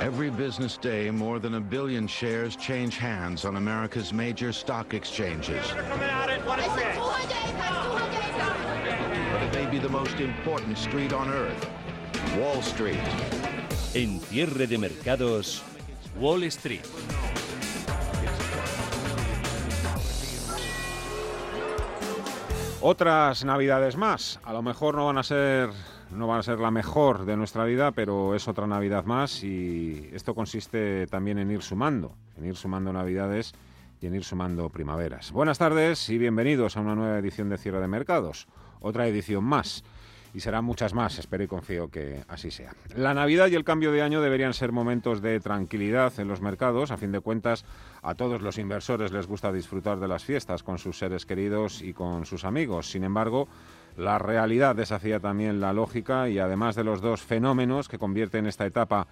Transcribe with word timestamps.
Every 0.00 0.30
business 0.30 0.78
day, 0.78 1.10
more 1.10 1.38
than 1.38 1.56
a 1.56 1.60
billion 1.60 2.06
shares 2.06 2.56
change 2.56 2.96
hands 2.96 3.44
on 3.44 3.56
America's 3.56 4.14
major 4.14 4.50
stock 4.50 4.94
exchanges. 4.94 5.74
But 5.74 5.90
it 9.42 9.52
may 9.52 9.66
be 9.70 9.78
the 9.78 9.90
most 9.90 10.18
important 10.18 10.78
street 10.78 11.12
on 11.12 11.28
earth, 11.28 11.68
Wall 12.38 12.62
Street. 12.62 12.96
En 13.94 14.20
cierre 14.20 14.66
de 14.66 14.78
mercados, 14.78 15.62
Wall 16.18 16.44
Street. 16.44 16.86
Otras 22.80 23.44
navidades 23.44 23.96
más. 23.96 24.38
A 24.44 24.54
lo 24.54 24.62
mejor 24.62 24.94
no 24.94 25.04
van 25.06 25.18
a 25.18 25.22
ser 25.22 25.68
no 26.12 26.26
van 26.26 26.40
a 26.40 26.42
ser 26.42 26.58
la 26.58 26.70
mejor 26.70 27.24
de 27.24 27.36
nuestra 27.36 27.64
vida, 27.64 27.92
pero 27.92 28.34
es 28.34 28.48
otra 28.48 28.66
Navidad 28.66 29.04
más 29.04 29.44
y 29.44 30.10
esto 30.12 30.34
consiste 30.34 31.06
también 31.06 31.38
en 31.38 31.50
ir 31.50 31.62
sumando, 31.62 32.12
en 32.36 32.46
ir 32.46 32.56
sumando 32.56 32.92
Navidades 32.92 33.52
y 34.00 34.06
en 34.06 34.14
ir 34.14 34.24
sumando 34.24 34.68
primaveras. 34.70 35.30
Buenas 35.32 35.58
tardes 35.58 36.08
y 36.08 36.18
bienvenidos 36.18 36.76
a 36.76 36.80
una 36.80 36.94
nueva 36.94 37.18
edición 37.18 37.48
de 37.48 37.58
Cierre 37.58 37.80
de 37.80 37.88
Mercados, 37.88 38.48
otra 38.80 39.06
edición 39.06 39.44
más. 39.44 39.84
Y 40.32 40.38
serán 40.38 40.64
muchas 40.64 40.94
más, 40.94 41.18
espero 41.18 41.42
y 41.42 41.48
confío 41.48 41.90
que 41.90 42.22
así 42.28 42.52
sea. 42.52 42.72
La 42.94 43.14
Navidad 43.14 43.48
y 43.48 43.56
el 43.56 43.64
cambio 43.64 43.90
de 43.90 44.00
año 44.00 44.20
deberían 44.20 44.54
ser 44.54 44.70
momentos 44.70 45.20
de 45.22 45.40
tranquilidad 45.40 46.12
en 46.20 46.28
los 46.28 46.40
mercados. 46.40 46.92
A 46.92 46.96
fin 46.96 47.10
de 47.10 47.18
cuentas, 47.18 47.64
a 48.00 48.14
todos 48.14 48.40
los 48.40 48.56
inversores 48.56 49.10
les 49.10 49.26
gusta 49.26 49.52
disfrutar 49.52 49.98
de 49.98 50.06
las 50.06 50.24
fiestas 50.24 50.62
con 50.62 50.78
sus 50.78 50.96
seres 50.96 51.26
queridos 51.26 51.82
y 51.82 51.92
con 51.92 52.26
sus 52.26 52.44
amigos. 52.44 52.88
Sin 52.88 53.02
embargo, 53.02 53.48
la 53.96 54.18
realidad 54.18 54.76
desafía 54.76 55.20
también 55.20 55.60
la 55.60 55.72
lógica 55.72 56.28
y 56.28 56.38
además 56.38 56.76
de 56.76 56.84
los 56.84 57.00
dos 57.00 57.22
fenómenos 57.22 57.88
que 57.88 57.98
convierten 57.98 58.46
esta 58.46 58.66
etapa 58.66 59.06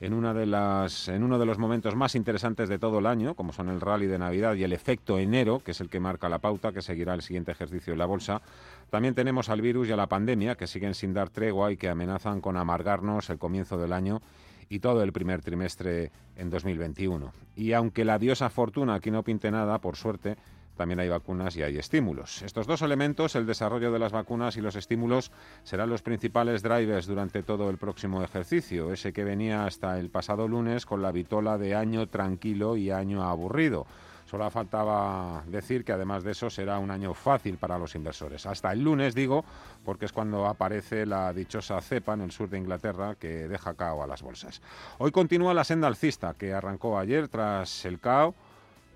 en, 0.00 0.14
una 0.14 0.32
de 0.32 0.46
las, 0.46 1.08
en 1.08 1.22
uno 1.22 1.38
de 1.38 1.46
los 1.46 1.58
momentos 1.58 1.94
más 1.94 2.14
interesantes 2.14 2.68
de 2.68 2.78
todo 2.78 3.00
el 3.00 3.06
año, 3.06 3.34
como 3.34 3.52
son 3.52 3.68
el 3.68 3.80
rally 3.80 4.06
de 4.06 4.18
Navidad 4.18 4.54
y 4.54 4.64
el 4.64 4.72
efecto 4.72 5.18
enero, 5.18 5.60
que 5.60 5.72
es 5.72 5.80
el 5.80 5.90
que 5.90 6.00
marca 6.00 6.28
la 6.28 6.38
pauta 6.38 6.72
que 6.72 6.80
seguirá 6.80 7.12
el 7.14 7.22
siguiente 7.22 7.52
ejercicio 7.52 7.92
en 7.92 7.98
la 7.98 8.06
bolsa, 8.06 8.40
también 8.88 9.14
tenemos 9.14 9.50
al 9.50 9.60
virus 9.60 9.88
y 9.88 9.92
a 9.92 9.96
la 9.96 10.06
pandemia, 10.06 10.56
que 10.56 10.66
siguen 10.66 10.94
sin 10.94 11.12
dar 11.12 11.28
tregua 11.28 11.70
y 11.70 11.76
que 11.76 11.90
amenazan 11.90 12.40
con 12.40 12.56
amargarnos 12.56 13.28
el 13.28 13.38
comienzo 13.38 13.76
del 13.76 13.92
año 13.92 14.22
y 14.70 14.78
todo 14.78 15.02
el 15.02 15.12
primer 15.12 15.42
trimestre 15.42 16.12
en 16.36 16.48
2021. 16.48 17.32
Y 17.56 17.72
aunque 17.74 18.04
la 18.04 18.18
diosa 18.18 18.48
fortuna 18.48 18.94
aquí 18.94 19.10
no 19.10 19.22
pinte 19.22 19.50
nada, 19.50 19.78
por 19.80 19.96
suerte, 19.96 20.36
también 20.80 21.00
hay 21.00 21.10
vacunas 21.10 21.54
y 21.58 21.62
hay 21.62 21.76
estímulos. 21.76 22.40
Estos 22.40 22.66
dos 22.66 22.80
elementos, 22.80 23.36
el 23.36 23.44
desarrollo 23.44 23.92
de 23.92 23.98
las 23.98 24.12
vacunas 24.12 24.56
y 24.56 24.62
los 24.62 24.76
estímulos, 24.76 25.30
serán 25.62 25.90
los 25.90 26.00
principales 26.00 26.62
drivers 26.62 27.06
durante 27.06 27.42
todo 27.42 27.68
el 27.68 27.76
próximo 27.76 28.24
ejercicio, 28.24 28.90
ese 28.90 29.12
que 29.12 29.22
venía 29.22 29.66
hasta 29.66 29.98
el 29.98 30.08
pasado 30.08 30.48
lunes 30.48 30.86
con 30.86 31.02
la 31.02 31.12
vitola 31.12 31.58
de 31.58 31.74
año 31.74 32.08
tranquilo 32.08 32.78
y 32.78 32.90
año 32.90 33.22
aburrido. 33.24 33.86
Solo 34.24 34.48
faltaba 34.48 35.42
decir 35.48 35.84
que 35.84 35.92
además 35.92 36.24
de 36.24 36.30
eso 36.30 36.48
será 36.48 36.78
un 36.78 36.90
año 36.90 37.12
fácil 37.12 37.58
para 37.58 37.78
los 37.78 37.94
inversores. 37.94 38.46
Hasta 38.46 38.72
el 38.72 38.82
lunes, 38.82 39.14
digo, 39.14 39.44
porque 39.84 40.06
es 40.06 40.12
cuando 40.12 40.46
aparece 40.46 41.04
la 41.04 41.34
dichosa 41.34 41.78
cepa 41.82 42.14
en 42.14 42.22
el 42.22 42.30
sur 42.30 42.48
de 42.48 42.56
Inglaterra 42.56 43.16
que 43.16 43.48
deja 43.48 43.74
cao 43.74 44.02
a 44.02 44.06
las 44.06 44.22
bolsas. 44.22 44.62
Hoy 44.96 45.10
continúa 45.10 45.52
la 45.52 45.64
senda 45.64 45.88
alcista 45.88 46.32
que 46.32 46.54
arrancó 46.54 46.98
ayer 46.98 47.28
tras 47.28 47.84
el 47.84 48.00
cao 48.00 48.34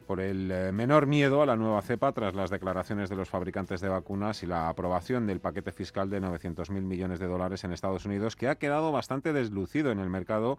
por 0.05 0.20
el 0.20 0.50
eh, 0.50 0.72
menor 0.72 1.06
miedo 1.06 1.42
a 1.42 1.47
la 1.47 1.56
nueva 1.56 1.83
cepa 1.83 2.12
tras 2.12 2.34
las 2.34 2.50
declaraciones 2.50 3.10
de 3.10 3.16
los 3.16 3.28
fabricantes 3.28 3.80
de 3.80 3.88
vacunas 3.88 4.42
y 4.42 4.46
la 4.46 4.69
aprobación 4.69 5.27
del 5.27 5.41
paquete 5.41 5.72
fiscal 5.72 6.11
de 6.11 6.20
900.000 6.20 6.70
millones 6.83 7.19
de 7.19 7.27
dólares 7.27 7.64
en 7.64 7.72
Estados 7.72 8.05
Unidos, 8.05 8.36
que 8.36 8.48
ha 8.48 8.55
quedado 8.55 8.92
bastante 8.92 9.33
deslucido 9.33 9.91
en 9.91 9.98
el 9.98 10.11
mercado 10.11 10.58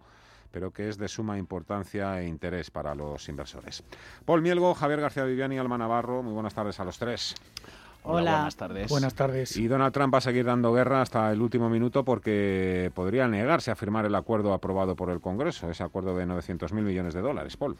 pero 0.52 0.70
que 0.70 0.88
es 0.88 0.96
de 0.96 1.08
suma 1.08 1.36
importancia 1.36 2.18
e 2.20 2.28
interés 2.28 2.70
para 2.70 2.94
los 2.94 3.28
inversores. 3.28 3.82
Paul 4.24 4.40
Mielgo, 4.40 4.74
Javier 4.74 5.00
García 5.00 5.24
Viviani 5.24 5.56
y 5.56 5.58
Alma 5.58 5.76
Navarro, 5.76 6.22
muy 6.22 6.32
buenas 6.32 6.54
tardes 6.54 6.80
a 6.80 6.84
los 6.84 6.98
tres. 6.98 7.34
Hola, 8.08 8.32
buenas 8.36 8.56
tardes. 8.56 8.88
Buenas 8.88 9.14
tardes. 9.14 9.56
Y 9.56 9.66
Donald 9.66 9.92
Trump 9.92 10.14
va 10.14 10.18
a 10.18 10.20
seguir 10.20 10.44
dando 10.44 10.72
guerra 10.72 11.02
hasta 11.02 11.32
el 11.32 11.42
último 11.42 11.68
minuto 11.68 12.04
porque 12.04 12.92
podría 12.94 13.26
negarse 13.26 13.72
a 13.72 13.74
firmar 13.74 14.06
el 14.06 14.14
acuerdo 14.14 14.52
aprobado 14.52 14.94
por 14.94 15.10
el 15.10 15.20
Congreso, 15.20 15.68
ese 15.68 15.82
acuerdo 15.82 16.16
de 16.16 16.24
900.000 16.24 16.72
millones 16.72 17.14
de 17.14 17.20
dólares. 17.20 17.56
Paul. 17.56 17.76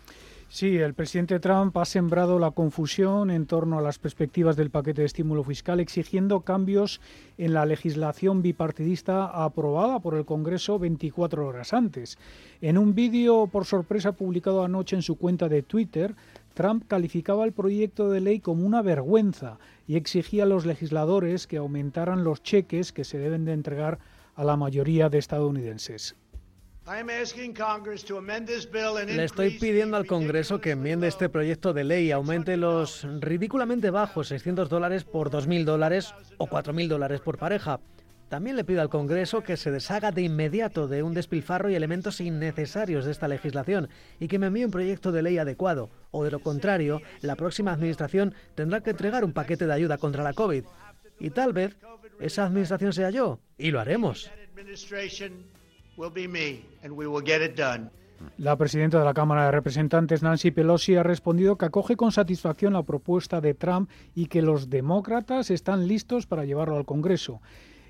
Sí, 0.48 0.76
el 0.78 0.94
presidente 0.94 1.40
Trump 1.40 1.76
ha 1.76 1.84
sembrado 1.84 2.38
la 2.38 2.52
confusión 2.52 3.30
en 3.30 3.46
torno 3.46 3.78
a 3.78 3.82
las 3.82 3.98
perspectivas 3.98 4.54
del 4.56 4.70
paquete 4.70 5.02
de 5.02 5.06
estímulo 5.06 5.42
fiscal, 5.42 5.80
exigiendo 5.80 6.40
cambios 6.42 7.00
en 7.36 7.52
la 7.52 7.66
legislación 7.66 8.42
bipartidista 8.42 9.26
aprobada 9.26 9.98
por 9.98 10.14
el 10.14 10.24
Congreso 10.24 10.78
24 10.78 11.46
horas 11.46 11.74
antes. 11.74 12.16
En 12.60 12.78
un 12.78 12.94
vídeo 12.94 13.48
por 13.48 13.64
sorpresa 13.64 14.12
publicado 14.12 14.64
anoche 14.64 14.94
en 14.94 15.02
su 15.02 15.16
cuenta 15.16 15.48
de 15.48 15.62
Twitter, 15.62 16.14
Trump 16.54 16.84
calificaba 16.86 17.44
el 17.44 17.52
proyecto 17.52 18.08
de 18.08 18.20
ley 18.20 18.38
como 18.38 18.64
una 18.64 18.82
vergüenza 18.82 19.58
y 19.88 19.96
exigía 19.96 20.44
a 20.44 20.46
los 20.46 20.64
legisladores 20.64 21.48
que 21.48 21.56
aumentaran 21.56 22.22
los 22.22 22.42
cheques 22.42 22.92
que 22.92 23.04
se 23.04 23.18
deben 23.18 23.44
de 23.44 23.52
entregar 23.52 23.98
a 24.36 24.44
la 24.44 24.56
mayoría 24.56 25.08
de 25.08 25.18
estadounidenses. 25.18 26.14
Le 29.16 29.24
estoy 29.24 29.58
pidiendo 29.58 29.96
al 29.96 30.06
Congreso 30.06 30.60
que 30.60 30.70
enmiende 30.70 31.08
este 31.08 31.28
proyecto 31.28 31.72
de 31.72 31.82
ley 31.82 32.06
y 32.06 32.12
aumente 32.12 32.56
los 32.56 33.04
ridículamente 33.20 33.90
bajos 33.90 34.28
600 34.28 34.68
dólares 34.68 35.02
por 35.02 35.30
2.000 35.30 35.64
dólares 35.64 36.14
o 36.38 36.46
4.000 36.46 36.86
dólares 36.86 37.20
por 37.20 37.38
pareja. 37.38 37.80
También 38.28 38.54
le 38.54 38.62
pido 38.62 38.82
al 38.82 38.88
Congreso 38.88 39.42
que 39.42 39.56
se 39.56 39.72
deshaga 39.72 40.12
de 40.12 40.22
inmediato 40.22 40.86
de 40.86 41.02
un 41.02 41.12
despilfarro 41.12 41.70
y 41.70 41.74
elementos 41.74 42.20
innecesarios 42.20 43.04
de 43.04 43.10
esta 43.10 43.26
legislación 43.26 43.88
y 44.20 44.28
que 44.28 44.38
me 44.38 44.46
envíe 44.46 44.64
un 44.64 44.70
proyecto 44.70 45.10
de 45.10 45.22
ley 45.22 45.38
adecuado, 45.38 45.90
o 46.12 46.22
de 46.22 46.30
lo 46.30 46.38
contrario, 46.38 47.02
la 47.20 47.34
próxima 47.34 47.72
administración 47.72 48.32
tendrá 48.54 48.80
que 48.80 48.90
entregar 48.90 49.24
un 49.24 49.32
paquete 49.32 49.66
de 49.66 49.72
ayuda 49.72 49.98
contra 49.98 50.22
la 50.22 50.34
COVID. 50.34 50.64
Y 51.18 51.30
tal 51.30 51.52
vez 51.52 51.76
esa 52.20 52.44
administración 52.44 52.92
sea 52.92 53.10
yo, 53.10 53.40
y 53.58 53.72
lo 53.72 53.80
haremos. 53.80 54.30
La 58.36 58.56
presidenta 58.56 58.98
de 58.98 59.04
la 59.04 59.14
Cámara 59.14 59.46
de 59.46 59.50
Representantes, 59.50 60.22
Nancy 60.22 60.50
Pelosi, 60.50 60.94
ha 60.94 61.02
respondido 61.02 61.56
que 61.56 61.64
acoge 61.64 61.96
con 61.96 62.12
satisfacción 62.12 62.74
la 62.74 62.82
propuesta 62.82 63.40
de 63.40 63.54
Trump 63.54 63.88
y 64.14 64.26
que 64.26 64.42
los 64.42 64.68
demócratas 64.68 65.50
están 65.50 65.88
listos 65.88 66.26
para 66.26 66.44
llevarlo 66.44 66.76
al 66.76 66.84
Congreso. 66.84 67.40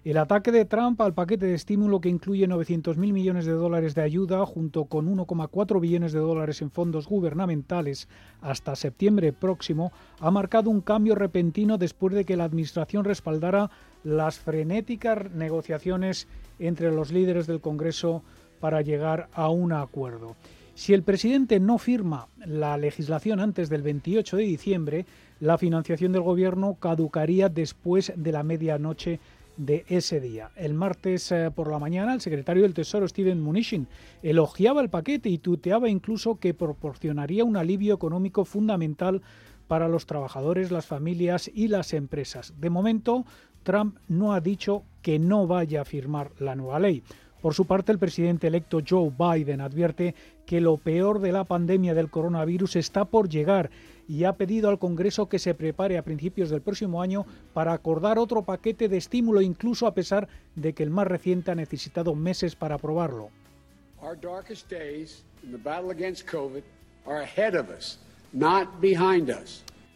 El 0.06 0.18
ataque 0.18 0.52
de 0.52 0.64
Trump 0.64 1.00
al 1.00 1.14
paquete 1.14 1.46
de 1.46 1.54
estímulo 1.54 2.00
que 2.00 2.08
incluye 2.08 2.46
900.000 2.46 2.94
millones 3.12 3.44
de 3.44 3.50
dólares 3.50 3.96
de 3.96 4.02
ayuda 4.02 4.46
junto 4.46 4.84
con 4.84 5.12
1,4 5.12 5.80
billones 5.80 6.12
de 6.12 6.20
dólares 6.20 6.62
en 6.62 6.70
fondos 6.70 7.08
gubernamentales 7.08 8.08
hasta 8.40 8.76
septiembre 8.76 9.32
próximo 9.32 9.90
ha 10.20 10.30
marcado 10.30 10.70
un 10.70 10.80
cambio 10.80 11.16
repentino 11.16 11.76
después 11.76 12.14
de 12.14 12.24
que 12.24 12.36
la 12.36 12.44
Administración 12.44 13.04
respaldara 13.04 13.68
las 14.06 14.38
frenéticas 14.38 15.32
negociaciones 15.32 16.28
entre 16.60 16.92
los 16.92 17.10
líderes 17.10 17.48
del 17.48 17.60
Congreso 17.60 18.22
para 18.60 18.80
llegar 18.80 19.28
a 19.32 19.48
un 19.48 19.72
acuerdo. 19.72 20.36
Si 20.74 20.94
el 20.94 21.02
presidente 21.02 21.58
no 21.58 21.76
firma 21.78 22.28
la 22.38 22.78
legislación 22.78 23.40
antes 23.40 23.68
del 23.68 23.82
28 23.82 24.36
de 24.36 24.42
diciembre, 24.44 25.06
la 25.40 25.58
financiación 25.58 26.12
del 26.12 26.22
gobierno 26.22 26.76
caducaría 26.78 27.48
después 27.48 28.12
de 28.14 28.30
la 28.30 28.44
medianoche 28.44 29.18
de 29.56 29.84
ese 29.88 30.20
día. 30.20 30.50
El 30.54 30.74
martes 30.74 31.32
eh, 31.32 31.50
por 31.52 31.68
la 31.68 31.80
mañana, 31.80 32.14
el 32.14 32.20
secretario 32.20 32.62
del 32.62 32.74
Tesoro, 32.74 33.08
Steven 33.08 33.42
Mnuchin, 33.42 33.88
elogiaba 34.22 34.82
el 34.82 34.90
paquete 34.90 35.30
y 35.30 35.38
tuteaba 35.38 35.88
incluso 35.88 36.38
que 36.38 36.54
proporcionaría 36.54 37.42
un 37.42 37.56
alivio 37.56 37.94
económico 37.94 38.44
fundamental 38.44 39.22
para 39.66 39.88
los 39.88 40.06
trabajadores, 40.06 40.70
las 40.70 40.86
familias 40.86 41.50
y 41.52 41.68
las 41.68 41.92
empresas. 41.92 42.54
De 42.60 42.70
momento, 42.70 43.24
Trump 43.66 43.98
no 44.06 44.32
ha 44.32 44.40
dicho 44.40 44.84
que 45.02 45.18
no 45.18 45.48
vaya 45.48 45.80
a 45.80 45.84
firmar 45.84 46.30
la 46.38 46.54
nueva 46.54 46.78
ley. 46.78 47.02
Por 47.42 47.52
su 47.52 47.66
parte, 47.66 47.90
el 47.90 47.98
presidente 47.98 48.46
electo 48.46 48.78
Joe 48.88 49.10
Biden 49.10 49.60
advierte 49.60 50.14
que 50.46 50.60
lo 50.60 50.76
peor 50.76 51.18
de 51.18 51.32
la 51.32 51.42
pandemia 51.42 51.92
del 51.92 52.08
coronavirus 52.08 52.76
está 52.76 53.04
por 53.04 53.28
llegar 53.28 53.70
y 54.08 54.22
ha 54.22 54.34
pedido 54.34 54.70
al 54.70 54.78
Congreso 54.78 55.28
que 55.28 55.40
se 55.40 55.54
prepare 55.54 55.98
a 55.98 56.04
principios 56.04 56.48
del 56.48 56.62
próximo 56.62 57.02
año 57.02 57.26
para 57.52 57.72
acordar 57.72 58.20
otro 58.20 58.42
paquete 58.42 58.88
de 58.88 58.98
estímulo, 58.98 59.42
incluso 59.42 59.88
a 59.88 59.94
pesar 59.94 60.28
de 60.54 60.72
que 60.72 60.84
el 60.84 60.90
más 60.90 61.08
reciente 61.08 61.50
ha 61.50 61.56
necesitado 61.56 62.14
meses 62.14 62.54
para 62.54 62.76
aprobarlo. 62.76 63.30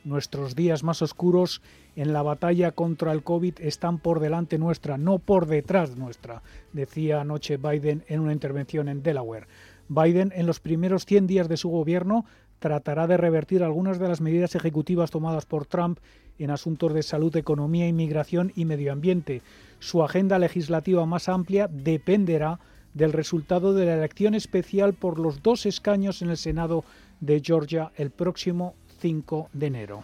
Nuestros 0.02 0.56
días 0.56 0.82
más 0.82 1.02
oscuros 1.02 1.62
en 2.00 2.14
la 2.14 2.22
batalla 2.22 2.72
contra 2.72 3.12
el 3.12 3.22
COVID 3.22 3.60
están 3.60 3.98
por 3.98 4.20
delante 4.20 4.56
nuestra, 4.56 4.96
no 4.96 5.18
por 5.18 5.44
detrás 5.44 5.98
nuestra, 5.98 6.40
decía 6.72 7.20
anoche 7.20 7.58
Biden 7.58 8.04
en 8.08 8.20
una 8.20 8.32
intervención 8.32 8.88
en 8.88 9.02
Delaware. 9.02 9.46
Biden, 9.90 10.32
en 10.34 10.46
los 10.46 10.60
primeros 10.60 11.04
100 11.04 11.26
días 11.26 11.46
de 11.46 11.58
su 11.58 11.68
gobierno, 11.68 12.24
tratará 12.58 13.06
de 13.06 13.18
revertir 13.18 13.62
algunas 13.62 13.98
de 13.98 14.08
las 14.08 14.22
medidas 14.22 14.54
ejecutivas 14.54 15.10
tomadas 15.10 15.44
por 15.44 15.66
Trump 15.66 15.98
en 16.38 16.50
asuntos 16.50 16.94
de 16.94 17.02
salud, 17.02 17.36
economía, 17.36 17.86
inmigración 17.86 18.50
y 18.56 18.64
medio 18.64 18.92
ambiente. 18.92 19.42
Su 19.78 20.02
agenda 20.02 20.38
legislativa 20.38 21.04
más 21.04 21.28
amplia 21.28 21.68
dependerá 21.68 22.60
del 22.94 23.12
resultado 23.12 23.74
de 23.74 23.84
la 23.84 23.96
elección 23.96 24.34
especial 24.34 24.94
por 24.94 25.18
los 25.18 25.42
dos 25.42 25.66
escaños 25.66 26.22
en 26.22 26.30
el 26.30 26.38
Senado 26.38 26.82
de 27.20 27.42
Georgia 27.44 27.92
el 27.96 28.08
próximo 28.08 28.74
5 29.00 29.50
de 29.52 29.66
enero. 29.66 30.02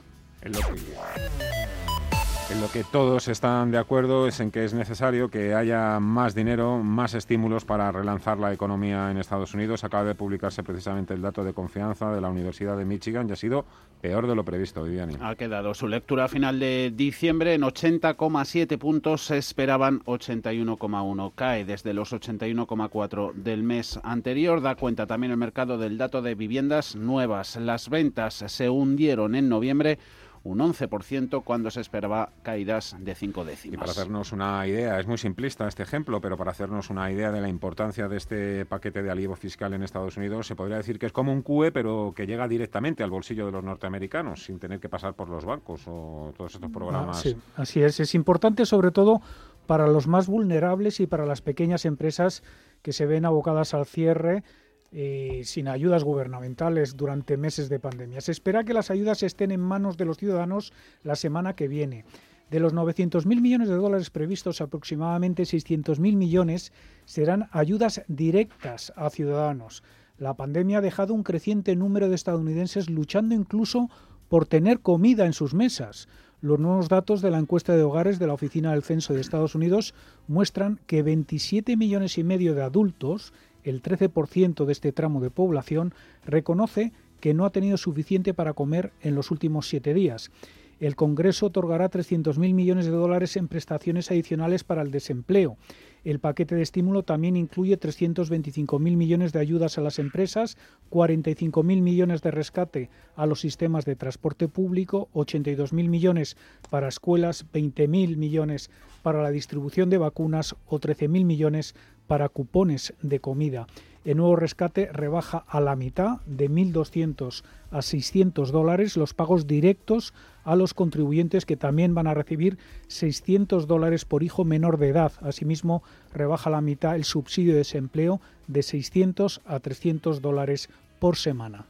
En 2.49 2.61
lo 2.61 2.71
que 2.71 2.85
todos 2.85 3.27
están 3.27 3.73
de 3.73 3.79
acuerdo 3.79 4.29
es 4.29 4.39
en 4.39 4.53
que 4.53 4.65
es 4.65 4.73
necesario 4.73 5.29
que 5.29 5.53
haya 5.53 5.99
más 5.99 6.33
dinero, 6.33 6.79
más 6.79 7.15
estímulos 7.15 7.65
para 7.65 7.91
relanzar 7.91 8.39
la 8.39 8.53
economía 8.53 9.11
en 9.11 9.19
Estados 9.19 9.53
Unidos. 9.53 9.83
Acaba 9.83 10.05
de 10.05 10.15
publicarse 10.15 10.63
precisamente 10.63 11.13
el 11.13 11.23
dato 11.23 11.43
de 11.43 11.53
confianza 11.53 12.13
de 12.13 12.21
la 12.21 12.29
Universidad 12.29 12.77
de 12.77 12.85
Michigan 12.85 13.29
y 13.29 13.33
ha 13.33 13.37
sido 13.37 13.65
peor 14.01 14.29
de 14.29 14.37
lo 14.37 14.45
previsto, 14.45 14.85
Viviani. 14.85 15.17
Ha 15.21 15.35
quedado 15.35 15.75
su 15.75 15.89
lectura 15.89 16.29
final 16.29 16.61
de 16.61 16.93
diciembre 16.95 17.55
en 17.55 17.63
80,7 17.63 18.79
puntos, 18.79 19.27
se 19.27 19.39
esperaban 19.39 20.05
81,1. 20.05 21.33
Cae 21.35 21.65
desde 21.65 21.95
los 21.95 22.13
81,4 22.13 23.33
del 23.35 23.65
mes 23.65 23.99
anterior. 24.05 24.61
Da 24.61 24.77
cuenta 24.77 25.09
también 25.09 25.33
el 25.33 25.37
mercado 25.37 25.79
del 25.79 25.99
dato 25.99 26.23
de 26.23 26.37
viviendas 26.37 26.95
nuevas. 26.95 27.57
Las 27.57 27.89
ventas 27.89 28.45
se 28.47 28.71
hundieron 28.71 29.35
en 29.35 29.49
noviembre 29.49 29.99
un 30.47 30.59
11% 30.59 31.43
cuando 31.43 31.71
se 31.71 31.81
esperaba 31.81 32.31
caídas 32.43 32.97
de 33.01 33.15
5 33.15 33.45
décimas. 33.45 33.75
Y 33.75 33.77
para 33.77 33.91
hacernos 33.91 34.33
una 34.33 34.67
idea, 34.67 34.99
es 35.01 35.07
muy 35.07 35.19
simplista 35.19 35.67
este 35.67 35.83
ejemplo, 35.83 36.21
pero 36.21 36.37
para 36.37 36.53
hacernos 36.53 36.89
una 36.89 37.11
idea 37.11 37.33
de 37.33 37.41
la 37.41 37.49
importancia 37.49 38.09
de 38.09 38.17
este 38.17 38.65
paquete 38.65 39.03
de 39.03 39.11
alivio 39.11 39.35
fiscal 39.35 39.75
en 39.75 39.83
Estados 39.83 40.17
Unidos, 40.17 40.47
se 40.47 40.55
podría 40.55 40.77
decir 40.77 40.99
que 40.99 41.07
es 41.07 41.13
como 41.13 41.33
un 41.33 41.43
QE, 41.43 41.73
pero 41.73 42.13
que 42.15 42.27
llega 42.27 42.47
directamente 42.47 43.03
al 43.03 43.11
bolsillo 43.11 43.47
de 43.47 43.53
los 43.53 43.65
norteamericanos, 43.65 44.45
sin 44.45 44.59
tener 44.59 44.79
que 44.79 44.89
pasar 44.89 45.15
por 45.15 45.29
los 45.29 45.45
bancos 45.45 45.83
o 45.87 46.33
todos 46.37 46.55
estos 46.55 46.71
programas. 46.71 47.21
sí, 47.21 47.37
así 47.57 47.83
es. 47.83 47.99
Es 47.99 48.15
importante 48.15 48.67
sobre 48.67 48.93
todo 48.93 49.21
para 49.67 49.89
los 49.89 50.07
más 50.07 50.29
vulnerables 50.29 51.01
y 51.01 51.07
para 51.09 51.27
las 51.27 51.43
pequeñas 51.43 51.85
empresas 51.85 52.45
que 52.83 52.93
se 52.93 53.07
ven 53.07 53.25
abocadas 53.25 53.75
al 53.75 53.85
cierre 53.85 54.45
eh, 54.93 55.43
sin 55.45 55.69
ayudas 55.69 56.05
gubernamentales 56.05 56.97
durante 56.97 57.37
meses 57.37 57.69
de 57.69 57.81
pandemia. 57.81 58.21
Se 58.21 58.33
espera 58.33 58.65
que 58.65 58.75
las 58.75 58.91
ayudas 58.91 59.23
estén 59.23 59.51
en 59.51 59.61
manos 59.61 59.97
de 59.97 60.05
los 60.05 60.17
ciudadanos 60.17 60.73
la 61.03 61.17
semana 61.17 61.55
que 61.55 61.69
viene. 61.69 62.05
De 62.51 62.61
los 62.61 62.73
900.000 62.73 63.41
millones 63.41 63.69
de 63.69 63.75
dólares 63.75 64.11
previstos, 64.11 64.61
aproximadamente 64.61 65.43
600.000 65.43 65.99
millones 66.15 66.73
serán 67.05 67.49
ayudas 67.51 68.03
directas 68.07 68.93
a 68.95 69.11
ciudadanos. 69.11 69.83
La 70.17 70.35
pandemia 70.35 70.79
ha 70.79 70.83
dejado 70.83 71.13
un 71.13 71.25
creciente 71.25 71.75
número 71.75 72.09
de 72.09 72.15
estadounidenses 72.15 72.89
luchando 72.89 73.35
incluso 73.35 73.91
por 74.29 74.47
tener 74.47 74.81
comida 74.81 75.27
en 75.27 75.33
sus 75.33 75.55
mesas. 75.55 76.09
Los 76.41 76.61
nuevos 76.61 76.89
datos 76.89 77.23
de 77.23 77.31
la 77.31 77.39
encuesta 77.39 77.77
de 77.77 77.83
hogares 77.83 78.19
de 78.19 78.27
la 78.27 78.35
Oficina 78.35 78.73
del 78.73 78.83
Censo 78.83 79.13
de 79.13 79.21
Estados 79.21 79.55
Unidos 79.55 79.95
muestran 80.29 80.79
que 80.87 81.03
27 81.03 81.77
millones 81.77 82.19
y 82.19 82.25
medio 82.25 82.55
de 82.55 82.63
adultos 82.63 83.33
el 83.67 83.83
13% 83.83 84.65
de 84.65 84.73
este 84.73 84.93
tramo 84.93 85.21
de 85.21 85.31
población 85.31 85.93
reconoce 86.25 86.93
que 87.21 87.35
no 87.35 87.45
ha 87.45 87.51
tenido 87.51 87.77
suficiente 87.77 88.33
para 88.33 88.53
comer 88.53 88.93
en 89.03 89.15
los 89.15 89.31
últimos 89.31 89.69
siete 89.69 89.93
días. 89.93 90.31
El 90.79 90.95
Congreso 90.95 91.47
otorgará 91.47 91.91
300.000 91.91 92.55
millones 92.55 92.85
de 92.85 92.93
dólares 92.93 93.37
en 93.37 93.49
prestaciones 93.49 94.11
adicionales 94.11 94.63
para 94.63 94.83
el 94.83 94.91
desempleo. 94.91 95.57
El 96.07 96.21
paquete 96.21 96.55
de 96.55 96.63
estímulo 96.63 97.03
también 97.03 97.37
incluye 97.37 97.81
325.000 97.81 98.79
millones 98.79 99.33
de 99.33 99.41
ayudas 99.41 99.77
a 99.77 99.81
las 99.81 99.99
empresas, 99.99 100.57
45.000 100.93 101.83
millones 101.83 102.23
de 102.23 102.31
rescate 102.31 102.91
a 103.17 103.27
los 103.27 103.41
sistemas 103.41 103.85
de 103.85 103.97
transporte 103.97 104.47
público, 104.47 105.09
82.000 105.15 105.89
millones 105.89 106.37
para 106.71 106.87
escuelas, 106.87 107.45
20.000 107.53 108.17
millones 108.19 108.71
para 109.03 109.21
la 109.21 109.33
distribución 109.33 109.91
de 109.91 109.99
vacunas 109.99 110.55
o 110.67 110.79
13.000 110.79 111.25
millones 111.25 111.75
para 112.07 112.29
cupones 112.29 112.95
de 113.03 113.19
comida. 113.19 113.67
El 114.07 114.19
nuevo 114.19 114.37
rescate 114.37 114.89
rebaja 114.93 115.39
a 115.49 115.61
la 115.61 115.75
mitad, 115.75 116.21
de 116.27 116.49
1.200 116.49 117.43
a 117.73 117.83
600 117.83 118.53
dólares, 118.53 118.97
los 118.97 119.15
pagos 119.15 119.49
directos 119.49 120.15
a 120.45 120.55
los 120.55 120.75
contribuyentes 120.75 121.45
que 121.45 121.57
también 121.57 121.93
van 121.93 122.07
a 122.07 122.15
recibir 122.15 122.57
600 122.87 123.67
dólares 123.67 124.05
por 124.05 124.23
hijo 124.23 124.45
menor 124.45 124.79
de 124.79 124.91
edad. 124.91 125.11
Asimismo, 125.23 125.83
rebaja 126.15 126.51
a 126.51 126.53
la 126.53 126.61
mitad 126.61 126.95
el 126.95 127.03
subsidio 127.03 127.55
de 127.55 127.59
desempleo 127.59 128.21
de 128.47 128.63
600 128.63 129.41
a 129.45 129.59
300 129.59 130.23
dólares 130.23 130.71
por 131.01 131.17
semana. 131.17 131.67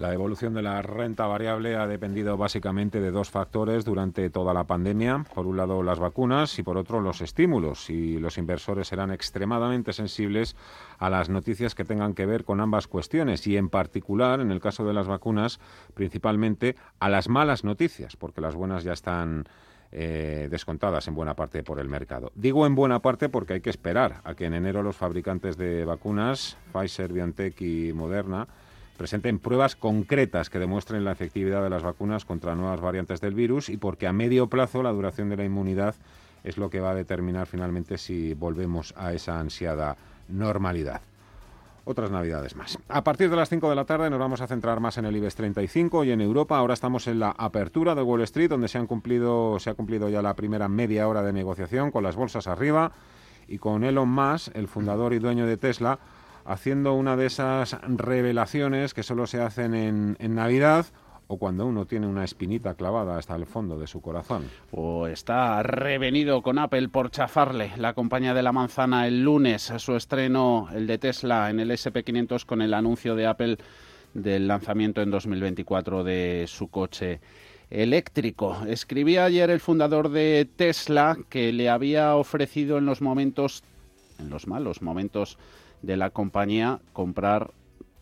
La 0.00 0.14
evolución 0.14 0.54
de 0.54 0.62
la 0.62 0.80
renta 0.80 1.26
variable 1.26 1.76
ha 1.76 1.86
dependido 1.86 2.38
básicamente 2.38 3.02
de 3.02 3.10
dos 3.10 3.28
factores 3.28 3.84
durante 3.84 4.30
toda 4.30 4.54
la 4.54 4.64
pandemia. 4.64 5.26
Por 5.34 5.46
un 5.46 5.58
lado, 5.58 5.82
las 5.82 5.98
vacunas 5.98 6.58
y 6.58 6.62
por 6.62 6.78
otro, 6.78 7.02
los 7.02 7.20
estímulos. 7.20 7.90
Y 7.90 8.18
los 8.18 8.38
inversores 8.38 8.88
serán 8.88 9.10
extremadamente 9.10 9.92
sensibles 9.92 10.56
a 10.98 11.10
las 11.10 11.28
noticias 11.28 11.74
que 11.74 11.84
tengan 11.84 12.14
que 12.14 12.24
ver 12.24 12.46
con 12.46 12.62
ambas 12.62 12.86
cuestiones 12.86 13.46
y, 13.46 13.58
en 13.58 13.68
particular, 13.68 14.40
en 14.40 14.50
el 14.50 14.58
caso 14.58 14.86
de 14.86 14.94
las 14.94 15.06
vacunas, 15.06 15.60
principalmente 15.92 16.76
a 16.98 17.10
las 17.10 17.28
malas 17.28 17.62
noticias, 17.62 18.16
porque 18.16 18.40
las 18.40 18.54
buenas 18.54 18.84
ya 18.84 18.94
están 18.94 19.44
eh, 19.92 20.48
descontadas 20.50 21.08
en 21.08 21.14
buena 21.14 21.36
parte 21.36 21.62
por 21.62 21.78
el 21.78 21.90
mercado. 21.90 22.32
Digo 22.34 22.66
en 22.66 22.74
buena 22.74 23.02
parte 23.02 23.28
porque 23.28 23.52
hay 23.52 23.60
que 23.60 23.68
esperar 23.68 24.22
a 24.24 24.34
que 24.34 24.46
en 24.46 24.54
enero 24.54 24.82
los 24.82 24.96
fabricantes 24.96 25.58
de 25.58 25.84
vacunas, 25.84 26.56
Pfizer, 26.72 27.12
BioNTech 27.12 27.60
y 27.60 27.92
Moderna, 27.92 28.48
presenten 29.00 29.38
pruebas 29.38 29.76
concretas 29.76 30.50
que 30.50 30.58
demuestren 30.58 31.06
la 31.06 31.12
efectividad 31.12 31.62
de 31.62 31.70
las 31.70 31.82
vacunas 31.82 32.26
contra 32.26 32.54
nuevas 32.54 32.82
variantes 32.82 33.22
del 33.22 33.32
virus 33.32 33.70
y 33.70 33.78
porque 33.78 34.06
a 34.06 34.12
medio 34.12 34.48
plazo 34.48 34.82
la 34.82 34.92
duración 34.92 35.30
de 35.30 35.38
la 35.38 35.44
inmunidad 35.46 35.94
es 36.44 36.58
lo 36.58 36.68
que 36.68 36.80
va 36.80 36.90
a 36.90 36.94
determinar 36.94 37.46
finalmente 37.46 37.96
si 37.96 38.34
volvemos 38.34 38.92
a 38.98 39.14
esa 39.14 39.40
ansiada 39.40 39.96
normalidad. 40.28 41.00
Otras 41.86 42.10
navidades 42.10 42.54
más. 42.56 42.78
A 42.90 43.02
partir 43.02 43.30
de 43.30 43.36
las 43.36 43.48
5 43.48 43.70
de 43.70 43.74
la 43.74 43.86
tarde 43.86 44.10
nos 44.10 44.18
vamos 44.18 44.42
a 44.42 44.46
centrar 44.46 44.80
más 44.80 44.98
en 44.98 45.06
el 45.06 45.16
IBEX 45.16 45.34
35 45.34 46.04
y 46.04 46.10
en 46.10 46.20
Europa. 46.20 46.58
Ahora 46.58 46.74
estamos 46.74 47.06
en 47.06 47.20
la 47.20 47.30
apertura 47.30 47.94
de 47.94 48.02
Wall 48.02 48.20
Street, 48.20 48.50
donde 48.50 48.68
se, 48.68 48.76
han 48.76 48.86
cumplido, 48.86 49.58
se 49.60 49.70
ha 49.70 49.74
cumplido 49.74 50.10
ya 50.10 50.20
la 50.20 50.34
primera 50.34 50.68
media 50.68 51.08
hora 51.08 51.22
de 51.22 51.32
negociación 51.32 51.90
con 51.90 52.02
las 52.02 52.16
bolsas 52.16 52.46
arriba 52.48 52.92
y 53.48 53.56
con 53.56 53.82
Elon 53.82 54.10
Musk, 54.10 54.54
el 54.54 54.68
fundador 54.68 55.14
y 55.14 55.20
dueño 55.20 55.46
de 55.46 55.56
Tesla, 55.56 55.98
haciendo 56.50 56.94
una 56.94 57.16
de 57.16 57.26
esas 57.26 57.76
revelaciones 57.82 58.92
que 58.92 59.02
solo 59.02 59.26
se 59.26 59.40
hacen 59.40 59.74
en, 59.74 60.16
en 60.18 60.34
Navidad 60.34 60.86
o 61.32 61.38
cuando 61.38 61.64
uno 61.64 61.86
tiene 61.86 62.08
una 62.08 62.24
espinita 62.24 62.74
clavada 62.74 63.16
hasta 63.16 63.36
el 63.36 63.46
fondo 63.46 63.78
de 63.78 63.86
su 63.86 64.00
corazón. 64.00 64.50
O 64.72 65.06
está 65.06 65.62
revenido 65.62 66.42
con 66.42 66.58
Apple 66.58 66.88
por 66.88 67.12
chafarle 67.12 67.70
la 67.76 67.92
compañía 67.94 68.34
de 68.34 68.42
la 68.42 68.50
manzana 68.50 69.06
el 69.06 69.22
lunes, 69.22 69.72
su 69.76 69.94
estreno, 69.94 70.68
el 70.74 70.88
de 70.88 70.98
Tesla 70.98 71.48
en 71.48 71.60
el 71.60 71.70
SP500 71.70 72.44
con 72.44 72.62
el 72.62 72.74
anuncio 72.74 73.14
de 73.14 73.28
Apple 73.28 73.58
del 74.12 74.48
lanzamiento 74.48 75.02
en 75.02 75.12
2024 75.12 76.02
de 76.02 76.46
su 76.48 76.66
coche 76.66 77.20
eléctrico. 77.70 78.56
Escribía 78.66 79.24
ayer 79.24 79.50
el 79.50 79.60
fundador 79.60 80.08
de 80.08 80.48
Tesla 80.56 81.16
que 81.28 81.52
le 81.52 81.70
había 81.70 82.16
ofrecido 82.16 82.76
en 82.76 82.86
los 82.86 83.00
momentos, 83.00 83.62
en 84.18 84.30
los 84.30 84.48
malos 84.48 84.82
momentos 84.82 85.38
de 85.82 85.96
la 85.96 86.10
compañía 86.10 86.80
comprar 86.92 87.52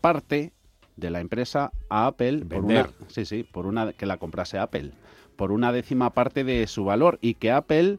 parte 0.01 0.53
de 0.97 1.09
la 1.09 1.21
empresa 1.21 1.71
a 1.89 2.07
Apple 2.07 2.45
por 2.45 2.65
una, 2.65 2.89
sí, 3.07 3.25
sí, 3.25 3.43
por 3.43 3.65
una 3.65 3.93
que 3.93 4.05
la 4.05 4.17
comprase 4.17 4.57
Apple 4.57 4.91
por 5.39 5.53
una 5.53 5.71
décima 5.71 6.09
parte 6.09 6.43
de 6.43 6.67
su 6.67 6.83
valor 6.83 7.17
y 7.21 7.35
que 7.35 7.49
Apple 7.49 7.97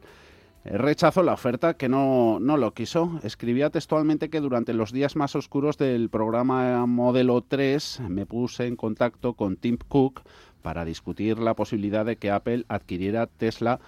eh, 0.63 0.77
rechazó 0.77 1.23
la 1.23 1.33
oferta, 1.33 1.73
que 1.73 1.89
no, 1.89 2.37
no 2.39 2.55
lo 2.55 2.75
quiso. 2.75 3.19
Escribía 3.23 3.71
textualmente 3.71 4.29
que 4.29 4.41
durante 4.41 4.75
los 4.75 4.91
días 4.91 5.15
más 5.15 5.35
oscuros 5.35 5.79
del 5.79 6.09
programa 6.09 6.85
Modelo 6.85 7.41
3 7.41 8.01
me 8.09 8.27
puse 8.27 8.67
en 8.67 8.75
contacto 8.75 9.33
con 9.33 9.57
Tim 9.57 9.79
Cook 9.87 10.21
para 10.61 10.85
discutir 10.85 11.39
la 11.39 11.55
posibilidad 11.55 12.05
de 12.05 12.17
que 12.17 12.29
Apple 12.29 12.65
adquiriera 12.67 13.25
Tesla 13.25 13.79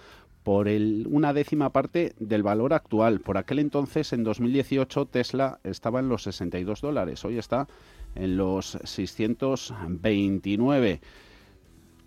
por 0.44 0.68
una 0.68 1.32
décima 1.32 1.70
parte 1.70 2.14
del 2.20 2.44
valor 2.44 2.74
actual. 2.74 3.20
Por 3.20 3.38
aquel 3.38 3.58
entonces, 3.58 4.12
en 4.12 4.22
2018, 4.22 5.06
Tesla 5.06 5.58
estaba 5.64 5.98
en 6.00 6.10
los 6.10 6.24
62 6.24 6.82
dólares. 6.82 7.24
Hoy 7.24 7.38
está 7.38 7.66
en 8.14 8.36
los 8.36 8.76
629. 8.84 11.00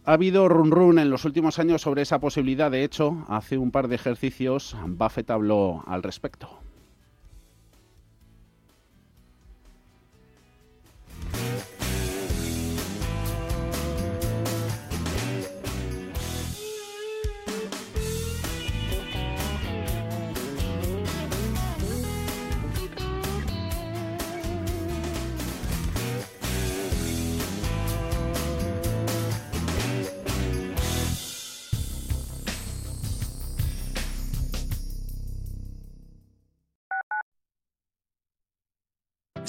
Ha 0.05 0.13
habido 0.13 0.47
run 0.47 0.69
run 0.71 0.99
en 0.99 1.09
los 1.09 1.25
últimos 1.25 1.57
años 1.59 1.81
sobre 1.81 2.03
esa 2.03 2.19
posibilidad. 2.19 2.69
De 2.71 2.83
hecho, 2.83 3.25
hace 3.27 3.57
un 3.57 3.71
par 3.71 3.87
de 3.87 3.95
ejercicios 3.95 4.77
Buffett 4.85 5.31
habló 5.31 5.83
al 5.87 6.03
respecto. 6.03 6.56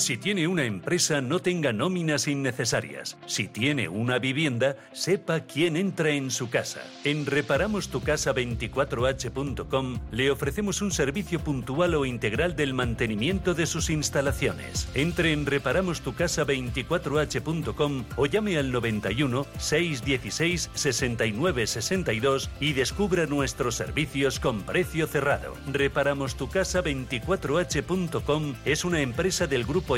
Si 0.08 0.16
tiene 0.16 0.48
una 0.48 0.64
empresa, 0.64 1.20
no 1.20 1.40
tenga 1.40 1.74
nóminas 1.74 2.28
innecesarias. 2.28 3.18
Si 3.26 3.46
tiene 3.46 3.90
una 3.90 4.18
vivienda, 4.18 4.78
sepa 4.94 5.40
quién 5.40 5.76
entra 5.76 6.12
en 6.12 6.30
su 6.30 6.48
casa. 6.48 6.80
En 7.04 7.26
reparamostucasa24h.com 7.26 9.98
le 10.10 10.30
ofrecemos 10.30 10.80
un 10.80 10.92
servicio 10.92 11.40
puntual 11.40 11.94
o 11.94 12.06
integral 12.06 12.56
del 12.56 12.72
mantenimiento 12.72 13.52
de 13.52 13.66
sus 13.66 13.90
instalaciones. 13.90 14.88
Entre 14.94 15.34
en 15.34 15.44
reparamostucasa24h.com 15.44 18.04
o 18.16 18.24
llame 18.24 18.56
al 18.56 18.72
91 18.72 19.46
616 19.58 20.70
69 20.72 21.66
62 21.66 22.48
y 22.60 22.72
descubra 22.72 23.26
nuestros 23.26 23.74
servicios 23.74 24.40
con 24.40 24.62
precio 24.62 25.06
cerrado. 25.06 25.52
Reparamostucasa24h.com 25.70 28.54
es 28.64 28.86
una 28.86 29.02
empresa 29.02 29.46
del 29.46 29.66
grupo 29.66 29.97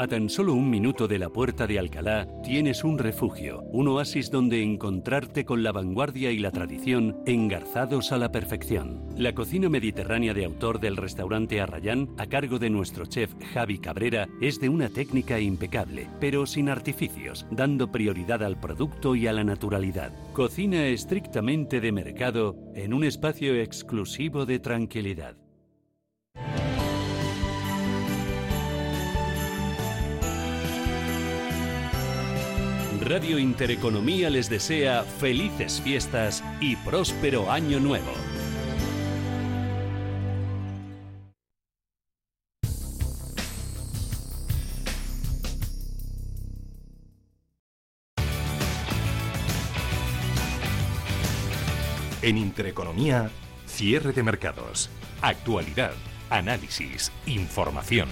A 0.00 0.06
tan 0.06 0.28
solo 0.28 0.54
un 0.54 0.70
minuto 0.70 1.08
de 1.08 1.18
la 1.18 1.28
puerta 1.28 1.66
de 1.66 1.76
Alcalá 1.76 2.28
tienes 2.44 2.84
un 2.84 2.98
refugio, 2.98 3.62
un 3.72 3.88
oasis 3.88 4.30
donde 4.30 4.62
encontrarte 4.62 5.44
con 5.44 5.64
la 5.64 5.72
vanguardia 5.72 6.30
y 6.30 6.38
la 6.38 6.52
tradición 6.52 7.20
engarzados 7.26 8.12
a 8.12 8.16
la 8.16 8.30
perfección. 8.30 9.04
La 9.16 9.34
cocina 9.34 9.68
mediterránea 9.68 10.34
de 10.34 10.44
autor 10.44 10.78
del 10.78 10.96
restaurante 10.96 11.60
Arrayán, 11.60 12.10
a 12.16 12.26
cargo 12.26 12.60
de 12.60 12.70
nuestro 12.70 13.06
chef 13.06 13.34
Javi 13.52 13.80
Cabrera, 13.80 14.28
es 14.40 14.60
de 14.60 14.68
una 14.68 14.88
técnica 14.88 15.40
impecable, 15.40 16.06
pero 16.20 16.46
sin 16.46 16.68
artificios, 16.68 17.44
dando 17.50 17.90
prioridad 17.90 18.44
al 18.44 18.60
producto 18.60 19.16
y 19.16 19.26
a 19.26 19.32
la 19.32 19.42
naturalidad. 19.42 20.12
Cocina 20.32 20.86
estrictamente 20.86 21.80
de 21.80 21.90
mercado 21.90 22.54
en 22.76 22.94
un 22.94 23.02
espacio 23.02 23.60
exclusivo 23.60 24.46
de 24.46 24.60
tranquilidad. 24.60 25.34
Radio 33.08 33.38
Intereconomía 33.38 34.28
les 34.28 34.50
desea 34.50 35.02
felices 35.02 35.80
fiestas 35.80 36.44
y 36.60 36.76
próspero 36.76 37.50
año 37.50 37.80
nuevo. 37.80 38.12
En 52.20 52.36
Intereconomía, 52.36 53.30
cierre 53.64 54.12
de 54.12 54.22
mercados, 54.22 54.90
actualidad, 55.22 55.94
análisis, 56.28 57.10
información. 57.24 58.10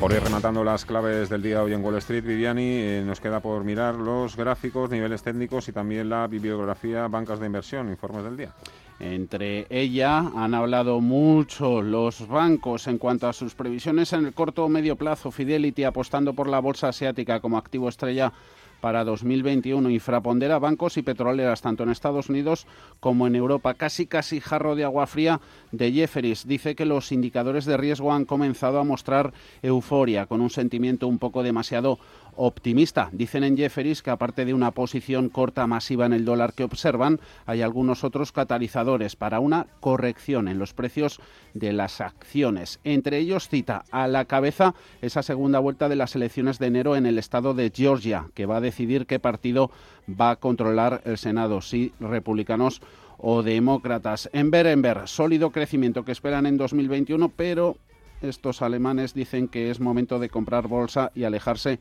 Por 0.00 0.12
ir 0.12 0.22
rematando 0.22 0.62
las 0.62 0.84
claves 0.84 1.28
del 1.28 1.42
día 1.42 1.60
hoy 1.60 1.72
en 1.72 1.84
Wall 1.84 1.96
Street, 1.96 2.22
Viviani, 2.24 2.62
eh, 2.62 3.02
nos 3.04 3.20
queda 3.20 3.40
por 3.40 3.64
mirar 3.64 3.96
los 3.96 4.36
gráficos, 4.36 4.90
niveles 4.90 5.24
técnicos 5.24 5.68
y 5.68 5.72
también 5.72 6.08
la 6.08 6.28
bibliografía, 6.28 7.08
bancas 7.08 7.40
de 7.40 7.46
inversión, 7.46 7.88
informes 7.88 8.22
del 8.22 8.36
día. 8.36 8.52
Entre 9.00 9.66
ella 9.70 10.18
han 10.18 10.54
hablado 10.54 11.00
mucho 11.00 11.82
los 11.82 12.28
bancos 12.28 12.86
en 12.86 12.98
cuanto 12.98 13.28
a 13.28 13.32
sus 13.32 13.56
previsiones 13.56 14.12
en 14.12 14.26
el 14.26 14.34
corto 14.34 14.64
o 14.64 14.68
medio 14.68 14.94
plazo. 14.94 15.32
Fidelity 15.32 15.82
apostando 15.82 16.32
por 16.32 16.48
la 16.48 16.60
bolsa 16.60 16.88
asiática 16.88 17.40
como 17.40 17.58
activo 17.58 17.88
estrella 17.88 18.32
para 18.80 19.04
2021 19.04 19.90
infrapondera 19.90 20.58
bancos 20.58 20.96
y 20.96 21.02
petroleras 21.02 21.62
tanto 21.62 21.82
en 21.82 21.90
Estados 21.90 22.28
Unidos 22.28 22.66
como 23.00 23.26
en 23.26 23.34
Europa. 23.34 23.74
Casi 23.74 24.06
casi 24.06 24.40
jarro 24.40 24.74
de 24.74 24.84
agua 24.84 25.06
fría 25.06 25.40
de 25.72 25.92
Jefferies. 25.92 26.46
Dice 26.46 26.74
que 26.74 26.84
los 26.84 27.12
indicadores 27.12 27.64
de 27.64 27.76
riesgo 27.76 28.12
han 28.12 28.24
comenzado 28.24 28.78
a 28.78 28.84
mostrar 28.84 29.32
euforia 29.62 30.26
con 30.26 30.40
un 30.40 30.50
sentimiento 30.50 31.08
un 31.08 31.18
poco 31.18 31.42
demasiado 31.42 31.98
optimista. 32.38 33.10
Dicen 33.12 33.44
en 33.44 33.56
Jefferies 33.56 34.02
que 34.02 34.10
aparte 34.10 34.44
de 34.44 34.54
una 34.54 34.70
posición 34.70 35.28
corta 35.28 35.66
masiva 35.66 36.06
en 36.06 36.12
el 36.12 36.24
dólar 36.24 36.54
que 36.54 36.64
observan, 36.64 37.20
hay 37.44 37.62
algunos 37.62 38.04
otros 38.04 38.32
catalizadores 38.32 39.16
para 39.16 39.40
una 39.40 39.66
corrección 39.80 40.48
en 40.48 40.58
los 40.58 40.72
precios 40.72 41.20
de 41.52 41.72
las 41.72 42.00
acciones. 42.00 42.78
Entre 42.84 43.18
ellos 43.18 43.48
cita 43.48 43.84
a 43.90 44.06
la 44.06 44.24
cabeza 44.24 44.74
esa 45.02 45.22
segunda 45.22 45.58
vuelta 45.58 45.88
de 45.88 45.96
las 45.96 46.14
elecciones 46.14 46.58
de 46.58 46.68
enero 46.68 46.96
en 46.96 47.06
el 47.06 47.18
estado 47.18 47.54
de 47.54 47.72
Georgia, 47.74 48.28
que 48.34 48.46
va 48.46 48.58
a 48.58 48.62
decidir 48.62 49.06
qué 49.06 49.18
partido 49.18 49.70
va 50.08 50.30
a 50.30 50.36
controlar 50.36 51.02
el 51.04 51.18
Senado, 51.18 51.60
si 51.60 51.92
republicanos 51.98 52.80
o 53.18 53.42
demócratas. 53.42 54.30
En 54.32 54.50
Berenber, 54.52 55.02
sólido 55.06 55.50
crecimiento 55.50 56.04
que 56.04 56.12
esperan 56.12 56.46
en 56.46 56.56
2021, 56.56 57.30
pero 57.30 57.76
estos 58.22 58.62
alemanes 58.62 59.14
dicen 59.14 59.48
que 59.48 59.70
es 59.70 59.80
momento 59.80 60.18
de 60.18 60.28
comprar 60.28 60.68
bolsa 60.68 61.12
y 61.14 61.24
alejarse 61.24 61.78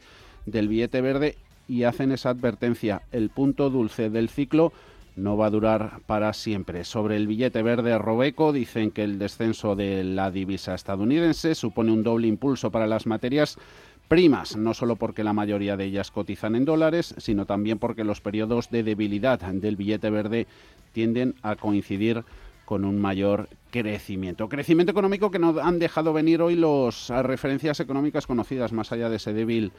del 0.48 0.68
billete 0.68 1.02
verde 1.02 1.38
y 1.68 1.84
hacen 1.84 2.12
esa 2.12 2.32
advertencia. 2.32 3.04
El 3.12 3.30
punto 3.30 3.70
dulce 3.70 4.10
del 4.10 4.30
ciclo 4.30 4.74
no 5.16 5.36
va 5.36 5.48
a 5.48 5.52
durar 5.52 6.00
para 6.06 6.34
siempre. 6.34 6.84
Sobre 6.84 7.18
el 7.18 7.28
billete 7.28 7.62
verde 7.62 7.98
Robeco 7.98 8.54
dicen 8.54 8.92
que 8.92 9.04
el 9.04 9.20
descenso 9.20 9.76
de 9.76 10.04
la 10.04 10.32
divisa 10.32 10.74
estadounidense 10.74 11.54
supone 11.54 11.92
un 11.92 12.04
doble 12.04 12.28
impulso 12.28 12.72
para 12.72 12.88
las 12.88 13.06
materias 13.06 13.58
primas, 14.08 14.56
no 14.56 14.74
solo 14.74 14.96
porque 14.96 15.24
la 15.24 15.34
mayoría 15.34 15.76
de 15.76 15.86
ellas 15.86 16.12
cotizan 16.12 16.56
en 16.56 16.66
dólares, 16.66 17.14
sino 17.18 17.46
también 17.46 17.78
porque 17.78 18.06
los 18.06 18.22
periodos 18.22 18.70
de 18.70 18.84
debilidad 18.84 19.40
del 19.40 19.76
billete 19.76 20.10
verde 20.10 20.48
tienden 20.94 21.36
a 21.42 21.56
coincidir 21.56 22.24
con 22.64 22.86
un 22.86 23.00
mayor 23.00 23.50
crecimiento. 23.72 24.50
Crecimiento 24.50 24.92
económico 24.92 25.32
que 25.32 25.40
no 25.40 25.60
han 25.60 25.80
dejado 25.80 26.14
venir 26.14 26.42
hoy 26.42 26.56
las 26.56 27.10
referencias 27.10 27.80
económicas 27.80 28.28
conocidas 28.28 28.72
más 28.72 28.92
allá 28.92 29.10
de 29.10 29.18
ese 29.18 29.34
débil 29.34 29.72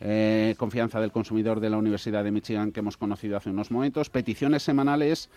eh, 0.00 0.54
confianza 0.58 1.00
del 1.00 1.12
consumidor 1.12 1.60
de 1.60 1.70
la 1.70 1.76
Universidad 1.76 2.24
de 2.24 2.30
Michigan 2.30 2.72
que 2.72 2.80
hemos 2.80 2.96
conocido 2.96 3.36
hace 3.36 3.50
unos 3.50 3.70
momentos. 3.70 4.10
Peticiones 4.10 4.62
semanales 4.62 5.30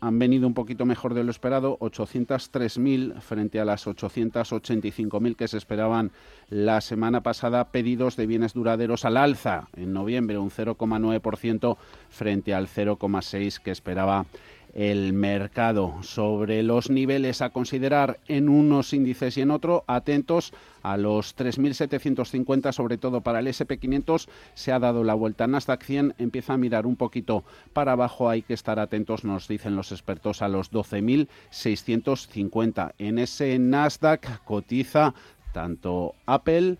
han 0.00 0.18
venido 0.18 0.46
un 0.46 0.54
poquito 0.54 0.86
mejor 0.86 1.14
de 1.14 1.24
lo 1.24 1.30
esperado, 1.30 1.76
803.000 1.80 3.20
frente 3.20 3.58
a 3.60 3.64
las 3.64 3.86
885.000 3.86 5.36
que 5.36 5.48
se 5.48 5.58
esperaban 5.58 6.12
la 6.48 6.80
semana 6.80 7.22
pasada, 7.22 7.70
pedidos 7.72 8.16
de 8.16 8.26
bienes 8.26 8.54
duraderos 8.54 9.04
al 9.04 9.16
alza 9.16 9.68
en 9.76 9.92
noviembre, 9.92 10.38
un 10.38 10.50
0,9% 10.50 11.76
frente 12.10 12.54
al 12.54 12.68
0,6% 12.68 13.60
que 13.60 13.70
esperaba 13.72 14.26
el 14.74 15.12
mercado. 15.12 15.94
Sobre 16.02 16.62
los 16.62 16.90
niveles 16.90 17.42
a 17.42 17.50
considerar 17.50 18.18
en 18.28 18.48
unos 18.48 18.92
índices 18.92 19.36
y 19.36 19.42
en 19.42 19.50
otro, 19.50 19.82
atentos 19.86 20.52
a 20.82 20.96
los 20.96 21.36
3.750, 21.36 22.72
sobre 22.72 22.98
todo 22.98 23.20
para 23.20 23.40
el 23.40 23.48
SP500, 23.48 24.28
se 24.54 24.72
ha 24.72 24.78
dado 24.78 25.04
la 25.04 25.14
vuelta. 25.14 25.46
Nasdaq 25.46 25.82
100 25.82 26.14
empieza 26.18 26.54
a 26.54 26.58
mirar 26.58 26.86
un 26.86 26.96
poquito 26.96 27.44
para 27.72 27.92
abajo, 27.92 28.28
hay 28.28 28.42
que 28.42 28.54
estar 28.54 28.78
atentos, 28.78 29.24
nos 29.24 29.48
dicen 29.48 29.76
los 29.76 29.92
expertos, 29.92 30.42
a 30.42 30.48
los 30.48 30.72
12.650. 30.72 32.94
En 32.98 33.18
ese 33.18 33.58
Nasdaq 33.58 34.44
cotiza 34.44 35.14
tanto 35.52 36.14
Apple 36.26 36.76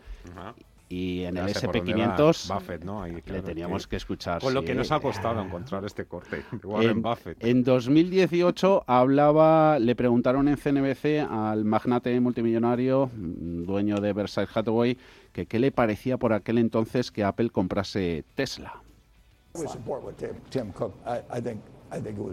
y 0.89 1.25
en 1.25 1.37
el 1.37 1.49
SP500 1.49 2.55
Buffett, 2.55 2.85
¿no? 2.85 3.07
le 3.07 3.43
teníamos 3.43 3.87
que, 3.87 3.97
escuchar. 3.97 4.41
Con 4.41 4.55
lo 4.55 4.65
que 4.65 4.75
nos 4.75 4.91
ha 4.91 5.01
costado 5.01 5.43
encontrar 5.43 5.85
este 5.85 6.07
corte 6.07 6.45
en, 6.81 7.03
Buffett. 7.03 7.43
En 7.45 7.63
2018 7.63 8.85
hablaba, 8.87 9.79
le 9.79 9.95
preguntaron 9.95 10.49
en 10.49 10.57
CNBC 10.57 11.29
al 11.29 11.65
magnate 11.65 12.19
multimillonario, 12.21 13.11
dueño 13.15 14.01
de 14.01 14.13
Versailles 14.13 14.57
Hathaway, 14.57 14.97
que 15.33 15.47
qué 15.47 15.59
le 15.59 15.73
parecía 15.73 16.17
por 16.17 16.33
aquel 16.33 16.59
entonces 16.59 17.11
que 17.11 17.25
Apple 17.25 17.51
comprase 17.51 18.25
Tesla. 18.35 18.83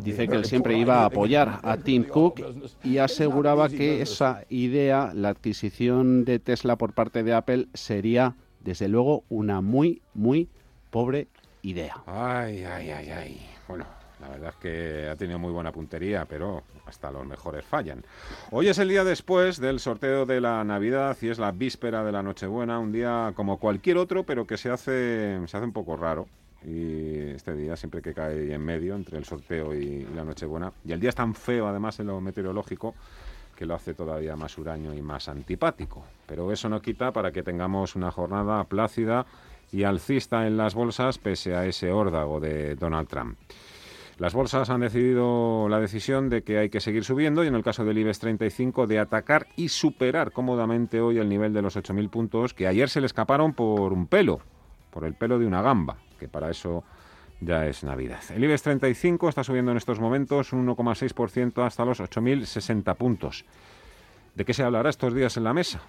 Dice 0.03 0.27
que 0.27 0.35
él 0.35 0.45
siempre 0.45 0.77
iba 0.77 1.01
a 1.01 1.05
apoyar 1.05 1.59
a 1.63 1.77
Tim 1.77 2.03
Cook 2.03 2.41
y 2.83 2.97
aseguraba 2.97 3.69
que 3.69 4.01
esa 4.01 4.43
idea, 4.49 5.11
la 5.13 5.29
adquisición 5.29 6.25
de 6.25 6.39
Tesla 6.39 6.77
por 6.77 6.93
parte 6.93 7.23
de 7.23 7.33
Apple, 7.33 7.67
sería 7.73 8.35
desde 8.65 8.89
luego 8.89 9.23
una 9.29 9.61
muy, 9.61 10.01
muy 10.15 10.49
pobre 10.89 11.27
idea. 11.61 12.01
Ay, 12.07 12.63
ay, 12.63 12.89
ay, 12.89 13.09
ay. 13.09 13.49
Bueno, 13.67 13.85
la 14.19 14.27
verdad 14.29 14.49
es 14.49 14.55
que 14.55 15.07
ha 15.07 15.15
tenido 15.15 15.37
muy 15.37 15.51
buena 15.51 15.71
puntería, 15.71 16.25
pero 16.25 16.63
hasta 16.87 17.11
los 17.11 17.25
mejores 17.27 17.63
fallan. 17.63 18.03
Hoy 18.49 18.67
es 18.67 18.79
el 18.79 18.89
día 18.89 19.03
después 19.03 19.59
del 19.59 19.79
sorteo 19.79 20.25
de 20.25 20.41
la 20.41 20.63
Navidad 20.63 21.15
y 21.21 21.29
es 21.29 21.37
la 21.37 21.51
víspera 21.51 22.03
de 22.03 22.11
la 22.11 22.23
Nochebuena, 22.23 22.79
un 22.79 22.91
día 22.91 23.33
como 23.35 23.59
cualquier 23.59 23.97
otro, 23.97 24.23
pero 24.23 24.47
que 24.47 24.57
se 24.57 24.71
hace, 24.71 25.39
se 25.45 25.57
hace 25.57 25.65
un 25.65 25.73
poco 25.73 25.95
raro. 25.95 26.27
Y 26.65 27.19
este 27.35 27.55
día 27.55 27.75
siempre 27.77 28.01
que 28.01 28.15
cae 28.15 28.51
en 28.51 28.61
medio 28.61 28.95
entre 28.95 29.19
el 29.19 29.25
sorteo 29.25 29.75
y, 29.75 30.07
la 30.15 30.23
Nochebuena. 30.23 30.73
Y 30.83 30.91
el 30.91 30.99
día 30.99 31.09
es 31.09 31.15
tan 31.15 31.35
feo, 31.35 31.67
además, 31.67 31.99
en 31.99 32.07
lo 32.07 32.19
meteorológico, 32.19 32.95
que 33.55 33.65
lo 33.65 33.75
hace 33.75 33.93
todavía 33.93 34.35
más 34.35 34.57
huraño 34.57 34.93
y 34.93 35.01
más 35.01 35.29
antipático. 35.29 36.03
Pero 36.27 36.51
eso 36.51 36.69
no 36.69 36.81
quita 36.81 37.11
para 37.11 37.31
que 37.31 37.43
tengamos 37.43 37.95
una 37.95 38.11
jornada 38.11 38.63
plácida 38.65 39.25
y 39.71 39.83
alcista 39.83 40.45
en 40.45 40.57
las 40.57 40.75
bolsas 40.75 41.17
pese 41.17 41.55
a 41.55 41.65
ese 41.65 41.91
órdago 41.91 42.39
de 42.39 42.75
Donald 42.75 43.07
Trump. 43.07 43.37
Las 44.17 44.33
bolsas 44.33 44.69
han 44.69 44.79
decidido 44.79 45.67
la 45.67 45.81
decisión 45.81 46.29
de 46.29 46.41
que 46.41 46.57
hay 46.57 46.69
que 46.69 46.79
seguir 46.79 47.03
subiendo 47.03 47.43
y 47.43 47.47
en 47.47 47.55
el 47.55 47.63
caso 47.63 47.83
del 47.83 47.97
IBEX 47.97 48.19
35 48.19 48.87
de 48.87 48.99
atacar 48.99 49.47
y 49.57 49.67
superar 49.67 50.31
cómodamente 50.31 51.01
hoy 51.01 51.17
el 51.17 51.27
nivel 51.27 51.53
de 51.53 51.61
los 51.61 51.75
8.000 51.75 52.09
puntos 52.09 52.53
que 52.53 52.67
ayer 52.67 52.89
se 52.89 53.01
le 53.01 53.07
escaparon 53.07 53.53
por 53.53 53.91
un 53.91 54.07
pelo, 54.07 54.39
por 54.89 55.03
el 55.03 55.15
pelo 55.15 55.37
de 55.37 55.45
una 55.45 55.61
gamba, 55.61 55.97
que 56.17 56.29
para 56.29 56.49
eso 56.49 56.85
ya 57.41 57.65
es 57.67 57.83
Navidad. 57.83 58.21
El 58.33 58.43
IBEX 58.43 58.63
35 58.63 59.29
está 59.29 59.43
subiendo 59.43 59.71
en 59.71 59.77
estos 59.77 59.99
momentos 59.99 60.53
un 60.53 60.65
1,6% 60.67 61.65
hasta 61.65 61.85
los 61.85 61.99
8.060 61.99 62.95
puntos. 62.95 63.45
¿De 64.35 64.45
qué 64.45 64.53
se 64.53 64.63
hablará 64.63 64.89
estos 64.89 65.13
días 65.13 65.37
en 65.37 65.43
la 65.43 65.53
mesa? 65.53 65.81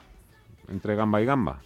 Entre 0.68 0.94
gamba 0.94 1.20
y 1.20 1.24
gamba. 1.24 1.60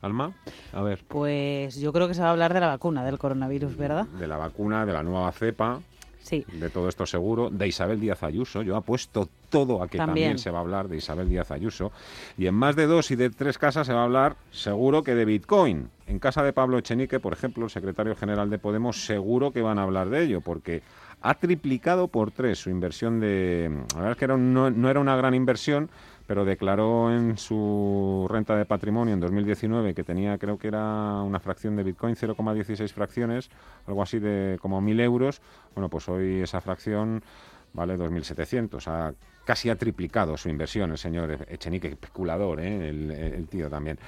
Alma, 0.00 0.32
a 0.72 0.82
ver. 0.82 1.04
Pues 1.08 1.76
yo 1.80 1.92
creo 1.92 2.06
que 2.06 2.14
se 2.14 2.20
va 2.20 2.28
a 2.28 2.30
hablar 2.30 2.54
de 2.54 2.60
la 2.60 2.68
vacuna 2.68 3.04
del 3.04 3.18
coronavirus, 3.18 3.76
¿verdad? 3.76 4.06
De 4.06 4.28
la 4.28 4.36
vacuna, 4.36 4.86
de 4.86 4.92
la 4.92 5.02
nueva 5.02 5.32
cepa. 5.32 5.80
Sí. 6.28 6.44
De 6.52 6.68
todo 6.68 6.88
esto 6.88 7.06
seguro. 7.06 7.48
De 7.50 7.66
Isabel 7.66 7.98
Díaz 8.00 8.22
Ayuso. 8.22 8.62
Yo 8.62 8.76
apuesto 8.76 9.28
todo 9.48 9.82
a 9.82 9.88
que 9.88 9.98
también. 9.98 10.38
se 10.38 10.50
va 10.50 10.58
a 10.58 10.60
hablar 10.60 10.88
de 10.88 10.98
Isabel 10.98 11.28
Díaz 11.28 11.50
Ayuso. 11.50 11.90
Y 12.36 12.46
en 12.46 12.54
más 12.54 12.76
de 12.76 12.86
dos 12.86 13.10
y 13.10 13.16
de 13.16 13.30
tres 13.30 13.56
casas 13.56 13.86
se 13.86 13.92
va 13.92 14.00
a 14.00 14.04
hablar 14.04 14.36
seguro 14.50 15.02
que 15.02 15.14
de 15.14 15.24
Bitcoin. 15.24 15.88
En 16.06 16.18
casa 16.18 16.42
de 16.42 16.52
Pablo 16.52 16.78
Echenique, 16.78 17.18
por 17.20 17.32
ejemplo, 17.32 17.64
el 17.64 17.70
secretario 17.70 18.14
general 18.14 18.50
de 18.50 18.58
Podemos, 18.58 19.04
seguro 19.06 19.52
que 19.52 19.62
van 19.62 19.78
a 19.78 19.84
hablar 19.84 20.10
de 20.10 20.22
ello, 20.22 20.40
porque 20.40 20.82
ha 21.20 21.34
triplicado 21.34 22.08
por 22.08 22.30
tres 22.30 22.58
su 22.58 22.70
inversión 22.70 23.20
de... 23.20 23.70
La 23.94 23.96
verdad 23.96 24.12
es 24.12 24.18
que 24.18 24.24
era 24.24 24.36
no, 24.36 24.70
no 24.70 24.90
era 24.90 25.00
una 25.00 25.16
gran 25.16 25.34
inversión, 25.34 25.90
pero 26.28 26.44
declaró 26.44 27.10
en 27.10 27.38
su 27.38 28.26
renta 28.28 28.54
de 28.54 28.66
patrimonio 28.66 29.14
en 29.14 29.20
2019 29.20 29.94
que 29.94 30.04
tenía, 30.04 30.36
creo 30.36 30.58
que 30.58 30.68
era 30.68 31.22
una 31.22 31.40
fracción 31.40 31.74
de 31.74 31.82
Bitcoin, 31.82 32.16
0,16 32.16 32.92
fracciones, 32.92 33.48
algo 33.86 34.02
así 34.02 34.18
de 34.18 34.58
como 34.60 34.78
1.000 34.82 35.00
euros. 35.00 35.40
Bueno, 35.74 35.88
pues 35.88 36.06
hoy 36.10 36.42
esa 36.42 36.60
fracción 36.60 37.24
vale 37.72 37.96
2.700. 37.96 38.86
Ha, 38.88 39.14
casi 39.46 39.70
ha 39.70 39.76
triplicado 39.76 40.36
su 40.36 40.50
inversión 40.50 40.90
el 40.90 40.98
señor 40.98 41.46
Echenique, 41.48 41.88
especulador, 41.88 42.60
¿eh? 42.60 42.90
el 42.90 43.48
tío 43.48 43.70
también. 43.70 43.98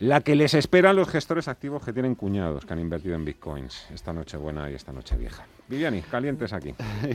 La 0.00 0.20
que 0.20 0.36
les 0.36 0.54
esperan 0.54 0.94
los 0.94 1.08
gestores 1.08 1.48
activos 1.48 1.84
que 1.84 1.92
tienen 1.92 2.14
cuñados, 2.14 2.64
que 2.64 2.72
han 2.72 2.78
invertido 2.78 3.16
en 3.16 3.24
bitcoins 3.24 3.88
esta 3.92 4.12
noche 4.12 4.36
buena 4.36 4.70
y 4.70 4.74
esta 4.74 4.92
noche 4.92 5.16
vieja. 5.16 5.44
Viviani, 5.66 6.02
calientes 6.02 6.52
aquí. 6.52 6.72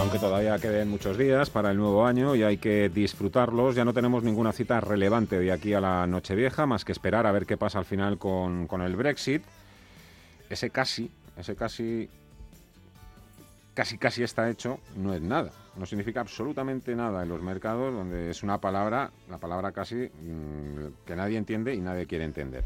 Aunque 0.00 0.18
todavía 0.18 0.58
queden 0.58 0.88
muchos 0.88 1.18
días 1.18 1.50
para 1.50 1.70
el 1.70 1.76
nuevo 1.76 2.06
año 2.06 2.34
y 2.34 2.42
hay 2.42 2.56
que 2.56 2.88
disfrutarlos, 2.88 3.74
ya 3.74 3.84
no 3.84 3.92
tenemos 3.92 4.22
ninguna 4.22 4.50
cita 4.50 4.80
relevante 4.80 5.38
de 5.38 5.52
aquí 5.52 5.74
a 5.74 5.80
la 5.80 6.06
Nochevieja, 6.06 6.64
más 6.64 6.84
que 6.84 6.92
esperar 6.92 7.26
a 7.26 7.32
ver 7.32 7.44
qué 7.44 7.56
pasa 7.56 7.78
al 7.78 7.84
final 7.84 8.18
con, 8.18 8.66
el 8.82 8.96
Brexit. 8.96 9.42
Ese 10.48 10.70
casi, 10.70 11.10
ese 11.36 11.54
casi, 11.54 12.08
casi 13.74 13.98
casi 13.98 14.22
está 14.22 14.48
hecho, 14.48 14.80
no 14.96 15.14
es 15.14 15.20
nada. 15.20 15.52
No 15.80 15.86
significa 15.86 16.20
absolutamente 16.20 16.94
nada 16.94 17.22
en 17.22 17.30
los 17.30 17.40
mercados 17.40 17.94
donde 17.94 18.28
es 18.28 18.42
una 18.42 18.60
palabra, 18.60 19.10
la 19.30 19.38
palabra 19.38 19.72
casi, 19.72 19.94
mm, 19.94 21.06
que 21.06 21.16
nadie 21.16 21.38
entiende 21.38 21.74
y 21.74 21.80
nadie 21.80 22.04
quiere 22.04 22.24
entender. 22.24 22.64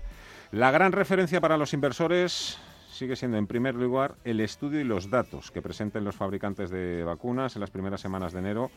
La 0.51 0.73
gran 0.73 0.91
referencia 0.91 1.41
para 1.41 1.57
los 1.57 1.73
inversores 1.75 2.59
sigue 2.91 3.15
siendo, 3.15 3.37
en 3.37 3.47
primer 3.47 3.77
lugar, 3.77 4.17
el 4.25 4.41
estudio 4.41 4.81
y 4.81 4.85
los 4.85 5.11
datos 5.11 5.53
que 5.53 5.63
presenten 5.63 6.03
los 6.03 6.17
fabricantes 6.17 6.71
de 6.71 7.05
vacunas 7.05 7.55
en 7.55 7.61
las 7.61 7.71
primeras 7.71 8.01
semanas 8.01 8.33
de 8.33 8.41
enero. 8.41 8.73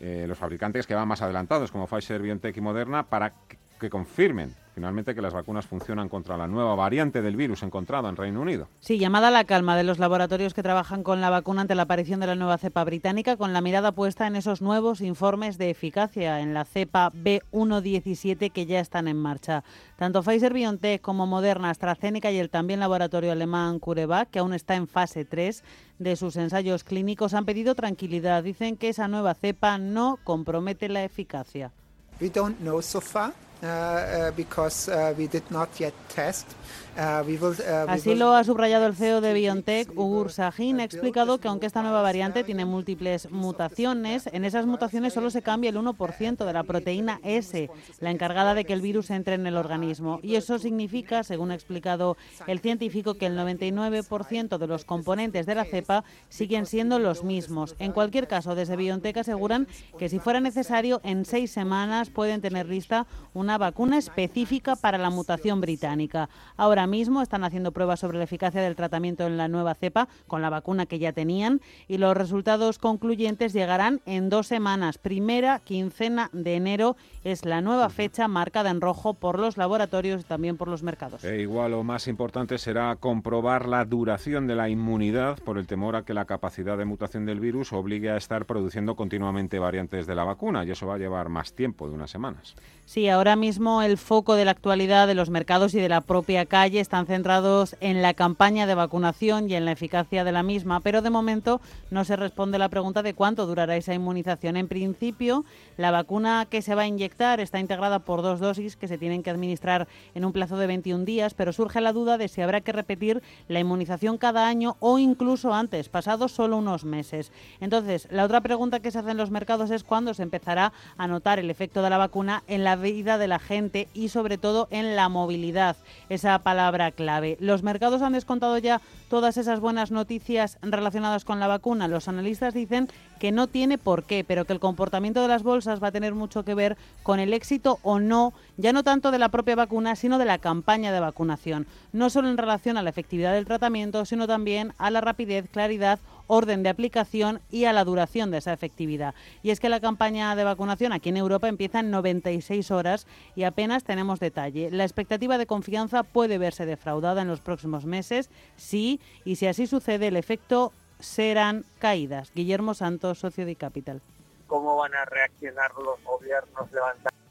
Eh, 0.00 0.26
los 0.28 0.36
fabricantes 0.36 0.86
que 0.86 0.94
van 0.94 1.08
más 1.08 1.22
adelantados, 1.22 1.72
como 1.72 1.86
Pfizer, 1.86 2.20
BioNTech 2.20 2.54
y 2.58 2.60
Moderna, 2.60 3.04
para 3.04 3.32
que 3.78 3.90
confirmen 3.90 4.54
finalmente 4.76 5.14
que 5.14 5.22
las 5.22 5.32
vacunas 5.32 5.64
funcionan 5.64 6.10
contra 6.10 6.36
la 6.36 6.46
nueva 6.46 6.74
variante 6.74 7.22
del 7.22 7.34
virus 7.34 7.62
encontrada 7.62 8.10
en 8.10 8.16
Reino 8.16 8.42
Unido. 8.42 8.68
Sí, 8.80 8.98
llamada 8.98 9.28
a 9.28 9.30
la 9.30 9.44
calma 9.44 9.74
de 9.74 9.84
los 9.84 9.98
laboratorios 9.98 10.52
que 10.52 10.62
trabajan 10.62 11.02
con 11.02 11.22
la 11.22 11.30
vacuna 11.30 11.62
ante 11.62 11.74
la 11.74 11.84
aparición 11.84 12.20
de 12.20 12.26
la 12.26 12.34
nueva 12.34 12.58
cepa 12.58 12.84
británica, 12.84 13.38
con 13.38 13.54
la 13.54 13.62
mirada 13.62 13.92
puesta 13.92 14.26
en 14.26 14.36
esos 14.36 14.60
nuevos 14.60 15.00
informes 15.00 15.56
de 15.56 15.70
eficacia 15.70 16.40
en 16.40 16.52
la 16.52 16.66
cepa 16.66 17.10
B117 17.10 18.52
que 18.52 18.66
ya 18.66 18.80
están 18.80 19.08
en 19.08 19.16
marcha. 19.16 19.64
Tanto 19.96 20.22
Pfizer 20.22 20.52
BioNTech 20.52 21.00
como 21.00 21.26
Moderna, 21.26 21.70
AstraZeneca 21.70 22.30
y 22.30 22.38
el 22.38 22.50
también 22.50 22.80
laboratorio 22.80 23.32
alemán 23.32 23.78
CureVac, 23.78 24.28
que 24.28 24.40
aún 24.40 24.52
está 24.52 24.74
en 24.74 24.88
fase 24.88 25.24
3 25.24 25.64
de 25.98 26.16
sus 26.16 26.36
ensayos 26.36 26.84
clínicos, 26.84 27.32
han 27.32 27.46
pedido 27.46 27.74
tranquilidad. 27.74 28.44
Dicen 28.44 28.76
que 28.76 28.90
esa 28.90 29.08
nueva 29.08 29.32
cepa 29.32 29.78
no 29.78 30.18
compromete 30.22 30.90
la 30.90 31.02
eficacia. 31.02 31.72
We 32.20 32.28
don't 32.28 32.58
know 32.58 32.82
so 32.82 33.00
far 33.00 33.32
Uh, 33.62 33.66
uh, 33.66 34.30
because 34.32 34.86
uh, 34.90 35.14
we 35.16 35.26
did 35.26 35.50
not 35.50 35.80
yet 35.80 35.94
test. 36.10 36.46
Así 36.96 38.14
lo 38.14 38.32
ha 38.32 38.44
subrayado 38.44 38.86
el 38.86 38.94
CEO 38.94 39.20
de 39.20 39.34
BioNTech, 39.34 39.90
Ugur 39.96 40.30
Sahin. 40.30 40.80
Ha 40.80 40.84
explicado 40.84 41.38
que 41.38 41.48
aunque 41.48 41.66
esta 41.66 41.82
nueva 41.82 42.02
variante 42.02 42.42
tiene 42.42 42.64
múltiples 42.64 43.30
mutaciones, 43.30 44.28
en 44.32 44.44
esas 44.44 44.66
mutaciones 44.66 45.12
solo 45.12 45.30
se 45.30 45.42
cambia 45.42 45.70
el 45.70 45.76
1% 45.76 46.44
de 46.44 46.52
la 46.52 46.62
proteína 46.64 47.20
S, 47.22 47.70
la 48.00 48.10
encargada 48.10 48.54
de 48.54 48.64
que 48.64 48.72
el 48.72 48.80
virus 48.80 49.10
entre 49.10 49.34
en 49.34 49.46
el 49.46 49.56
organismo. 49.56 50.20
Y 50.22 50.36
eso 50.36 50.58
significa, 50.58 51.22
según 51.22 51.50
ha 51.50 51.54
explicado 51.54 52.16
el 52.46 52.60
científico, 52.60 53.14
que 53.14 53.26
el 53.26 53.36
99% 53.38 54.58
de 54.58 54.66
los 54.66 54.84
componentes 54.84 55.46
de 55.46 55.54
la 55.54 55.64
cepa 55.64 56.04
siguen 56.28 56.66
siendo 56.66 56.98
los 56.98 57.24
mismos. 57.24 57.76
En 57.78 57.92
cualquier 57.92 58.26
caso, 58.26 58.54
desde 58.54 58.76
BioNTech 58.76 59.18
aseguran 59.18 59.66
que 59.98 60.08
si 60.08 60.18
fuera 60.18 60.40
necesario, 60.40 61.00
en 61.04 61.24
seis 61.24 61.50
semanas 61.50 62.10
pueden 62.10 62.40
tener 62.40 62.66
lista 62.66 63.06
una 63.34 63.58
vacuna 63.58 63.98
específica 63.98 64.76
para 64.76 64.98
la 64.98 65.10
mutación 65.10 65.60
británica. 65.60 66.28
Ahora 66.56 66.85
mismo 66.86 67.22
están 67.22 67.44
haciendo 67.44 67.72
pruebas 67.72 68.00
sobre 68.00 68.18
la 68.18 68.24
eficacia 68.24 68.60
del 68.60 68.76
tratamiento 68.76 69.26
en 69.26 69.36
la 69.36 69.48
nueva 69.48 69.74
cepa 69.74 70.08
con 70.26 70.42
la 70.42 70.50
vacuna 70.50 70.86
que 70.86 70.98
ya 70.98 71.12
tenían 71.12 71.60
y 71.88 71.98
los 71.98 72.16
resultados 72.16 72.78
concluyentes 72.78 73.52
llegarán 73.52 74.00
en 74.06 74.28
dos 74.28 74.46
semanas. 74.46 74.98
Primera 74.98 75.60
quincena 75.60 76.30
de 76.32 76.56
enero 76.56 76.96
es 77.24 77.44
la 77.44 77.60
nueva 77.60 77.88
fecha 77.88 78.28
marcada 78.28 78.70
en 78.70 78.80
rojo 78.80 79.14
por 79.14 79.38
los 79.38 79.56
laboratorios 79.56 80.20
y 80.20 80.24
también 80.24 80.56
por 80.56 80.68
los 80.68 80.82
mercados. 80.82 81.24
E 81.24 81.40
igual 81.40 81.74
o 81.74 81.82
más 81.82 82.08
importante 82.08 82.58
será 82.58 82.96
comprobar 82.96 83.68
la 83.68 83.84
duración 83.84 84.46
de 84.46 84.54
la 84.54 84.68
inmunidad 84.68 85.38
por 85.40 85.58
el 85.58 85.66
temor 85.66 85.96
a 85.96 86.04
que 86.04 86.14
la 86.14 86.24
capacidad 86.24 86.78
de 86.78 86.84
mutación 86.84 87.26
del 87.26 87.40
virus 87.40 87.72
obligue 87.72 88.10
a 88.10 88.16
estar 88.16 88.46
produciendo 88.46 88.96
continuamente 88.96 89.58
variantes 89.58 90.06
de 90.06 90.14
la 90.14 90.24
vacuna 90.24 90.64
y 90.64 90.70
eso 90.70 90.86
va 90.86 90.94
a 90.94 90.98
llevar 90.98 91.28
más 91.28 91.52
tiempo 91.52 91.88
de 91.88 91.94
unas 91.94 92.10
semanas. 92.10 92.54
Sí, 92.84 93.08
ahora 93.08 93.34
mismo 93.34 93.82
el 93.82 93.98
foco 93.98 94.34
de 94.34 94.44
la 94.44 94.52
actualidad 94.52 95.08
de 95.08 95.14
los 95.14 95.30
mercados 95.30 95.74
y 95.74 95.80
de 95.80 95.88
la 95.88 96.00
propia 96.00 96.46
calle 96.46 96.75
están 96.78 97.06
centrados 97.06 97.76
en 97.80 98.02
la 98.02 98.14
campaña 98.14 98.66
de 98.66 98.74
vacunación 98.74 99.48
y 99.50 99.54
en 99.54 99.64
la 99.64 99.72
eficacia 99.72 100.24
de 100.24 100.32
la 100.32 100.42
misma, 100.42 100.80
pero 100.80 101.02
de 101.02 101.10
momento 101.10 101.60
no 101.90 102.04
se 102.04 102.16
responde 102.16 102.58
la 102.58 102.68
pregunta 102.68 103.02
de 103.02 103.14
cuánto 103.14 103.46
durará 103.46 103.76
esa 103.76 103.94
inmunización. 103.94 104.56
En 104.56 104.68
principio, 104.68 105.44
la 105.76 105.90
vacuna 105.90 106.46
que 106.48 106.62
se 106.62 106.74
va 106.74 106.82
a 106.82 106.86
inyectar 106.86 107.40
está 107.40 107.60
integrada 107.60 108.00
por 108.00 108.22
dos 108.22 108.40
dosis 108.40 108.76
que 108.76 108.88
se 108.88 108.98
tienen 108.98 109.22
que 109.22 109.30
administrar 109.30 109.88
en 110.14 110.24
un 110.24 110.32
plazo 110.32 110.56
de 110.56 110.66
21 110.66 111.04
días, 111.04 111.34
pero 111.34 111.52
surge 111.52 111.80
la 111.80 111.92
duda 111.92 112.18
de 112.18 112.28
si 112.28 112.42
habrá 112.42 112.60
que 112.60 112.72
repetir 112.72 113.22
la 113.48 113.60
inmunización 113.60 114.18
cada 114.18 114.46
año 114.46 114.76
o 114.80 114.98
incluso 114.98 115.54
antes, 115.54 115.88
pasados 115.88 116.32
solo 116.32 116.56
unos 116.56 116.84
meses. 116.84 117.32
Entonces, 117.60 118.08
la 118.10 118.24
otra 118.24 118.40
pregunta 118.40 118.80
que 118.80 118.90
se 118.90 118.98
hace 118.98 119.10
en 119.10 119.16
los 119.16 119.30
mercados 119.30 119.70
es 119.70 119.84
cuándo 119.84 120.14
se 120.14 120.22
empezará 120.22 120.72
a 120.96 121.06
notar 121.06 121.38
el 121.38 121.50
efecto 121.50 121.82
de 121.82 121.90
la 121.90 121.98
vacuna 121.98 122.42
en 122.46 122.64
la 122.64 122.76
vida 122.76 123.18
de 123.18 123.28
la 123.28 123.38
gente 123.38 123.88
y 123.94 124.08
sobre 124.08 124.38
todo 124.38 124.68
en 124.70 124.96
la 124.96 125.08
movilidad, 125.08 125.76
esa 126.08 126.38
palabra 126.40 126.65
clave. 126.94 127.36
Los 127.40 127.62
mercados 127.62 128.02
han 128.02 128.12
descontado 128.12 128.58
ya 128.58 128.80
todas 129.08 129.36
esas 129.36 129.60
buenas 129.60 129.90
noticias 129.90 130.58
relacionadas 130.62 131.24
con 131.24 131.40
la 131.40 131.46
vacuna. 131.46 131.88
Los 131.88 132.08
analistas 132.08 132.54
dicen 132.54 132.88
que 133.18 133.32
no 133.32 133.46
tiene 133.46 133.78
por 133.78 134.04
qué, 134.04 134.24
pero 134.24 134.44
que 134.44 134.52
el 134.52 134.60
comportamiento 134.60 135.22
de 135.22 135.28
las 135.28 135.42
bolsas 135.42 135.82
va 135.82 135.88
a 135.88 135.92
tener 135.92 136.14
mucho 136.14 136.44
que 136.44 136.54
ver 136.54 136.76
con 137.02 137.20
el 137.20 137.32
éxito 137.32 137.78
o 137.82 137.98
no, 137.98 138.32
ya 138.56 138.72
no 138.72 138.82
tanto 138.82 139.10
de 139.10 139.18
la 139.18 139.28
propia 139.28 139.54
vacuna, 139.54 139.96
sino 139.96 140.18
de 140.18 140.24
la 140.24 140.38
campaña 140.38 140.92
de 140.92 141.00
vacunación. 141.00 141.66
No 141.92 142.10
solo 142.10 142.28
en 142.28 142.38
relación 142.38 142.76
a 142.76 142.82
la 142.82 142.90
efectividad 142.90 143.32
del 143.32 143.46
tratamiento, 143.46 144.04
sino 144.04 144.26
también 144.26 144.72
a 144.78 144.90
la 144.90 145.00
rapidez, 145.00 145.48
claridad 145.50 145.98
orden 146.26 146.62
de 146.62 146.68
aplicación 146.68 147.40
y 147.50 147.64
a 147.64 147.72
la 147.72 147.84
duración 147.84 148.30
de 148.30 148.38
esa 148.38 148.52
efectividad. 148.52 149.14
Y 149.42 149.50
es 149.50 149.60
que 149.60 149.68
la 149.68 149.80
campaña 149.80 150.34
de 150.36 150.44
vacunación 150.44 150.92
aquí 150.92 151.08
en 151.10 151.16
Europa 151.16 151.48
empieza 151.48 151.80
en 151.80 151.90
96 151.90 152.70
horas 152.70 153.06
y 153.34 153.44
apenas 153.44 153.84
tenemos 153.84 154.20
detalle. 154.20 154.70
La 154.70 154.84
expectativa 154.84 155.38
de 155.38 155.46
confianza 155.46 156.02
puede 156.02 156.38
verse 156.38 156.66
defraudada 156.66 157.22
en 157.22 157.28
los 157.28 157.40
próximos 157.40 157.84
meses, 157.84 158.30
sí, 158.56 159.00
y 159.24 159.36
si 159.36 159.46
así 159.46 159.66
sucede, 159.66 160.08
el 160.08 160.16
efecto 160.16 160.72
serán 160.98 161.64
caídas. 161.78 162.32
Guillermo 162.34 162.74
Santos, 162.74 163.18
socio 163.18 163.44
de 163.46 163.56
Capital. 163.56 164.00
¿Cómo 164.46 164.76
van 164.76 164.94
a 164.94 165.04
reaccionar 165.04 165.72
los 165.74 166.02
gobiernos 166.04 166.72
levantando? 166.72 167.25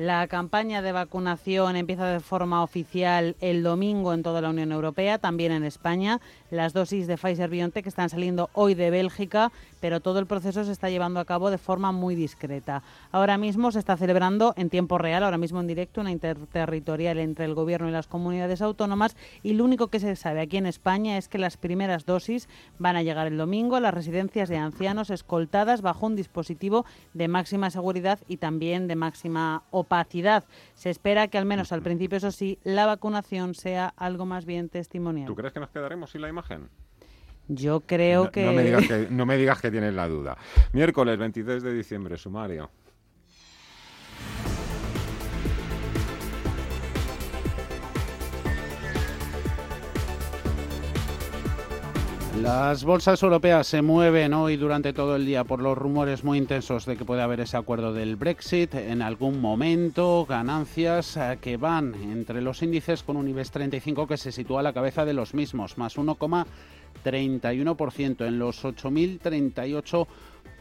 La 0.00 0.26
campaña 0.28 0.80
de 0.80 0.92
vacunación 0.92 1.76
empieza 1.76 2.06
de 2.06 2.20
forma 2.20 2.62
oficial 2.62 3.36
el 3.42 3.62
domingo 3.62 4.14
en 4.14 4.22
toda 4.22 4.40
la 4.40 4.48
Unión 4.48 4.72
Europea, 4.72 5.18
también 5.18 5.52
en 5.52 5.62
España. 5.62 6.22
Las 6.50 6.72
dosis 6.72 7.06
de 7.06 7.18
Pfizer 7.18 7.50
BioNTech 7.50 7.86
están 7.86 8.08
saliendo 8.08 8.48
hoy 8.54 8.72
de 8.72 8.88
Bélgica, 8.88 9.52
pero 9.78 10.00
todo 10.00 10.18
el 10.18 10.24
proceso 10.24 10.64
se 10.64 10.72
está 10.72 10.88
llevando 10.88 11.20
a 11.20 11.26
cabo 11.26 11.50
de 11.50 11.58
forma 11.58 11.92
muy 11.92 12.14
discreta. 12.14 12.82
Ahora 13.12 13.36
mismo 13.36 13.72
se 13.72 13.78
está 13.78 13.98
celebrando 13.98 14.54
en 14.56 14.70
tiempo 14.70 14.96
real, 14.96 15.22
ahora 15.22 15.36
mismo 15.36 15.60
en 15.60 15.66
directo, 15.66 16.00
una 16.00 16.12
interterritorial 16.12 17.18
entre 17.18 17.44
el 17.44 17.52
Gobierno 17.52 17.86
y 17.86 17.92
las 17.92 18.06
comunidades 18.06 18.62
autónomas 18.62 19.16
y 19.42 19.52
lo 19.52 19.64
único 19.64 19.88
que 19.88 20.00
se 20.00 20.16
sabe 20.16 20.40
aquí 20.40 20.56
en 20.56 20.64
España 20.64 21.18
es 21.18 21.28
que 21.28 21.36
las 21.36 21.58
primeras 21.58 22.06
dosis 22.06 22.48
van 22.78 22.96
a 22.96 23.02
llegar 23.02 23.26
el 23.26 23.36
domingo 23.36 23.76
a 23.76 23.80
las 23.80 23.92
residencias 23.92 24.48
de 24.48 24.56
ancianos 24.56 25.10
escoltadas 25.10 25.82
bajo 25.82 26.06
un 26.06 26.16
dispositivo 26.16 26.86
de 27.12 27.28
máxima 27.28 27.68
seguridad 27.68 28.18
y 28.28 28.38
también 28.38 28.88
de 28.88 28.96
máxima 28.96 29.62
opacidad. 29.90 30.44
Se 30.74 30.88
espera 30.88 31.26
que 31.28 31.36
al 31.36 31.44
menos 31.44 31.72
al 31.72 31.82
principio, 31.82 32.18
eso 32.18 32.30
sí, 32.30 32.58
la 32.62 32.86
vacunación 32.86 33.54
sea 33.54 33.92
algo 33.96 34.24
más 34.24 34.46
bien 34.46 34.68
testimonial. 34.68 35.26
¿Tú 35.26 35.34
crees 35.34 35.52
que 35.52 35.60
nos 35.60 35.70
quedaremos 35.70 36.10
sin 36.10 36.20
la 36.20 36.28
imagen? 36.28 36.68
Yo 37.48 37.80
creo 37.80 38.30
que... 38.30 38.44
No 38.44 38.52
me, 38.52 38.62
digas 38.62 38.86
que... 38.86 39.08
no 39.10 39.26
me 39.26 39.36
digas 39.36 39.60
que 39.60 39.72
tienes 39.72 39.92
la 39.92 40.06
duda. 40.06 40.38
Miércoles 40.72 41.18
23 41.18 41.64
de 41.64 41.74
diciembre, 41.74 42.16
sumario. 42.16 42.70
Las 52.42 52.84
bolsas 52.84 53.22
europeas 53.22 53.66
se 53.66 53.82
mueven 53.82 54.32
hoy 54.32 54.56
durante 54.56 54.94
todo 54.94 55.16
el 55.16 55.26
día 55.26 55.44
por 55.44 55.60
los 55.60 55.76
rumores 55.76 56.24
muy 56.24 56.38
intensos 56.38 56.86
de 56.86 56.96
que 56.96 57.04
puede 57.04 57.20
haber 57.20 57.40
ese 57.40 57.58
acuerdo 57.58 57.92
del 57.92 58.16
Brexit. 58.16 58.74
En 58.76 59.02
algún 59.02 59.42
momento, 59.42 60.24
ganancias 60.26 61.18
eh, 61.18 61.36
que 61.38 61.58
van 61.58 61.94
entre 61.94 62.40
los 62.40 62.62
índices 62.62 63.02
con 63.02 63.18
un 63.18 63.28
IBEX 63.28 63.50
35 63.50 64.06
que 64.06 64.16
se 64.16 64.32
sitúa 64.32 64.60
a 64.60 64.62
la 64.62 64.72
cabeza 64.72 65.04
de 65.04 65.12
los 65.12 65.34
mismos, 65.34 65.76
más 65.76 65.98
1,31% 65.98 68.26
en 68.26 68.38
los 68.38 68.64
8.038 68.64 70.06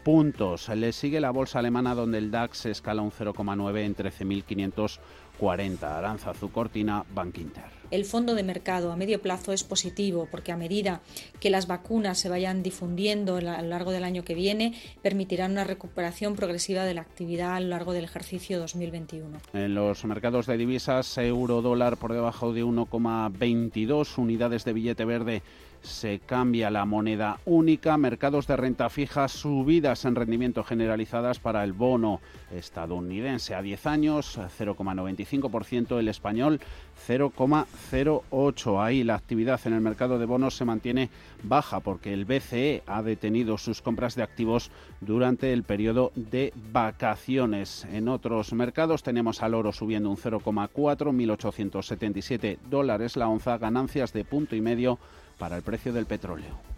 puntos. 0.04 0.68
Le 0.68 0.92
sigue 0.92 1.22
la 1.22 1.32
bolsa 1.32 1.60
alemana 1.60 1.96
donde 1.96 2.18
el 2.18 2.30
DAX 2.30 2.66
escala 2.66 3.02
un 3.02 3.12
0,9 3.12 3.80
en 3.80 3.96
13.500 3.96 5.00
40 5.40 5.98
Aranzazu 5.98 6.52
Cortina 6.52 7.06
Bankinter. 7.14 7.80
El 7.92 8.06
fondo 8.06 8.36
de 8.36 8.44
mercado 8.44 8.92
a 8.92 8.96
medio 8.96 9.20
plazo 9.20 9.52
es 9.52 9.64
positivo 9.64 10.28
porque 10.30 10.52
a 10.52 10.58
medida 10.58 11.02
que 11.40 11.50
las 11.50 11.66
vacunas 11.66 12.20
se 12.20 12.30
vayan 12.30 12.62
difundiendo 12.62 13.38
a 13.38 13.62
lo 13.62 13.68
largo 13.68 13.92
del 13.92 14.04
año 14.04 14.24
que 14.24 14.36
viene, 14.36 14.76
permitirán 15.02 15.54
una 15.54 15.64
recuperación 15.64 16.36
progresiva 16.36 16.84
de 16.84 16.94
la 16.94 17.02
actividad 17.02 17.56
a 17.56 17.60
lo 17.60 17.70
largo 17.70 17.94
del 17.94 18.04
ejercicio 18.04 18.60
2021. 18.60 19.40
En 19.54 19.74
los 19.74 20.06
mercados 20.06 20.46
de 20.46 20.58
divisas, 20.58 21.18
euro 21.18 21.64
dólar 21.64 21.98
por 21.98 22.14
debajo 22.14 22.54
de 22.54 22.64
1,22 22.64 24.20
unidades 24.20 24.66
de 24.66 24.74
billete 24.74 25.06
verde 25.06 25.42
se 25.82 26.20
cambia 26.20 26.70
la 26.70 26.86
moneda 26.86 27.40
única, 27.46 27.98
mercados 27.98 28.48
de 28.48 28.58
renta 28.58 28.90
fija, 28.90 29.28
subidas 29.28 30.06
en 30.06 30.16
rendimiento 30.16 30.64
generalizadas 30.64 31.40
para 31.40 31.64
el 31.64 31.74
bono 31.74 32.20
estadounidense 32.52 33.56
a 33.56 33.62
10 33.62 33.86
años, 33.88 34.38
0,95%, 34.38 36.00
el 36.00 36.08
español 36.08 36.60
0,08. 37.08 38.84
Ahí 38.84 39.04
la 39.04 39.16
actividad 39.16 39.60
en 39.66 39.74
el 39.74 39.82
mercado 39.82 40.20
de 40.20 40.26
bonos 40.26 40.56
se 40.56 40.66
mantiene 40.66 41.10
baja 41.44 41.80
porque 41.80 42.14
el 42.14 42.26
BCE 42.26 42.84
ha 42.86 43.02
detenido 43.02 43.58
sus 43.58 43.82
compras 43.82 44.16
de 44.16 44.24
activos 44.24 44.72
durante 45.02 45.54
el 45.54 45.64
periodo 45.64 46.12
de 46.16 46.54
vacaciones. 46.72 47.86
En 47.92 48.08
otros 48.08 48.54
mercados 48.54 49.04
tenemos 49.04 49.42
al 49.42 49.54
oro 49.54 49.72
subiendo 49.72 50.10
un 50.10 50.18
0,4, 50.18 50.70
1.877 50.72 52.58
dólares 52.70 53.16
la 53.16 53.28
onza, 53.30 53.58
ganancias 53.58 54.14
de 54.14 54.26
punto 54.26 54.56
y 54.56 54.62
medio 54.62 55.00
para 55.40 55.56
el 55.56 55.64
precio 55.64 55.92
del 55.92 56.06
petróleo. 56.06 56.70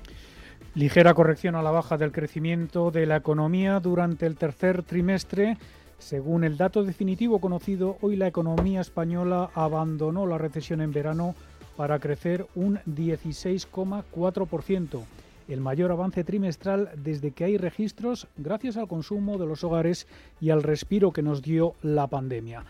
Ligera 0.74 1.14
corrección 1.14 1.56
a 1.56 1.62
la 1.62 1.72
baja 1.72 1.98
del 1.98 2.14
crecimiento 2.14 2.92
de 2.92 3.06
la 3.06 3.18
economía 3.18 3.82
durante 3.82 4.26
el 4.26 4.38
tercer 4.38 4.84
trimestre. 4.84 5.58
Según 5.98 6.46
el 6.46 6.56
dato 6.56 6.86
definitivo 6.86 7.40
conocido, 7.40 7.98
hoy 8.00 8.16
la 8.16 8.28
economía 8.28 8.80
española 8.80 9.50
abandonó 9.54 10.26
la 10.26 10.38
recesión 10.38 10.80
en 10.80 10.94
verano 10.94 11.36
para 11.76 12.00
crecer 12.00 12.48
un 12.56 12.80
16,4%, 12.86 15.04
el 15.48 15.60
mayor 15.60 15.92
avance 15.92 16.24
trimestral 16.24 16.92
desde 16.96 17.32
que 17.32 17.44
hay 17.44 17.58
registros 17.58 18.28
gracias 18.38 18.78
al 18.78 18.88
consumo 18.88 19.38
de 19.38 19.48
los 19.48 19.64
hogares 19.64 20.08
y 20.40 20.52
al 20.52 20.64
respiro 20.64 21.12
que 21.12 21.22
nos 21.22 21.42
dio 21.42 21.76
la 21.82 22.08
pandemia. 22.08 22.64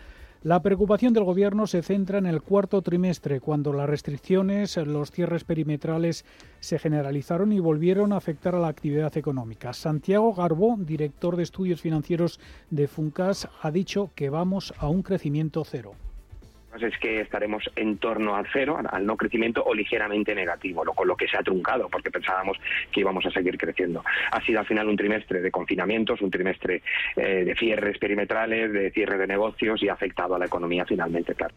La 0.44 0.60
preocupación 0.60 1.12
del 1.12 1.22
Gobierno 1.22 1.68
se 1.68 1.82
centra 1.82 2.18
en 2.18 2.26
el 2.26 2.42
cuarto 2.42 2.82
trimestre, 2.82 3.38
cuando 3.38 3.72
las 3.72 3.88
restricciones, 3.88 4.76
los 4.76 5.12
cierres 5.12 5.44
perimetrales 5.44 6.24
se 6.58 6.80
generalizaron 6.80 7.52
y 7.52 7.60
volvieron 7.60 8.12
a 8.12 8.16
afectar 8.16 8.56
a 8.56 8.58
la 8.58 8.66
actividad 8.66 9.16
económica. 9.16 9.72
Santiago 9.72 10.34
Garbó, 10.34 10.76
director 10.80 11.36
de 11.36 11.44
estudios 11.44 11.80
financieros 11.80 12.40
de 12.70 12.88
Funcas, 12.88 13.48
ha 13.60 13.70
dicho 13.70 14.10
que 14.16 14.30
vamos 14.30 14.74
a 14.78 14.88
un 14.88 15.04
crecimiento 15.04 15.62
cero 15.64 15.92
es 16.80 16.96
que 16.98 17.20
estaremos 17.20 17.64
en 17.76 17.98
torno 17.98 18.34
al 18.34 18.46
cero, 18.52 18.78
al 18.90 19.04
no 19.04 19.16
crecimiento 19.16 19.62
o 19.64 19.74
ligeramente 19.74 20.34
negativo, 20.34 20.84
con 20.94 21.06
lo 21.06 21.16
que 21.16 21.28
se 21.28 21.36
ha 21.36 21.42
truncado 21.42 21.88
porque 21.88 22.10
pensábamos 22.10 22.56
que 22.90 23.00
íbamos 23.00 23.26
a 23.26 23.30
seguir 23.30 23.58
creciendo. 23.58 24.02
Ha 24.30 24.40
sido 24.44 24.60
al 24.60 24.66
final 24.66 24.88
un 24.88 24.96
trimestre 24.96 25.40
de 25.40 25.50
confinamientos, 25.50 26.20
un 26.22 26.30
trimestre 26.30 26.82
eh, 27.16 27.44
de 27.44 27.54
cierres 27.56 27.98
perimetrales, 27.98 28.72
de 28.72 28.90
cierre 28.90 29.18
de 29.18 29.26
negocios 29.26 29.82
y 29.82 29.88
ha 29.88 29.94
afectado 29.94 30.34
a 30.34 30.38
la 30.38 30.46
economía 30.46 30.84
finalmente, 30.86 31.34
claro. 31.34 31.54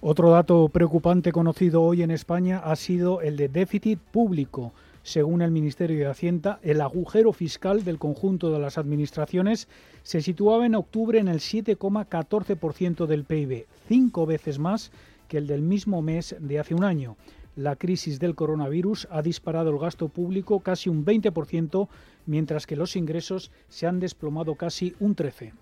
Otro 0.00 0.30
dato 0.30 0.68
preocupante 0.68 1.32
conocido 1.32 1.82
hoy 1.82 2.02
en 2.02 2.12
España 2.12 2.60
ha 2.64 2.76
sido 2.76 3.20
el 3.20 3.36
de 3.36 3.48
déficit 3.48 3.98
público. 3.98 4.72
Según 5.08 5.40
el 5.40 5.50
Ministerio 5.50 5.96
de 5.96 6.06
Hacienda, 6.10 6.60
el 6.62 6.82
agujero 6.82 7.32
fiscal 7.32 7.82
del 7.82 7.98
conjunto 7.98 8.52
de 8.52 8.58
las 8.58 8.76
administraciones 8.76 9.66
se 10.02 10.20
situaba 10.20 10.66
en 10.66 10.74
octubre 10.74 11.18
en 11.18 11.28
el 11.28 11.38
7,14% 11.38 13.06
del 13.06 13.24
PIB, 13.24 13.64
cinco 13.88 14.26
veces 14.26 14.58
más 14.58 14.92
que 15.26 15.38
el 15.38 15.46
del 15.46 15.62
mismo 15.62 16.02
mes 16.02 16.36
de 16.38 16.58
hace 16.58 16.74
un 16.74 16.84
año. 16.84 17.16
La 17.56 17.74
crisis 17.76 18.20
del 18.20 18.34
coronavirus 18.34 19.08
ha 19.10 19.22
disparado 19.22 19.70
el 19.70 19.78
gasto 19.78 20.08
público 20.08 20.60
casi 20.60 20.90
un 20.90 21.06
20%, 21.06 21.88
mientras 22.26 22.66
que 22.66 22.76
los 22.76 22.94
ingresos 22.94 23.50
se 23.70 23.86
han 23.86 24.00
desplomado 24.00 24.56
casi 24.56 24.94
un 25.00 25.16
13%. 25.16 25.54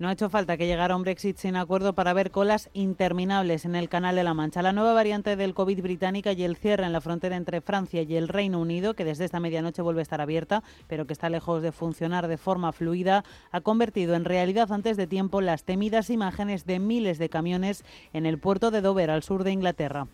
No 0.00 0.08
ha 0.08 0.12
hecho 0.12 0.28
falta 0.28 0.56
que 0.56 0.66
llegara 0.66 0.96
un 0.96 1.02
Brexit 1.02 1.36
sin 1.36 1.54
acuerdo 1.54 1.92
para 1.92 2.12
ver 2.12 2.32
colas 2.32 2.68
interminables 2.72 3.64
en 3.64 3.76
el 3.76 3.88
Canal 3.88 4.16
de 4.16 4.24
la 4.24 4.34
Mancha. 4.34 4.60
La 4.60 4.72
nueva 4.72 4.92
variante 4.92 5.36
del 5.36 5.54
COVID 5.54 5.80
británica 5.82 6.32
y 6.32 6.42
el 6.42 6.56
cierre 6.56 6.84
en 6.84 6.92
la 6.92 7.00
frontera 7.00 7.36
entre 7.36 7.60
Francia 7.60 8.02
y 8.02 8.16
el 8.16 8.26
Reino 8.26 8.58
Unido, 8.58 8.94
que 8.94 9.04
desde 9.04 9.24
esta 9.24 9.38
medianoche 9.38 9.82
vuelve 9.82 10.00
a 10.00 10.02
estar 10.02 10.20
abierta, 10.20 10.64
pero 10.88 11.06
que 11.06 11.12
está 11.12 11.28
lejos 11.28 11.62
de 11.62 11.70
funcionar 11.70 12.26
de 12.26 12.38
forma 12.38 12.72
fluida, 12.72 13.22
ha 13.52 13.60
convertido 13.60 14.16
en 14.16 14.24
realidad 14.24 14.72
antes 14.72 14.96
de 14.96 15.06
tiempo 15.06 15.40
las 15.40 15.62
temidas 15.62 16.10
imágenes 16.10 16.66
de 16.66 16.80
miles 16.80 17.18
de 17.18 17.28
camiones 17.28 17.84
en 18.12 18.26
el 18.26 18.38
puerto 18.38 18.72
de 18.72 18.80
Dover, 18.80 19.12
al 19.12 19.22
sur 19.22 19.44
de 19.44 19.52
Inglaterra. 19.52 20.08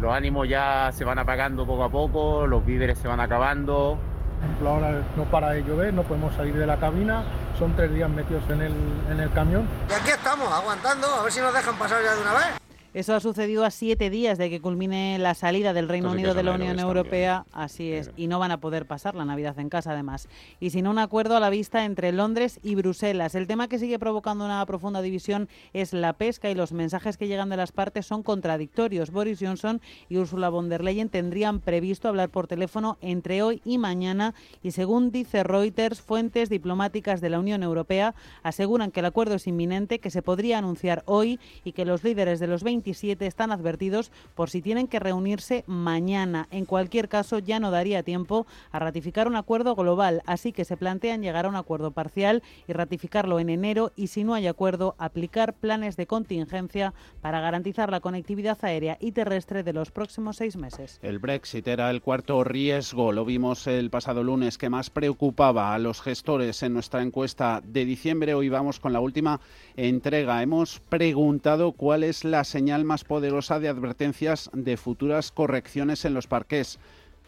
Los 0.00 0.12
ánimos 0.12 0.48
ya 0.48 0.90
se 0.92 1.04
van 1.04 1.20
apagando 1.20 1.64
poco 1.64 1.84
a 1.84 1.90
poco, 1.90 2.46
los 2.48 2.66
víveres 2.66 2.98
se 2.98 3.06
van 3.06 3.20
acabando, 3.20 3.98
ejemplo, 4.44 4.70
ahora 4.70 5.02
no 5.16 5.24
para 5.24 5.50
de 5.50 5.62
llover, 5.62 5.92
no 5.92 6.02
podemos 6.02 6.34
salir 6.34 6.54
de 6.54 6.66
la 6.66 6.76
cabina, 6.76 7.24
son 7.58 7.74
tres 7.74 7.92
días 7.92 8.10
metidos 8.10 8.44
en 8.48 8.62
el, 8.62 8.72
en 9.10 9.20
el 9.20 9.30
camión. 9.32 9.66
Y 9.88 9.92
aquí 9.92 10.10
estamos, 10.10 10.52
aguantando, 10.52 11.06
a 11.06 11.22
ver 11.22 11.32
si 11.32 11.40
nos 11.40 11.52
dejan 11.52 11.76
pasar 11.76 12.02
ya 12.02 12.14
de 12.14 12.22
una 12.22 12.32
vez. 12.32 12.63
Eso 12.94 13.12
ha 13.12 13.18
sucedido 13.18 13.64
a 13.64 13.72
siete 13.72 14.08
días 14.08 14.38
de 14.38 14.48
que 14.48 14.60
culmine 14.60 15.18
la 15.18 15.34
salida 15.34 15.72
del 15.72 15.88
Reino 15.88 16.12
Unido 16.12 16.32
de 16.32 16.44
la 16.44 16.52
Unión 16.52 16.78
Europea, 16.78 17.44
así 17.52 17.90
es, 17.90 18.12
y 18.16 18.28
no 18.28 18.38
van 18.38 18.52
a 18.52 18.60
poder 18.60 18.86
pasar 18.86 19.16
la 19.16 19.24
Navidad 19.24 19.58
en 19.58 19.68
casa 19.68 19.90
además. 19.90 20.28
Y 20.60 20.70
sin 20.70 20.86
un 20.86 21.00
acuerdo 21.00 21.36
a 21.36 21.40
la 21.40 21.50
vista 21.50 21.84
entre 21.86 22.12
Londres 22.12 22.60
y 22.62 22.76
Bruselas. 22.76 23.34
El 23.34 23.48
tema 23.48 23.66
que 23.66 23.80
sigue 23.80 23.98
provocando 23.98 24.44
una 24.44 24.64
profunda 24.64 25.02
división 25.02 25.48
es 25.72 25.92
la 25.92 26.12
pesca 26.12 26.48
y 26.50 26.54
los 26.54 26.70
mensajes 26.70 27.16
que 27.16 27.26
llegan 27.26 27.48
de 27.48 27.56
las 27.56 27.72
partes 27.72 28.06
son 28.06 28.22
contradictorios. 28.22 29.10
Boris 29.10 29.40
Johnson 29.40 29.80
y 30.08 30.18
Ursula 30.18 30.48
von 30.48 30.68
der 30.68 30.84
Leyen 30.84 31.08
tendrían 31.08 31.58
previsto 31.58 32.06
hablar 32.06 32.28
por 32.28 32.46
teléfono 32.46 32.96
entre 33.00 33.42
hoy 33.42 33.60
y 33.64 33.78
mañana 33.78 34.34
y 34.62 34.70
según 34.70 35.10
dice 35.10 35.42
Reuters, 35.42 36.00
fuentes 36.00 36.48
diplomáticas 36.48 37.20
de 37.20 37.30
la 37.30 37.40
Unión 37.40 37.64
Europea 37.64 38.14
aseguran 38.44 38.92
que 38.92 39.00
el 39.00 39.06
acuerdo 39.06 39.34
es 39.34 39.48
inminente, 39.48 39.98
que 39.98 40.10
se 40.10 40.22
podría 40.22 40.58
anunciar 40.58 41.02
hoy 41.06 41.40
y 41.64 41.72
que 41.72 41.84
los 41.84 42.04
líderes 42.04 42.38
de 42.38 42.46
los 42.46 42.62
20 42.62 42.83
están 42.84 43.52
advertidos 43.52 44.10
por 44.34 44.50
si 44.50 44.62
tienen 44.62 44.88
que 44.88 44.98
reunirse 44.98 45.64
mañana. 45.66 46.48
En 46.50 46.64
cualquier 46.64 47.08
caso, 47.08 47.38
ya 47.38 47.60
no 47.60 47.70
daría 47.70 48.02
tiempo 48.02 48.46
a 48.72 48.78
ratificar 48.78 49.28
un 49.28 49.36
acuerdo 49.36 49.74
global, 49.74 50.22
así 50.26 50.52
que 50.52 50.64
se 50.64 50.76
plantean 50.76 51.22
llegar 51.22 51.46
a 51.46 51.48
un 51.48 51.56
acuerdo 51.56 51.90
parcial 51.90 52.42
y 52.66 52.72
ratificarlo 52.72 53.38
en 53.40 53.50
enero 53.50 53.92
y 53.96 54.08
si 54.08 54.24
no 54.24 54.34
hay 54.34 54.46
acuerdo, 54.46 54.94
aplicar 54.98 55.54
planes 55.54 55.96
de 55.96 56.06
contingencia 56.06 56.94
para 57.20 57.40
garantizar 57.40 57.90
la 57.90 58.00
conectividad 58.00 58.58
aérea 58.62 58.96
y 59.00 59.12
terrestre 59.12 59.62
de 59.62 59.72
los 59.72 59.90
próximos 59.90 60.36
seis 60.36 60.56
meses. 60.56 60.98
El 61.02 61.18
Brexit 61.18 61.66
era 61.68 61.90
el 61.90 62.02
cuarto 62.02 62.44
riesgo, 62.44 63.12
lo 63.12 63.24
vimos 63.24 63.66
el 63.66 63.90
pasado 63.90 64.22
lunes, 64.22 64.58
que 64.58 64.70
más 64.70 64.90
preocupaba 64.90 65.74
a 65.74 65.78
los 65.78 66.00
gestores 66.00 66.62
en 66.62 66.74
nuestra 66.74 67.02
encuesta 67.02 67.62
de 67.64 67.84
diciembre. 67.84 68.34
Hoy 68.34 68.48
vamos 68.48 68.80
con 68.80 68.92
la 68.92 69.00
última 69.00 69.40
entrega. 69.76 70.42
Hemos 70.42 70.80
preguntado 70.80 71.72
cuál 71.72 72.04
es 72.04 72.24
la 72.24 72.44
señal 72.44 72.73
más 72.82 73.04
poderosa 73.04 73.60
de 73.60 73.68
advertencias 73.68 74.50
de 74.52 74.76
futuras 74.76 75.30
correcciones 75.30 76.04
en 76.04 76.14
los 76.14 76.26
parques 76.26 76.80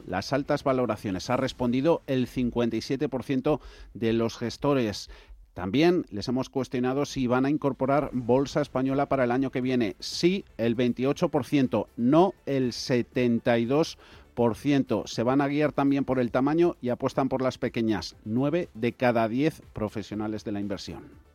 las 0.04 0.32
altas 0.32 0.64
valoraciones. 0.64 1.30
Ha 1.30 1.36
respondido 1.36 2.02
el 2.06 2.26
57% 2.26 3.60
de 3.94 4.12
los 4.12 4.36
gestores. 4.36 5.08
También 5.54 6.04
les 6.10 6.26
hemos 6.28 6.50
cuestionado 6.50 7.06
si 7.06 7.26
van 7.26 7.46
a 7.46 7.50
incorporar 7.50 8.10
bolsa 8.12 8.60
española 8.60 9.08
para 9.08 9.24
el 9.24 9.30
año 9.30 9.50
que 9.50 9.62
viene. 9.62 9.96
Sí, 10.00 10.44
el 10.58 10.76
28%, 10.76 11.86
no 11.96 12.34
el 12.44 12.72
72%. 12.72 15.06
Se 15.06 15.22
van 15.22 15.40
a 15.40 15.48
guiar 15.48 15.72
también 15.72 16.04
por 16.04 16.18
el 16.18 16.30
tamaño 16.30 16.76
y 16.82 16.90
apuestan 16.90 17.30
por 17.30 17.40
las 17.40 17.56
pequeñas. 17.56 18.16
9 18.26 18.68
de 18.74 18.92
cada 18.92 19.28
10 19.28 19.62
profesionales 19.72 20.44
de 20.44 20.52
la 20.52 20.60
inversión. 20.60 21.25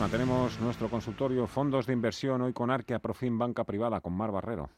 Mantenemos 0.00 0.58
nuestro 0.60 0.90
consultorio 0.90 1.46
Fondos 1.46 1.86
de 1.86 1.92
Inversión 1.92 2.42
hoy 2.42 2.52
con 2.52 2.70
Arquea 2.70 2.98
Profim 2.98 3.38
Banca 3.38 3.64
Privada 3.64 4.00
con 4.00 4.12
Mar 4.12 4.32
Barrero. 4.32 4.70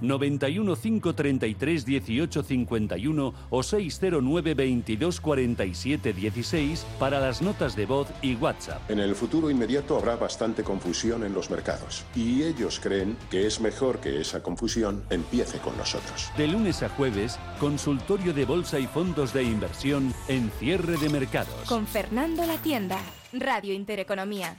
91 0.00 0.76
533 0.76 1.84
18 1.84 2.42
51 2.42 3.34
o 3.50 3.62
609 3.62 4.54
22 4.54 5.20
47 5.20 6.12
16 6.14 6.86
para 6.98 7.20
las 7.20 7.42
notas 7.42 7.76
de 7.76 7.84
voz 7.84 8.08
y 8.22 8.34
WhatsApp. 8.36 8.90
En 8.90 8.98
el 8.98 9.14
futuro 9.14 9.50
inmediato 9.50 9.98
habrá 9.98 10.16
bastante 10.16 10.64
confusión 10.64 11.22
en 11.24 11.34
los 11.34 11.50
mercados 11.50 12.06
y 12.14 12.42
ellos 12.42 12.80
creen 12.80 13.18
que 13.30 13.46
es 13.46 13.60
mejor 13.60 13.98
que 13.98 14.22
esa 14.22 14.42
confusión 14.42 15.04
empiece 15.10 15.58
con 15.58 15.76
nosotros. 15.76 16.30
De 16.38 16.48
lunes 16.48 16.82
a 16.82 16.88
jueves, 16.88 17.38
consultorio 17.58 18.32
de 18.32 18.46
bolsa 18.46 18.78
y 18.78 18.86
fondos 18.86 19.34
de 19.34 19.42
inversión 19.42 20.14
en 20.28 20.50
cierre 20.52 20.96
de 20.96 21.10
mercados. 21.10 21.68
Con 21.68 21.86
Fernando 21.86 22.46
La 22.46 22.56
Tienda, 22.56 22.98
Radio 23.32 23.72
Intereconomía. 23.72 24.56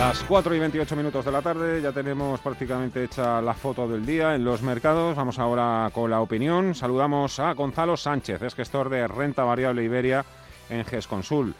Las 0.00 0.24
4 0.24 0.54
y 0.54 0.58
28 0.58 0.96
minutos 0.96 1.24
de 1.26 1.30
la 1.30 1.42
tarde, 1.42 1.82
ya 1.82 1.92
tenemos 1.92 2.40
prácticamente 2.40 3.04
hecha 3.04 3.42
la 3.42 3.52
foto 3.52 3.86
del 3.86 4.06
día 4.06 4.34
en 4.34 4.44
los 4.44 4.62
mercados. 4.62 5.14
Vamos 5.14 5.38
ahora 5.38 5.90
con 5.92 6.10
la 6.10 6.20
opinión. 6.20 6.74
Saludamos 6.74 7.38
a 7.38 7.52
Gonzalo 7.52 7.98
Sánchez, 7.98 8.40
es 8.40 8.54
gestor 8.54 8.88
de 8.88 9.06
renta 9.06 9.44
variable 9.44 9.84
Iberia 9.84 10.24
en 10.70 10.84
GESConsul. 10.86 11.54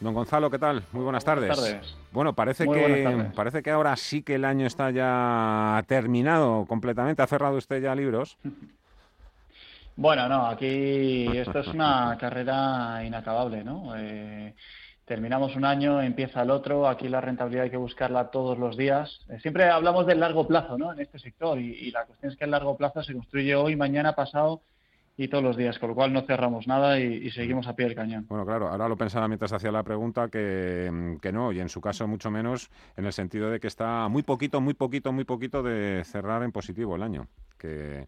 Don 0.00 0.12
Gonzalo, 0.12 0.50
¿qué 0.50 0.58
tal? 0.58 0.82
Muy 0.92 1.04
buenas 1.04 1.24
tardes. 1.24 1.48
Buenas 1.48 1.64
tardes. 1.64 1.96
Bueno, 2.12 2.34
parece 2.34 2.66
que, 2.66 3.30
parece 3.34 3.62
que 3.62 3.70
ahora 3.70 3.96
sí 3.96 4.22
que 4.22 4.34
el 4.34 4.44
año 4.44 4.66
está 4.66 4.90
ya 4.90 5.82
terminado 5.86 6.66
completamente. 6.66 7.22
¿Ha 7.22 7.26
cerrado 7.26 7.56
usted 7.56 7.82
ya 7.82 7.94
libros? 7.94 8.36
Bueno, 9.96 10.28
no, 10.28 10.46
aquí 10.46 11.26
esto 11.38 11.60
es 11.60 11.68
una 11.68 12.16
carrera 12.20 13.02
inacabable, 13.04 13.64
¿no? 13.64 13.94
Eh, 13.96 14.54
terminamos 15.06 15.56
un 15.56 15.64
año, 15.64 16.02
empieza 16.02 16.42
el 16.42 16.50
otro, 16.50 16.86
aquí 16.86 17.08
la 17.08 17.22
rentabilidad 17.22 17.64
hay 17.64 17.70
que 17.70 17.78
buscarla 17.78 18.30
todos 18.30 18.58
los 18.58 18.76
días. 18.76 19.20
Eh, 19.30 19.38
siempre 19.40 19.70
hablamos 19.70 20.06
del 20.06 20.20
largo 20.20 20.46
plazo 20.46 20.76
¿no? 20.76 20.92
en 20.92 21.00
este 21.00 21.18
sector 21.18 21.58
y, 21.58 21.90
la 21.90 22.04
cuestión 22.04 22.32
es 22.32 22.38
que 22.38 22.44
el 22.44 22.50
largo 22.50 22.76
plazo 22.76 23.02
se 23.02 23.14
construye 23.14 23.54
hoy, 23.54 23.76
mañana, 23.76 24.14
pasado 24.14 24.60
y 25.16 25.28
todos 25.28 25.42
los 25.42 25.56
días, 25.56 25.78
con 25.78 25.90
lo 25.90 25.94
cual 25.94 26.12
no 26.12 26.22
cerramos 26.22 26.66
nada 26.66 27.00
y, 27.00 27.30
seguimos 27.30 27.66
a 27.66 27.74
pie 27.74 27.86
del 27.86 27.94
cañón. 27.94 28.26
Bueno, 28.28 28.44
claro, 28.44 28.68
ahora 28.68 28.88
lo 28.88 28.96
pensaba 28.96 29.26
mientras 29.28 29.52
hacía 29.52 29.72
la 29.72 29.82
pregunta 29.82 30.28
que, 30.28 31.16
que, 31.22 31.32
no, 31.32 31.52
y 31.52 31.60
en 31.60 31.68
su 31.68 31.80
caso 31.80 32.06
mucho 32.06 32.30
menos, 32.30 32.70
en 32.96 33.06
el 33.06 33.12
sentido 33.12 33.50
de 33.50 33.58
que 33.58 33.66
está 33.66 34.08
muy 34.08 34.22
poquito, 34.22 34.60
muy 34.60 34.74
poquito, 34.74 35.12
muy 35.12 35.24
poquito 35.24 35.62
de 35.62 36.02
cerrar 36.04 36.42
en 36.42 36.52
positivo 36.52 36.96
el 36.96 37.02
año. 37.02 37.28
Que 37.58 38.06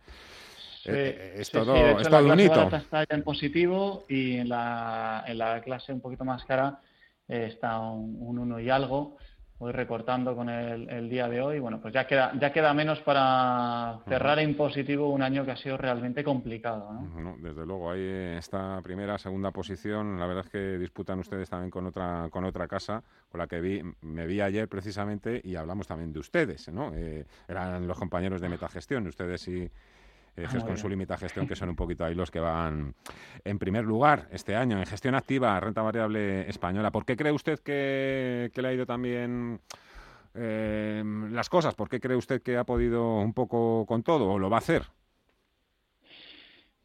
eh, 0.85 1.35
es 1.39 1.51
todo, 1.51 1.75
es 1.75 2.09
todo 2.09 2.33
un 2.33 2.41
hito. 2.41 2.77
Está 2.77 3.05
en 3.09 3.23
positivo 3.23 4.05
y 4.09 4.37
en 4.37 4.49
la, 4.49 5.25
en 5.27 5.39
la 5.39 5.61
clase 5.63 5.93
un 5.93 6.01
poquito 6.01 6.25
más 6.25 6.45
cara 6.45 6.81
está 7.27 7.79
un, 7.79 8.39
uno 8.39 8.61
y 8.61 8.71
algo. 8.71 9.17
Voy 9.59 9.73
recortando 9.73 10.37
con 10.37 10.49
el, 10.49 11.09
día 11.09 11.29
de 11.29 11.41
hoy. 11.41 11.59
Bueno, 11.59 11.81
pues 11.81 11.93
ya 11.93 12.07
queda, 12.07 12.33
ya 12.39 12.53
queda 12.53 12.73
menos 12.75 13.01
para 13.01 13.99
cerrar 14.09 14.39
en 14.39 14.57
positivo 14.57 15.11
un 15.11 15.23
año 15.23 15.45
que 15.45 15.51
ha 15.51 15.57
sido 15.57 15.77
realmente 15.77 16.23
complicado. 16.23 16.93
¿no? 16.93 17.37
desde 17.39 17.67
luego, 17.67 17.91
ahí 17.91 18.03
esta 18.39 18.81
primera, 18.83 19.19
segunda 19.19 19.51
posición, 19.51 20.19
la 20.19 20.27
verdad 20.27 20.45
es 20.45 20.51
que 20.51 20.79
disputan 20.79 21.19
ustedes 21.19 21.51
también 21.51 21.71
con 21.71 21.87
otra, 21.87 22.29
con 22.31 22.45
otra 22.45 22.69
casa, 22.69 23.03
con 23.31 23.39
la 23.39 23.47
que 23.47 23.61
vi, 23.61 23.83
me 24.03 24.27
vi 24.27 24.41
ayer 24.41 24.69
precisamente 24.69 25.41
y 25.43 25.57
hablamos 25.57 25.87
también 25.87 26.13
de 26.13 26.21
ustedes, 26.21 26.69
¿no? 26.69 26.93
Eh, 26.95 27.27
eran 27.49 27.87
los 27.87 27.99
compañeros 27.99 28.41
de 28.41 28.49
Metagestión, 28.49 29.07
ustedes 29.07 29.49
y 29.49 29.71
eh, 30.39 30.47
ah, 30.49 30.65
con 30.65 30.77
su 30.77 30.89
limita 30.89 31.17
gestión, 31.17 31.47
que 31.49 31.57
son 31.57 31.71
un 31.71 31.77
poquito 31.77 32.05
ahí 32.05 32.15
los 32.15 32.31
que 32.31 32.39
van 32.39 32.95
en 33.45 33.59
primer 33.59 33.85
lugar 33.85 34.29
este 34.31 34.55
año 34.55 34.79
en 34.79 34.87
gestión 34.87 35.15
activa, 35.15 35.59
renta 35.59 35.83
variable 35.83 36.49
española. 36.49 36.93
¿Por 36.93 37.05
qué 37.05 37.17
cree 37.17 37.33
usted 37.33 37.59
que, 37.59 38.51
le 38.55 38.69
ha 38.69 38.73
ido 38.73 38.87
también 38.87 39.61
eh, 40.35 41.03
las 41.31 41.49
cosas? 41.49 41.75
¿Por 41.75 41.89
qué 41.89 41.99
cree 41.99 42.17
usted 42.17 42.41
que 42.41 42.57
ha 42.57 42.65
podido 42.65 43.17
un 43.17 43.35
poco 43.35 43.85
con 43.87 44.03
todo 44.05 44.31
o 44.31 44.39
lo 44.39 44.49
va 44.49 44.59
a 44.59 44.61
hacer? 44.61 44.83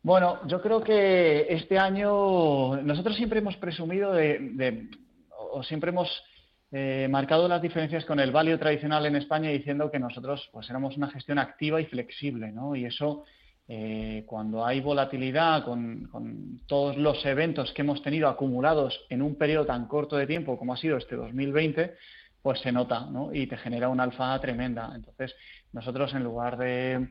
Bueno, 0.02 0.46
yo 0.48 0.62
creo 0.62 0.84
que 0.84 1.46
este 1.50 1.78
año 1.78 2.82
nosotros 2.82 3.16
siempre 3.16 3.39
hemos 3.39 3.56
presumido 3.56 4.12
de, 4.12 4.89
o 5.30 5.63
siempre 5.63 5.92
hemos 5.92 6.24
eh, 6.72 7.08
marcado 7.10 7.48
las 7.48 7.62
diferencias 7.62 8.04
con 8.04 8.20
el 8.20 8.32
value 8.32 8.58
tradicional 8.58 9.06
en 9.06 9.16
España 9.16 9.52
diciendo 9.52 9.92
que 9.92 10.00
nosotros 10.00 10.50
pues 10.52 10.68
éramos 10.70 10.98
una 10.98 11.10
gestión 11.10 11.38
activa 11.39 11.80
y 11.80 11.86
flexible, 11.86 12.52
¿no? 12.52 12.76
Y 12.76 12.86
eso 12.86 13.24
eh, 13.67 14.23
cuando 14.28 14.65
hay 14.65 14.82
volatilidad 14.82 15.63
con, 15.63 16.60
todos 16.67 16.97
los 16.97 17.26
eventos 17.26 17.71
que 17.71 17.82
hemos 17.82 18.02
tenido 18.02 18.28
acumulados 18.28 19.06
en 19.10 19.21
un 19.21 19.36
periodo 19.36 19.65
tan 19.65 19.88
corto 19.88 20.17
de 20.17 20.28
tiempo 20.28 20.58
como 20.58 20.73
ha 20.73 20.78
sido 20.78 20.97
este 20.97 21.15
2020, 21.15 21.95
pues 22.41 22.60
se 22.60 22.73
nota 22.73 23.06
¿no? 23.10 23.34
y 23.34 23.47
te 23.47 23.58
genera 23.58 23.88
una 23.88 24.04
alfa 24.04 24.38
tremenda. 24.41 24.91
Entonces, 24.93 25.34
nosotros 25.71 26.13
en 26.13 26.23
lugar 26.23 26.58
de, 26.58 27.08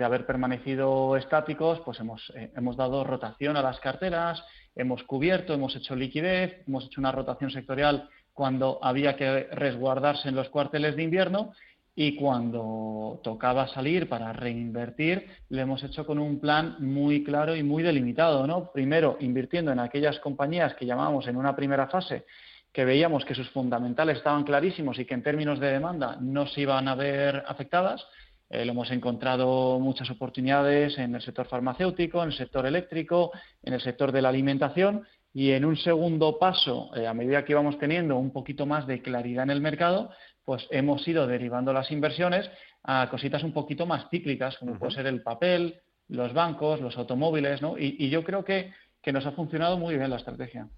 haber 0.00 0.26
permanecido 0.26 1.16
estáticos, 1.16 1.80
pues 1.80 1.98
hemos, 1.98 2.32
eh, 2.36 2.52
hemos 2.56 2.76
dado 2.76 3.02
rotación 3.02 3.56
a 3.56 3.62
las 3.62 3.80
carteras, 3.80 4.44
hemos 4.76 5.02
cubierto, 5.02 5.54
hemos 5.54 5.74
hecho 5.74 5.96
liquidez, 5.96 6.62
hemos 6.68 6.84
hecho 6.84 7.00
una 7.00 7.12
rotación 7.12 7.50
sectorial 7.50 8.08
cuando 8.32 8.78
había 8.82 9.16
que 9.16 9.44
resguardarse 9.52 10.28
en 10.28 10.36
los 10.36 10.50
cuarteles 10.50 10.94
de 10.94 11.02
invierno 11.02 11.52
y 11.98 12.14
cuando 12.14 13.20
tocaba 13.24 13.66
salir 13.68 14.06
para 14.06 14.30
reinvertir, 14.34 15.26
lo 15.48 15.62
hemos 15.62 15.82
hecho 15.82 16.04
con 16.04 16.18
un 16.18 16.38
plan 16.38 16.76
muy 16.78 17.24
claro 17.24 17.56
y 17.56 17.62
muy 17.62 17.82
delimitado, 17.82 18.46
¿no? 18.46 18.70
Primero, 18.70 19.16
invirtiendo 19.18 19.72
en 19.72 19.78
aquellas 19.78 20.20
compañías 20.20 20.74
que 20.74 20.84
llamábamos 20.84 21.26
en 21.26 21.36
una 21.36 21.56
primera 21.56 21.86
fase, 21.86 22.26
que 22.70 22.84
veíamos 22.84 23.24
que 23.24 23.34
sus 23.34 23.48
fundamentales 23.48 24.18
estaban 24.18 24.44
clarísimos 24.44 24.98
y 24.98 25.06
que 25.06 25.14
en 25.14 25.22
términos 25.22 25.58
de 25.58 25.72
demanda 25.72 26.18
no 26.20 26.46
se 26.46 26.60
iban 26.60 26.86
a 26.86 26.94
ver 26.94 27.42
afectadas. 27.48 28.06
Eh, 28.50 28.66
lo 28.66 28.72
hemos 28.72 28.90
encontrado 28.90 29.80
muchas 29.80 30.10
oportunidades 30.10 30.98
en 30.98 31.14
el 31.14 31.22
sector 31.22 31.48
farmacéutico, 31.48 32.22
en 32.22 32.28
el 32.28 32.36
sector 32.36 32.66
eléctrico, 32.66 33.32
en 33.62 33.72
el 33.72 33.80
sector 33.80 34.12
de 34.12 34.20
la 34.20 34.28
alimentación 34.28 35.06
y 35.32 35.52
en 35.52 35.64
un 35.64 35.76
segundo 35.76 36.38
paso, 36.38 36.90
eh, 36.94 37.06
a 37.06 37.14
medida 37.14 37.44
que 37.44 37.52
íbamos 37.52 37.78
teniendo 37.78 38.16
un 38.16 38.32
poquito 38.32 38.66
más 38.66 38.86
de 38.86 39.00
claridad 39.00 39.44
en 39.44 39.50
el 39.50 39.62
mercado, 39.62 40.10
pues 40.46 40.66
hemos 40.70 41.06
ido 41.06 41.26
derivando 41.26 41.72
las 41.72 41.90
inversiones 41.90 42.48
a 42.84 43.08
cositas 43.10 43.42
un 43.42 43.52
poquito 43.52 43.84
más 43.84 44.08
cíclicas, 44.10 44.56
como 44.58 44.78
puede 44.78 44.92
ser 44.92 45.06
el 45.08 45.20
papel, 45.20 45.82
los 46.08 46.32
bancos, 46.32 46.80
los 46.80 46.96
automóviles, 46.96 47.60
¿no? 47.60 47.76
Y, 47.76 48.08
yo 48.08 48.22
creo 48.22 48.44
que, 48.44 48.72
nos 49.12 49.26
ha 49.26 49.32
funcionado 49.32 49.76
muy 49.76 49.96
bien 49.96 50.08
la 50.08 50.16
estrategia. 50.16 50.68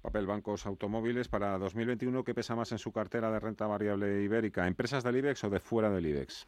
Papel, 0.00 0.26
bancos, 0.26 0.64
automóviles. 0.64 1.28
Para 1.28 1.58
2021, 1.58 2.24
¿qué 2.24 2.34
pesa 2.34 2.56
más 2.56 2.72
en 2.72 2.78
su 2.78 2.90
cartera 2.90 3.30
de 3.30 3.38
renta 3.38 3.66
variable 3.66 4.22
ibérica? 4.22 4.66
¿Empresas 4.66 5.04
del 5.04 5.16
IBEX 5.16 5.44
o 5.44 5.50
de 5.50 5.60
fuera 5.60 5.90
del 5.90 6.06
IBEX? 6.06 6.46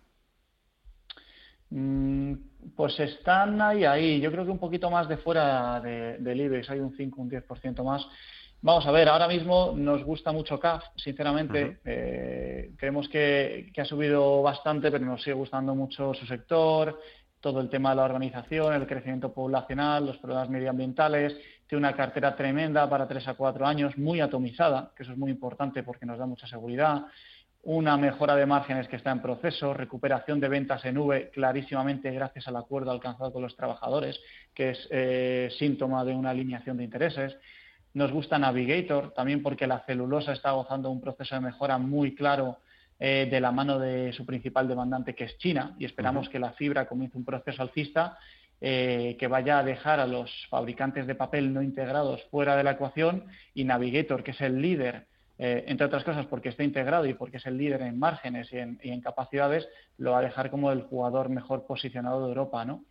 Mm, 1.68 2.34
pues 2.74 2.98
están 2.98 3.60
ahí, 3.60 3.84
ahí. 3.84 4.20
Yo 4.20 4.30
creo 4.32 4.46
que 4.46 4.50
un 4.50 4.58
poquito 4.58 4.90
más 4.90 5.06
de 5.06 5.18
fuera 5.18 5.80
del 5.80 6.40
IBEX, 6.40 6.70
hay 6.70 6.80
un 6.80 6.94
5, 6.96 7.20
un 7.20 7.30
10% 7.30 7.84
más. 7.84 8.06
Vamos 8.64 8.86
a 8.86 8.92
ver, 8.92 9.08
ahora 9.08 9.26
mismo 9.26 9.74
nos 9.76 10.04
gusta 10.04 10.30
mucho 10.30 10.60
CAF, 10.60 10.84
sinceramente. 10.94 11.80
Eh, 11.84 12.70
creemos 12.78 13.08
que, 13.08 13.72
ha 13.76 13.84
subido 13.84 14.40
bastante, 14.40 14.88
pero 14.88 15.04
nos 15.04 15.20
sigue 15.20 15.34
gustando 15.34 15.74
mucho 15.74 16.14
su 16.14 16.24
sector, 16.26 17.00
todo 17.40 17.60
el 17.60 17.68
tema 17.68 17.90
de 17.90 17.96
la 17.96 18.04
organización, 18.04 18.72
el 18.74 18.86
crecimiento 18.86 19.32
poblacional, 19.32 20.06
los 20.06 20.18
problemas 20.18 20.48
medioambientales. 20.48 21.36
Tiene 21.66 21.80
una 21.80 21.96
cartera 21.96 22.36
tremenda 22.36 22.88
para 22.88 23.08
tres 23.08 23.26
a 23.26 23.34
cuatro 23.34 23.66
años, 23.66 23.98
muy 23.98 24.20
atomizada, 24.20 24.92
que 24.96 25.02
eso 25.02 25.10
es 25.10 25.18
muy 25.18 25.32
importante 25.32 25.82
porque 25.82 26.06
nos 26.06 26.20
da 26.20 26.26
mucha 26.26 26.46
seguridad. 26.46 27.02
Una 27.64 27.96
mejora 27.96 28.36
de 28.36 28.46
márgenes 28.46 28.86
que 28.86 28.94
está 28.94 29.10
en 29.10 29.22
proceso, 29.22 29.74
recuperación 29.74 30.38
de 30.38 30.48
ventas 30.48 30.84
en 30.84 30.98
V 30.98 31.30
clarísimamente 31.30 32.12
gracias 32.12 32.46
al 32.46 32.54
acuerdo 32.54 32.92
alcanzado 32.92 33.32
con 33.32 33.42
los 33.42 33.56
trabajadores, 33.56 34.20
que 34.54 34.70
es 34.70 34.88
eh, 34.92 35.48
síntoma 35.58 36.04
de 36.04 36.14
una 36.14 36.30
alineación 36.30 36.76
de 36.76 36.84
intereses 36.84 37.36
nos 37.94 38.10
gusta 38.10 38.38
Navigator 38.38 39.12
también 39.12 39.42
porque 39.42 39.66
la 39.66 39.80
celulosa 39.80 40.32
está 40.32 40.52
gozando 40.52 40.90
un 40.90 41.00
proceso 41.00 41.34
de 41.34 41.40
mejora 41.40 41.78
muy 41.78 42.14
claro 42.14 42.58
eh, 42.98 43.26
de 43.30 43.40
la 43.40 43.52
mano 43.52 43.78
de 43.78 44.12
su 44.12 44.24
principal 44.24 44.68
demandante, 44.68 45.14
que 45.14 45.24
es 45.24 45.36
China, 45.38 45.74
y 45.78 45.84
esperamos 45.84 46.28
que 46.28 46.38
la 46.38 46.52
fibra 46.52 46.86
comience 46.86 47.18
un 47.18 47.24
proceso 47.24 47.60
alcista 47.62 48.16
eh, 48.60 49.16
que 49.18 49.26
vaya 49.26 49.58
a 49.58 49.64
dejar 49.64 49.98
a 49.98 50.06
los 50.06 50.30
fabricantes 50.48 51.06
de 51.08 51.16
papel 51.16 51.52
no 51.52 51.62
integrados 51.62 52.22
fuera 52.30 52.56
de 52.56 52.62
la 52.62 52.72
ecuación 52.72 53.24
y 53.54 53.64
Navigator, 53.64 54.22
que 54.22 54.30
es 54.30 54.40
el 54.40 54.62
líder, 54.62 55.06
eh, 55.38 55.64
entre 55.66 55.86
otras 55.86 56.04
cosas 56.04 56.26
porque 56.26 56.50
está 56.50 56.62
integrado 56.62 57.04
y 57.06 57.14
porque 57.14 57.38
es 57.38 57.46
el 57.46 57.58
líder 57.58 57.82
en 57.82 57.98
márgenes 57.98 58.52
y 58.52 58.58
en, 58.58 58.78
y 58.82 58.90
en, 58.90 59.00
capacidades, 59.00 59.68
lo 59.98 60.12
va 60.12 60.20
a 60.20 60.22
dejar 60.22 60.50
como 60.50 60.70
el 60.70 60.82
jugador 60.82 61.28
mejor 61.28 61.66
posicionado 61.66 62.22
de 62.22 62.28
Europa, 62.28 62.64
¿no? 62.64 62.84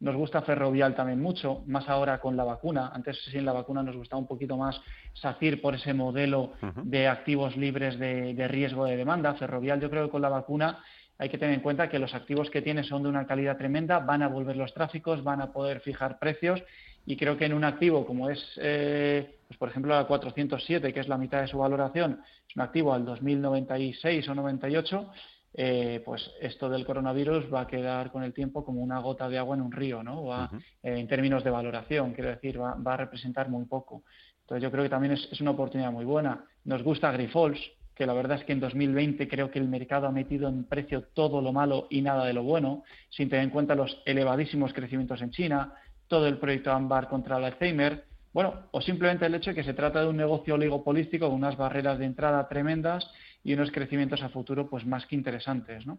Nos 0.00 0.16
gusta 0.16 0.40
Ferrovial 0.40 0.94
también 0.94 1.20
mucho, 1.20 1.62
más 1.66 1.86
ahora 1.88 2.20
con 2.20 2.34
la 2.34 2.44
vacuna. 2.44 2.90
Antes 2.94 3.22
sin 3.30 3.44
la 3.44 3.52
vacuna 3.52 3.82
nos 3.82 3.96
gustaba 3.96 4.18
un 4.18 4.26
poquito 4.26 4.56
más 4.56 4.80
SACIR 5.12 5.60
por 5.60 5.74
ese 5.74 5.92
modelo 5.92 6.54
de 6.84 7.06
activos 7.06 7.54
libres 7.58 7.98
de, 7.98 8.48
riesgo 8.48 8.86
de 8.86 8.96
demanda. 8.96 9.34
Ferrovial 9.34 9.78
yo 9.78 9.90
creo 9.90 10.06
que 10.06 10.10
con 10.10 10.22
la 10.22 10.30
vacuna 10.30 10.82
hay 11.18 11.28
que 11.28 11.36
tener 11.36 11.54
en 11.54 11.60
cuenta 11.60 11.90
que 11.90 11.98
los 11.98 12.14
activos 12.14 12.48
que 12.48 12.62
tiene 12.62 12.82
son 12.82 13.02
de 13.02 13.10
una 13.10 13.26
calidad 13.26 13.58
tremenda, 13.58 13.98
van 13.98 14.22
a 14.22 14.28
volver 14.28 14.56
los 14.56 14.72
tráficos, 14.72 15.22
van 15.22 15.42
a 15.42 15.52
poder 15.52 15.80
fijar 15.80 16.18
precios 16.18 16.62
y 17.04 17.16
creo 17.18 17.36
que 17.36 17.44
en 17.44 17.52
un 17.52 17.64
activo 17.64 18.06
como 18.06 18.30
es, 18.30 18.42
eh, 18.62 19.36
pues 19.48 19.58
por 19.58 19.68
ejemplo, 19.68 19.94
la 19.94 20.06
407, 20.06 20.94
que 20.94 21.00
es 21.00 21.08
la 21.08 21.18
mitad 21.18 21.42
de 21.42 21.46
su 21.46 21.58
valoración, 21.58 22.22
es 22.48 22.56
un 22.56 22.62
activo 22.62 22.94
al 22.94 23.04
2096 23.04 24.26
o 24.30 24.34
98, 24.34 25.10
eh, 25.52 26.00
pues 26.04 26.30
esto 26.40 26.68
del 26.68 26.86
coronavirus 26.86 27.52
va 27.52 27.62
a 27.62 27.66
quedar 27.66 28.12
con 28.12 28.22
el 28.22 28.32
tiempo 28.32 28.64
como 28.64 28.82
una 28.82 29.00
gota 29.00 29.28
de 29.28 29.38
agua 29.38 29.56
en 29.56 29.62
un 29.62 29.72
río, 29.72 30.02
¿no? 30.02 30.24
Va, 30.24 30.50
eh, 30.82 30.98
en 30.98 31.08
términos 31.08 31.42
de 31.42 31.50
valoración, 31.50 32.12
quiero 32.12 32.30
decir, 32.30 32.60
va, 32.60 32.76
a 32.84 32.96
representar 32.96 33.48
muy 33.48 33.64
poco. 33.64 34.04
Entonces 34.42 34.62
yo 34.62 34.70
creo 34.70 34.84
que 34.84 34.90
también 34.90 35.14
es, 35.14 35.40
una 35.40 35.50
oportunidad 35.50 35.90
muy 35.90 36.04
buena. 36.04 36.44
Nos 36.64 36.82
gusta 36.82 37.10
Grifols, 37.10 37.60
que 37.94 38.06
la 38.06 38.12
verdad 38.12 38.38
es 38.38 38.44
que 38.44 38.52
en 38.52 38.60
2020 38.60 39.28
creo 39.28 39.50
que 39.50 39.58
el 39.58 39.68
mercado 39.68 40.06
ha 40.06 40.12
metido 40.12 40.48
en 40.48 40.64
precio 40.64 41.02
todo 41.14 41.40
lo 41.40 41.52
malo 41.52 41.88
y 41.90 42.00
nada 42.00 42.24
de 42.24 42.32
lo 42.32 42.44
bueno, 42.44 42.84
sin 43.10 43.28
tener 43.28 43.44
en 43.44 43.50
cuenta 43.50 43.74
los 43.74 44.02
elevadísimos 44.06 44.72
crecimientos 44.72 45.20
en 45.20 45.30
China, 45.30 45.74
todo 46.06 46.26
el 46.26 46.38
proyecto 46.38 46.72
AMBAR 46.72 47.08
contra 47.08 47.38
el 47.38 47.44
Alzheimer, 47.44 48.04
bueno, 48.32 48.68
o 48.70 48.80
simplemente 48.80 49.26
el 49.26 49.34
hecho 49.34 49.50
de 49.50 49.56
que 49.56 49.64
se 49.64 49.74
trata 49.74 50.00
de 50.00 50.08
un 50.08 50.16
negocio 50.16 50.54
oligopolístico 50.54 51.26
con 51.26 51.34
unas 51.34 51.56
barreras 51.56 51.98
de 51.98 52.06
entrada 52.06 52.48
tremendas 52.48 53.10
y 53.42 53.54
unos 53.54 53.70
crecimientos 53.70 54.22
a 54.22 54.28
futuro 54.28 54.68
pues 54.68 54.86
más 54.86 55.06
que 55.06 55.16
interesantes, 55.16 55.86
¿no? 55.86 55.98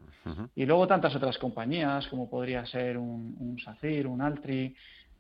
Y 0.56 0.66
luego 0.66 0.88
tantas 0.88 1.16
otras 1.16 1.38
compañías 1.38 2.08
como 2.08 2.30
podría 2.30 2.66
ser 2.66 2.98
un, 2.98 3.36
un 3.40 3.60
SACIR, 3.60 4.08
un 4.08 4.22
Altri. 4.22 4.76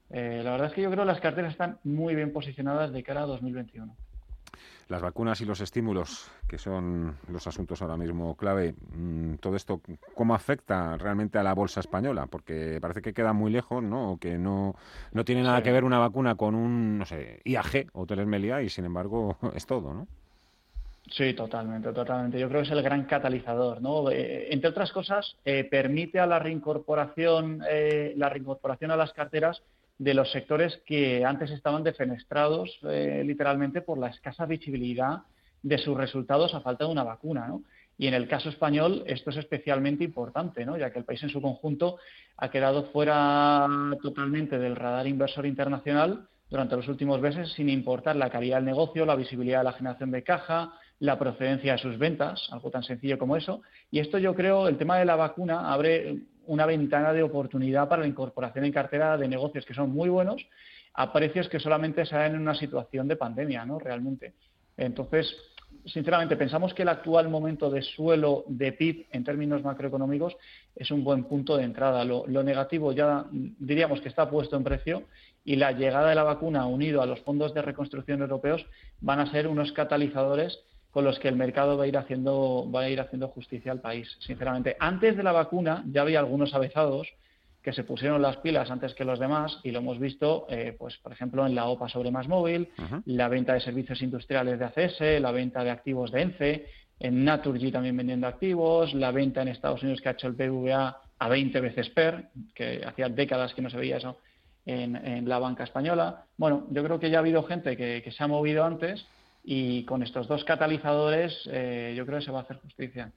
Eh, 0.10 0.42
la 0.44 0.52
verdad 0.52 0.68
es 0.68 0.74
que 0.74 0.82
yo 0.82 0.92
creo 0.92 1.04
que 1.04 1.12
las 1.12 1.22
carteras 1.22 1.54
están 1.54 1.80
muy 1.84 2.16
bien 2.16 2.32
posicionadas 2.32 2.92
de 2.92 3.02
cara 3.02 3.24
a 3.24 3.26
2021. 3.26 3.96
Las 4.90 5.02
vacunas 5.02 5.40
y 5.40 5.46
los 5.46 5.62
estímulos, 5.62 6.30
que 6.50 6.58
son 6.58 7.16
los 7.30 7.48
asuntos 7.48 7.82
ahora 7.82 7.96
mismo 7.96 8.36
clave, 8.36 8.76
mm, 8.94 9.36
todo 9.36 9.56
esto, 9.56 9.82
¿cómo 10.16 10.36
afecta 10.36 10.98
realmente 10.98 11.40
a 11.40 11.44
la 11.44 11.54
bolsa 11.54 11.80
española? 11.80 12.28
Porque 12.28 12.78
parece 12.82 13.02
que 13.02 13.14
queda 13.14 13.32
muy 13.32 13.52
lejos, 13.52 13.82
¿no? 13.82 14.12
O 14.12 14.18
que 14.18 14.38
no, 14.38 14.76
no 15.14 15.24
tiene 15.24 15.44
nada 15.44 15.64
que 15.64 15.72
ver 15.72 15.86
una 15.86 15.98
vacuna 15.98 16.36
con 16.36 16.56
un, 16.56 16.98
no 16.98 17.06
sé, 17.06 17.40
IAG 17.46 17.88
o 17.94 18.06
Melia 18.26 18.62
y 18.62 18.70
sin 18.70 18.84
embargo 18.84 19.38
es 19.56 19.66
todo, 19.66 19.94
¿no? 19.94 20.08
Sí, 21.10 21.34
totalmente, 21.34 21.92
totalmente. 21.92 22.40
Yo 22.40 22.48
creo 22.48 22.62
que 22.62 22.68
es 22.68 22.72
el 22.72 22.84
gran 22.84 23.06
catalizador, 23.06 23.82
¿no? 23.82 24.10
Eh, 24.10 24.54
entre 24.54 24.70
otras 24.70 24.92
cosas, 24.92 25.36
eh, 25.44 25.66
permite 25.66 26.20
a 26.20 26.28
la 26.28 26.40
reincorporación, 26.40 27.62
eh, 27.70 28.14
la 28.16 28.30
reincorporación 28.30 28.92
a 28.92 28.96
las 28.96 29.12
carteras 29.12 29.62
de 29.98 30.14
los 30.14 30.32
sectores 30.32 30.82
que 30.86 31.26
antes 31.26 31.52
estaban 31.52 31.84
defenestrados 31.84 32.80
literalmente 32.82 33.82
por 33.82 34.00
la 34.00 34.08
escasa 34.08 34.48
visibilidad 34.48 35.20
de 35.62 35.78
sus 35.78 35.96
resultados 35.96 36.56
a 36.56 36.62
falta 36.62 36.86
de 36.86 36.92
una 36.92 37.04
vacuna, 37.04 37.48
¿no? 37.48 37.62
Y 38.00 38.08
en 38.08 38.16
el 38.16 38.28
caso 38.28 38.50
español 38.50 39.04
esto 39.06 39.30
es 39.30 39.38
especialmente 39.38 40.04
importante, 40.04 40.66
¿no? 40.66 40.76
ya 40.76 40.92
que 40.92 40.98
el 40.98 41.06
país 41.06 41.22
en 41.22 41.30
su 41.30 41.40
conjunto 41.40 41.98
ha 42.38 42.50
quedado 42.50 42.86
fuera 42.86 43.68
totalmente 44.02 44.58
del 44.58 44.76
radar 44.76 45.06
inversor 45.06 45.46
internacional 45.46 46.28
durante 46.50 46.76
los 46.76 46.88
últimos 46.88 47.22
meses, 47.22 47.52
sin 47.54 47.70
importar 47.70 48.16
la 48.16 48.32
calidad 48.32 48.58
del 48.58 48.66
negocio, 48.66 49.06
la 49.06 49.16
visibilidad 49.16 49.60
de 49.60 49.66
la 49.66 49.74
generación 49.74 50.10
de 50.10 50.24
caja, 50.24 50.74
la 51.02 51.18
procedencia 51.18 51.74
de 51.74 51.78
sus 51.80 51.98
ventas, 51.98 52.48
algo 52.52 52.70
tan 52.70 52.84
sencillo 52.84 53.18
como 53.18 53.36
eso. 53.36 53.64
Y 53.90 54.00
esto 54.00 54.20
yo 54.20 54.36
creo, 54.36 54.68
el 54.68 54.78
tema 54.78 55.00
de 55.00 55.06
la 55.06 55.16
vacuna 55.16 55.74
abre 55.74 56.20
una 56.46 56.68
ventana 56.68 57.12
de 57.12 57.24
oportunidad 57.24 57.90
para 57.90 58.04
la 58.04 58.08
incorporación 58.08 58.66
en 58.66 58.72
cartera 58.72 59.18
de 59.18 59.28
negocios 59.28 59.66
que 59.66 59.74
son 59.74 59.92
muy 59.92 60.10
buenos 60.10 60.46
a 60.94 61.12
precios 61.12 61.50
que 61.50 61.60
solamente 61.60 62.06
se 62.06 62.16
dan 62.16 62.36
en 62.36 62.42
una 62.42 62.54
situación 62.54 63.08
de 63.08 63.16
pandemia, 63.16 63.66
¿no? 63.66 63.80
Realmente. 63.80 64.36
Entonces, 64.78 65.36
sinceramente, 65.86 66.36
pensamos 66.36 66.72
que 66.76 66.84
el 66.84 66.90
actual 66.90 67.30
momento 67.30 67.72
de 67.72 67.82
suelo 67.82 68.44
de 68.48 68.72
PIB 68.72 69.08
en 69.12 69.24
términos 69.24 69.64
macroeconómicos 69.64 70.38
es 70.76 70.92
un 70.92 71.04
buen 71.04 71.24
punto 71.24 71.58
de 71.58 71.64
entrada. 71.64 72.06
Lo, 72.06 72.44
negativo 72.44 72.92
ya 72.92 73.26
diríamos 73.32 74.02
que 74.02 74.10
está 74.10 74.30
puesto 74.30 74.56
en 74.56 74.64
precio 74.64 75.04
y 75.44 75.56
la 75.56 75.72
llegada 75.72 76.10
de 76.10 76.16
la 76.16 76.24
vacuna 76.24 76.68
unido 76.68 77.02
a 77.02 77.08
los 77.08 77.22
fondos 77.22 77.56
de 77.56 77.64
reconstrucción 77.64 78.22
europeos 78.22 78.64
van 79.00 79.20
a 79.20 79.32
ser 79.32 79.48
unos 79.48 79.72
catalizadores 79.72 80.60
con 80.92 81.06
los 81.06 81.20
que 81.20 81.28
el 81.28 81.36
mercado 81.36 81.78
va 81.78 81.86
a 81.86 81.88
ir 81.88 81.98
haciendo 81.98 82.70
va 82.74 82.82
a 82.82 82.90
ir 82.90 83.00
haciendo 83.00 83.28
justicia 83.30 83.72
al 83.72 83.80
país. 83.80 84.18
Sinceramente, 84.20 84.76
antes 84.80 85.16
de 85.18 85.24
la 85.24 85.32
vacuna 85.32 85.84
ya 85.92 86.02
había 86.02 86.20
algunos 86.20 86.54
avezados 86.54 87.08
que 87.62 87.74
se 87.74 87.84
pusieron 87.84 88.22
las 88.22 88.38
pilas 88.38 88.72
antes 88.72 88.94
que 88.96 89.06
los 89.06 89.20
demás 89.20 89.60
y 89.64 89.72
lo 89.72 89.80
hemos 89.80 90.00
visto, 90.00 90.48
eh, 90.50 90.76
pues 90.78 90.98
por 90.98 91.12
ejemplo, 91.12 91.46
en 91.46 91.54
la 91.54 91.68
OPA 91.68 91.90
sobre 91.90 92.10
más 92.10 92.28
móvil, 92.28 92.70
la 93.06 93.28
venta 93.28 93.54
de 93.54 93.60
servicios 93.60 94.02
industriales 94.02 94.58
de 94.58 94.66
ACS, 94.66 95.22
la 95.22 95.32
venta 95.32 95.64
de 95.64 95.70
activos 95.70 96.12
de 96.12 96.22
ENCE, 96.22 96.66
en 97.00 97.24
Naturgy 97.26 97.72
también 97.72 97.98
vendiendo 97.98 98.28
activos, 98.28 98.94
la 98.94 99.12
venta 99.12 99.42
en 99.42 99.50
Estados 99.50 99.82
Unidos 99.82 100.02
que 100.02 100.10
ha 100.10 100.14
hecho 100.14 100.28
el 100.28 100.34
BVA 100.34 100.98
a 101.20 101.30
20 101.30 101.60
veces 101.62 101.90
PER, 101.90 102.30
que 102.54 102.82
hacía 102.86 103.10
décadas 103.10 103.54
que 103.54 103.62
no 103.62 103.70
se 103.70 103.78
veía 103.78 103.98
eso 103.98 104.18
en, 104.66 105.28
la 105.28 105.40
banca 105.40 105.64
española. 105.64 106.26
Bueno, 106.38 106.68
yo 106.70 106.84
creo 106.84 107.00
que 107.00 107.10
ya 107.10 107.18
ha 107.18 107.22
habido 107.22 107.44
gente 107.44 107.76
que, 107.76 108.12
se 108.12 108.24
ha 108.24 108.28
movido 108.28 108.64
antes 108.64 109.06
y 109.44 109.86
con 109.86 110.04
estos 110.04 110.28
dos 110.28 110.44
catalizadores 110.44 111.48
eh, 111.52 111.94
yo 111.98 112.06
creo 112.06 112.20
que 112.20 112.26
se 112.26 112.32
va 112.32 112.40
a 112.40 112.42
hacer 112.44 112.58
justicia. 112.58 113.12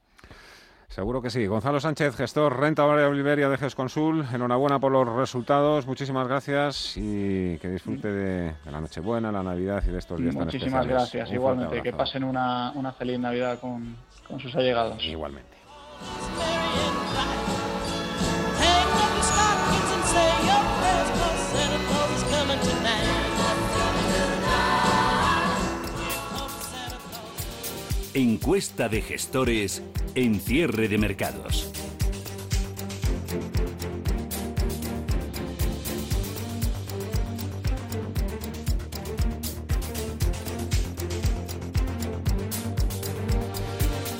Seguro 0.88 1.20
que 1.20 1.28
sí. 1.28 1.44
Gonzalo 1.46 1.80
Sánchez, 1.80 2.14
gestor 2.14 2.56
Renta 2.56 2.84
Variable 2.84 3.18
Iberia 3.18 3.48
de 3.48 3.58
GESConsul. 3.58 4.24
Enhorabuena 4.32 4.78
por 4.78 4.92
los 4.92 5.08
resultados. 5.08 5.88
Muchísimas 5.88 6.28
gracias 6.28 6.96
y 6.96 7.58
que 7.58 7.68
disfrute 7.68 8.12
de, 8.12 8.54
la 8.70 8.80
Nochebuena, 8.80 9.32
la 9.32 9.42
Navidad 9.42 9.82
y 9.84 9.90
de 9.90 9.98
estos 9.98 10.20
días 10.20 10.36
tan 10.36 10.46
especiales. 10.46 10.72
Muchísimas 10.72 10.86
gracias. 10.86 11.32
Igualmente. 11.32 11.82
Que 11.82 11.92
pasen 11.92 12.22
una, 12.22 12.70
una 12.76 12.92
feliz 12.92 13.18
Navidad 13.18 13.58
con, 13.58 13.96
con 14.28 14.38
sus 14.38 14.54
allegados. 14.54 15.02
Igualmente. 15.04 15.56
Encuesta 28.16 28.88
de 28.88 29.02
gestores 29.02 29.82
en 30.14 30.38
cierre 30.40 30.86
de 30.86 30.98
mercados. 30.98 31.68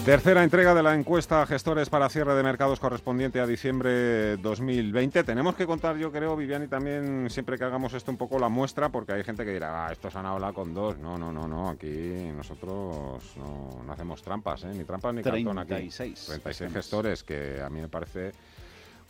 Tercera 0.05 0.45
entrega 0.45 0.75
de 0.75 0.83
la 0.83 0.95
encuesta 0.95 1.47
Gestores 1.47 1.89
para 1.89 2.11
cierre 2.11 2.35
de 2.35 2.43
mercados 2.43 2.79
correspondiente 2.79 3.41
a 3.41 3.47
diciembre 3.47 4.37
2020. 4.37 5.25
Tenemos 5.25 5.55
que 5.55 5.65
contar, 5.65 5.97
yo 5.97 6.13
creo, 6.13 6.37
Viviani, 6.37 6.69
también 6.69 7.31
siempre 7.31 7.57
que 7.57 7.65
hagamos 7.65 7.95
esto 7.95 8.11
un 8.11 8.19
poco 8.19 8.39
la 8.39 8.51
muestra, 8.51 8.91
porque 8.91 9.15
hay 9.15 9.25
gente 9.25 9.47
que 9.47 9.53
dirá, 9.55 9.87
ah, 9.87 9.93
estos 9.93 10.15
han 10.15 10.27
hablado 10.27 10.53
con 10.53 10.75
dos. 10.75 10.99
No, 10.99 11.17
no, 11.17 11.33
no, 11.33 11.49
no, 11.49 11.71
aquí 11.71 12.31
nosotros 12.37 13.35
no, 13.39 13.91
hacemos 13.91 14.21
trampas, 14.21 14.65
¿eh? 14.65 14.73
ni 14.75 14.85
trampas 14.85 15.15
ni 15.15 15.23
cartón 15.23 15.59
aquí. 15.59 15.69
36. 15.69 16.27
36 16.27 16.73
gestores, 16.75 17.25
que 17.25 17.63
a 17.63 17.71
mí 17.71 17.81
me 17.81 17.89
parece 17.89 18.33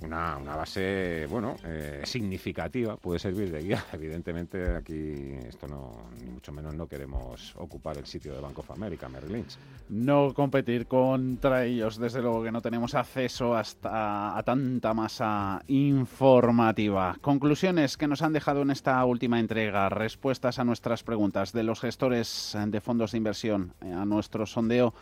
una, 0.02 0.36
una 0.36 0.56
base, 0.56 1.26
bueno, 1.28 1.56
eh, 1.64 2.02
significativa, 2.04 2.96
puede 2.96 3.18
servir 3.18 3.50
de 3.50 3.62
guía. 3.62 3.84
Evidentemente 3.92 4.74
aquí 4.74 5.34
esto 5.46 5.66
no, 5.66 6.08
ni 6.20 6.30
mucho 6.30 6.52
menos 6.52 6.74
no 6.74 6.86
queremos 6.86 7.54
ocupar 7.56 7.98
el 7.98 8.06
sitio 8.06 8.34
de 8.34 8.40
Bank 8.40 8.58
of 8.58 8.70
America, 8.70 9.08
Merrill 9.08 9.32
Lynch. 9.32 9.56
No 9.88 10.32
competir 10.34 10.86
contra 10.86 11.64
ellos, 11.64 11.98
desde 11.98 12.20
luego 12.20 12.42
que 12.42 12.52
no 12.52 12.60
tenemos 12.60 12.94
acceso 12.94 13.56
hasta 13.56 14.36
a 14.36 14.42
tanta 14.42 14.94
masa 14.94 15.62
informativa. 15.68 17.16
Conclusiones 17.20 17.96
que 17.96 18.08
nos 18.08 18.22
han 18.22 18.32
dejado 18.32 18.62
en 18.62 18.70
esta 18.70 19.04
última 19.04 19.40
entrega, 19.40 19.88
respuestas 19.88 20.58
a 20.58 20.64
nuestras 20.64 21.02
preguntas 21.02 21.52
de 21.52 21.62
los 21.62 21.80
gestores 21.80 22.56
de 22.66 22.80
fondos 22.80 23.12
de 23.12 23.18
inversión 23.18 23.74
a 23.80 24.04
nuestro 24.04 24.46
sondeo 24.46 24.94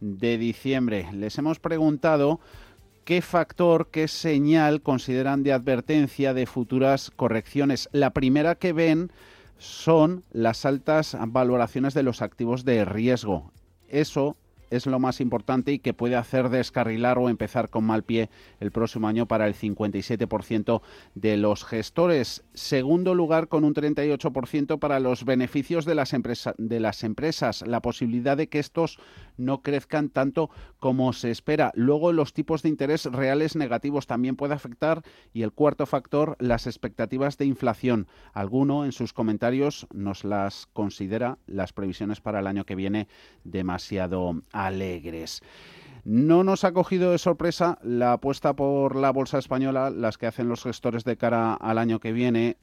de 0.00 0.38
diciembre. 0.38 1.08
Les 1.12 1.36
hemos 1.38 1.60
preguntado 1.60 2.40
¿Qué 3.04 3.22
factor, 3.22 3.88
qué 3.90 4.08
señal 4.08 4.82
consideran 4.82 5.42
de 5.42 5.52
advertencia 5.52 6.34
de 6.34 6.46
futuras 6.46 7.10
correcciones? 7.14 7.88
La 7.92 8.10
primera 8.10 8.54
que 8.54 8.72
ven 8.72 9.10
son 9.58 10.24
las 10.30 10.64
altas 10.64 11.16
valoraciones 11.28 11.94
de 11.94 12.02
los 12.02 12.22
activos 12.22 12.64
de 12.64 12.84
riesgo. 12.84 13.52
Eso 13.88 14.36
es 14.70 14.86
lo 14.86 14.98
más 14.98 15.20
importante 15.20 15.72
y 15.72 15.78
que 15.78 15.94
puede 15.94 16.16
hacer 16.16 16.48
descarrilar 16.48 17.18
o 17.18 17.28
empezar 17.28 17.68
con 17.68 17.84
mal 17.84 18.04
pie 18.04 18.30
el 18.60 18.70
próximo 18.70 19.08
año 19.08 19.26
para 19.26 19.46
el 19.46 19.54
57% 19.54 20.80
de 21.14 21.36
los 21.36 21.64
gestores. 21.64 22.44
Segundo 22.54 23.14
lugar, 23.14 23.48
con 23.48 23.64
un 23.64 23.74
38% 23.74 24.78
para 24.78 25.00
los 25.00 25.24
beneficios 25.24 25.84
de 25.84 25.94
las, 25.94 26.14
de 26.56 26.80
las 26.80 27.04
empresas, 27.04 27.66
la 27.66 27.80
posibilidad 27.82 28.36
de 28.36 28.48
que 28.48 28.58
estos 28.58 28.98
no 29.36 29.62
crezcan 29.62 30.10
tanto 30.10 30.50
como 30.78 31.12
se 31.12 31.30
espera. 31.30 31.72
Luego, 31.74 32.12
los 32.12 32.32
tipos 32.32 32.62
de 32.62 32.68
interés 32.68 33.06
reales 33.06 33.56
negativos 33.56 34.06
también 34.06 34.36
puede 34.36 34.54
afectar. 34.54 35.02
Y 35.32 35.42
el 35.42 35.52
cuarto 35.52 35.86
factor, 35.86 36.36
las 36.38 36.66
expectativas 36.66 37.38
de 37.38 37.46
inflación. 37.46 38.06
Alguno 38.32 38.84
en 38.84 38.92
sus 38.92 39.12
comentarios 39.12 39.86
nos 39.92 40.24
las 40.24 40.66
considera 40.72 41.38
las 41.46 41.72
previsiones 41.72 42.20
para 42.20 42.40
el 42.40 42.46
año 42.46 42.64
que 42.64 42.74
viene 42.74 43.08
demasiado 43.44 44.42
alegres. 44.66 45.42
No 46.04 46.44
nos 46.44 46.64
ha 46.64 46.72
cogido 46.72 47.12
de 47.12 47.18
sorpresa 47.18 47.78
la 47.82 48.14
apuesta 48.14 48.54
por 48.54 48.96
la 48.96 49.12
bolsa 49.12 49.38
española, 49.38 49.90
las 49.90 50.16
que 50.16 50.26
hacen 50.26 50.48
los 50.48 50.62
gestores 50.62 51.04
de 51.04 51.16
cara 51.16 51.54
al 51.54 51.78
año 51.78 52.00
que 52.00 52.12
viene 52.12 52.56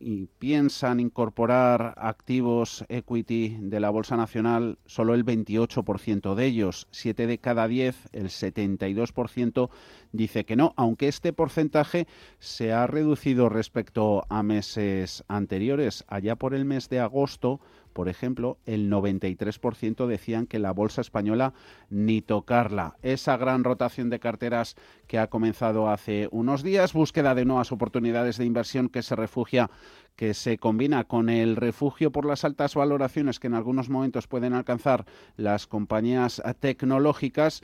y 0.00 0.26
piensan 0.38 1.00
incorporar 1.00 1.94
activos 1.96 2.84
equity 2.88 3.56
de 3.60 3.80
la 3.80 3.90
Bolsa 3.90 4.16
Nacional, 4.16 4.78
solo 4.86 5.14
el 5.14 5.24
28% 5.24 6.34
de 6.34 6.46
ellos, 6.46 6.86
7 6.92 7.26
de 7.26 7.38
cada 7.38 7.66
10, 7.66 8.10
el 8.12 8.28
72% 8.28 9.70
dice 10.12 10.44
que 10.44 10.56
no, 10.56 10.72
aunque 10.76 11.08
este 11.08 11.32
porcentaje 11.32 12.06
se 12.38 12.72
ha 12.72 12.86
reducido 12.86 13.48
respecto 13.48 14.24
a 14.28 14.42
meses 14.42 15.24
anteriores. 15.26 16.04
Allá 16.06 16.36
por 16.36 16.54
el 16.54 16.64
mes 16.64 16.88
de 16.88 17.00
agosto, 17.00 17.60
por 17.98 18.08
ejemplo, 18.08 18.58
el 18.64 18.88
93% 18.92 20.06
decían 20.06 20.46
que 20.46 20.60
la 20.60 20.70
bolsa 20.70 21.00
española 21.00 21.52
ni 21.90 22.22
tocarla. 22.22 22.96
Esa 23.02 23.36
gran 23.36 23.64
rotación 23.64 24.08
de 24.08 24.20
carteras 24.20 24.76
que 25.08 25.18
ha 25.18 25.26
comenzado 25.26 25.88
hace 25.90 26.28
unos 26.30 26.62
días, 26.62 26.92
búsqueda 26.92 27.34
de 27.34 27.44
nuevas 27.44 27.72
oportunidades 27.72 28.38
de 28.38 28.44
inversión 28.44 28.88
que 28.88 29.02
se 29.02 29.16
refugia 29.16 29.68
que 30.14 30.34
se 30.34 30.58
combina 30.58 31.04
con 31.04 31.28
el 31.28 31.56
refugio 31.56 32.12
por 32.12 32.24
las 32.24 32.44
altas 32.44 32.76
valoraciones 32.76 33.40
que 33.40 33.46
en 33.48 33.54
algunos 33.54 33.88
momentos 33.88 34.28
pueden 34.28 34.52
alcanzar 34.52 35.04
las 35.36 35.66
compañías 35.66 36.40
tecnológicas, 36.60 37.62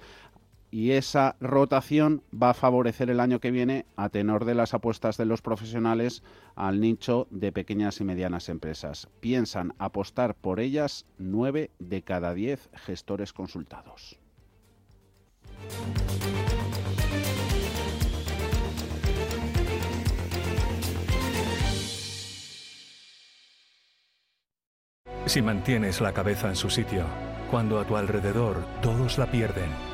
y 0.75 0.91
esa 0.91 1.37
rotación 1.39 2.25
va 2.35 2.51
a 2.51 2.55
favorecer 2.55 3.09
el 3.09 3.21
año 3.21 3.39
que 3.39 3.53
viene, 3.53 3.87
a 3.95 4.09
tenor 4.09 4.45
de 4.45 4.57
las 4.57 4.75
apuestas 4.75 5.17
de 5.17 5.25
los 5.25 5.41
profesionales, 5.41 6.25
al 6.57 6.81
nicho 6.81 7.29
de 7.31 7.53
pequeñas 7.53 8.01
y 8.01 8.05
medianas 8.05 8.49
empresas. 8.49 9.09
Piensan 9.21 9.75
apostar 9.79 10.35
por 10.35 10.59
ellas 10.59 11.07
nueve 11.17 11.71
de 11.79 12.03
cada 12.03 12.35
diez 12.35 12.71
gestores 12.75 13.33
consultados. 13.33 14.19
Si 25.27 25.41
mantienes 25.41 26.01
la 26.01 26.13
cabeza 26.13 26.49
en 26.49 26.57
su 26.57 26.69
sitio, 26.69 27.05
cuando 27.49 27.79
a 27.79 27.87
tu 27.87 27.97
alrededor 27.97 28.65
todos 28.83 29.19
la 29.19 29.31
pierden, 29.31 29.94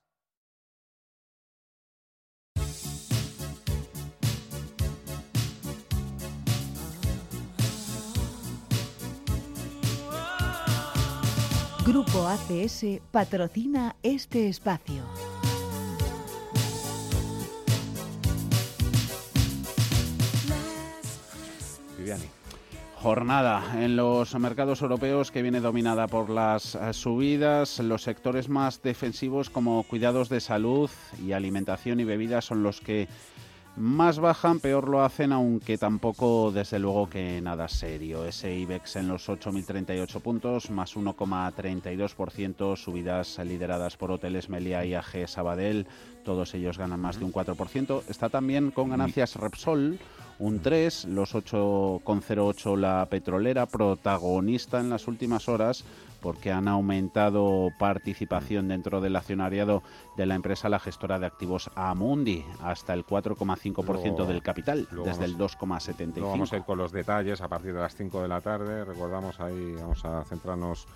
Grupo 11.91 12.25
ACS 12.25 12.85
patrocina 13.11 13.97
este 14.01 14.47
espacio. 14.47 15.03
Viviani. 21.97 22.23
Jornada 22.95 23.83
en 23.83 23.97
los 23.97 24.33
mercados 24.35 24.81
europeos 24.81 25.31
que 25.31 25.41
viene 25.41 25.59
dominada 25.59 26.07
por 26.07 26.29
las 26.29 26.75
eh, 26.75 26.93
subidas. 26.93 27.79
Los 27.79 28.03
sectores 28.03 28.47
más 28.47 28.81
defensivos 28.81 29.49
como 29.49 29.83
cuidados 29.83 30.29
de 30.29 30.39
salud 30.39 30.89
y 31.21 31.33
alimentación 31.33 31.99
y 31.99 32.05
bebidas 32.05 32.45
son 32.45 32.63
los 32.63 32.79
que 32.79 33.09
más 33.77 34.19
bajan, 34.19 34.59
peor 34.59 34.89
lo 34.89 35.03
hacen, 35.03 35.31
aunque 35.31 35.77
tampoco 35.77 36.51
desde 36.51 36.79
luego 36.79 37.09
que 37.09 37.39
nada 37.41 37.67
serio. 37.67 38.25
Ese 38.25 38.53
IBEX 38.53 38.97
en 38.97 39.07
los 39.07 39.29
8.038 39.29 40.21
puntos, 40.21 40.69
más 40.69 40.95
1,32%, 40.95 42.75
subidas 42.75 43.39
lideradas 43.39 43.97
por 43.97 44.11
Hoteles 44.11 44.49
Melia 44.49 44.85
y 44.85 44.93
AG 44.93 45.27
Sabadell, 45.27 45.87
todos 46.23 46.53
ellos 46.53 46.77
ganan 46.77 46.99
más 46.99 47.17
de 47.17 47.25
un 47.25 47.33
4%. 47.33 48.03
Está 48.09 48.29
también 48.29 48.71
con 48.71 48.89
ganancias 48.89 49.35
Repsol, 49.35 49.99
un 50.39 50.59
3, 50.59 51.05
los 51.05 51.33
8,08 51.35 52.75
la 52.75 53.05
petrolera, 53.09 53.67
protagonista 53.67 54.79
en 54.79 54.89
las 54.89 55.07
últimas 55.07 55.47
horas 55.47 55.85
porque 56.21 56.51
han 56.51 56.67
aumentado 56.67 57.69
participación 57.77 58.67
dentro 58.67 59.01
del 59.01 59.15
accionariado 59.15 59.83
de 60.15 60.25
la 60.25 60.35
empresa, 60.35 60.69
la 60.69 60.79
gestora 60.79 61.19
de 61.19 61.25
activos 61.25 61.69
Amundi, 61.75 62.45
hasta 62.61 62.93
el 62.93 63.05
4,5% 63.05 64.25
del 64.25 64.41
capital, 64.41 64.87
desde 65.03 65.25
el 65.25 65.37
2,75%. 65.37 66.21
Vamos 66.21 66.53
a 66.53 66.57
ir 66.57 66.63
con 66.63 66.77
los 66.77 66.91
detalles 66.91 67.41
a 67.41 67.47
partir 67.47 67.73
de 67.73 67.79
las 67.79 67.95
5 67.95 68.21
de 68.21 68.27
la 68.27 68.41
tarde. 68.41 68.85
Recordamos 68.85 69.39
ahí, 69.39 69.75
vamos 69.79 70.05
a 70.05 70.23
centrarnos 70.23 70.87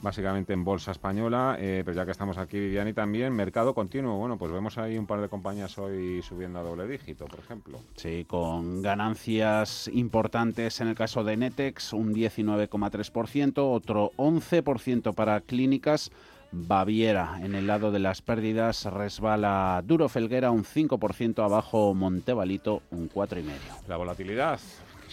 básicamente 0.00 0.52
en 0.52 0.64
bolsa 0.64 0.92
española, 0.92 1.56
eh, 1.58 1.82
pero 1.84 1.96
ya 1.96 2.04
que 2.04 2.12
estamos 2.12 2.38
aquí, 2.38 2.58
Viviani, 2.58 2.92
también 2.92 3.32
mercado 3.32 3.74
continuo. 3.74 4.16
Bueno, 4.18 4.38
pues 4.38 4.52
vemos 4.52 4.78
ahí 4.78 4.96
un 4.96 5.06
par 5.06 5.20
de 5.20 5.28
compañías 5.28 5.76
hoy 5.78 6.22
subiendo 6.22 6.58
a 6.58 6.62
doble 6.62 6.86
dígito, 6.86 7.26
por 7.26 7.40
ejemplo. 7.40 7.80
Sí, 7.96 8.24
con 8.28 8.82
ganancias 8.82 9.90
importantes 9.92 10.80
en 10.80 10.88
el 10.88 10.94
caso 10.94 11.24
de 11.24 11.36
Netex, 11.36 11.92
un 11.92 12.14
19,3%, 12.14 13.52
otro 13.58 14.12
11% 14.16 15.14
para 15.14 15.40
clínicas. 15.40 16.10
Baviera 16.50 17.40
en 17.42 17.54
el 17.54 17.66
lado 17.66 17.92
de 17.92 17.98
las 17.98 18.22
pérdidas 18.22 18.86
resbala 18.86 19.82
Duro 19.84 20.08
Felguera 20.08 20.50
un 20.50 20.64
5% 20.64 21.44
abajo 21.44 21.92
Montevalito 21.92 22.80
un 22.90 23.10
4,5%. 23.10 23.52
La 23.86 23.98
volatilidad 23.98 24.58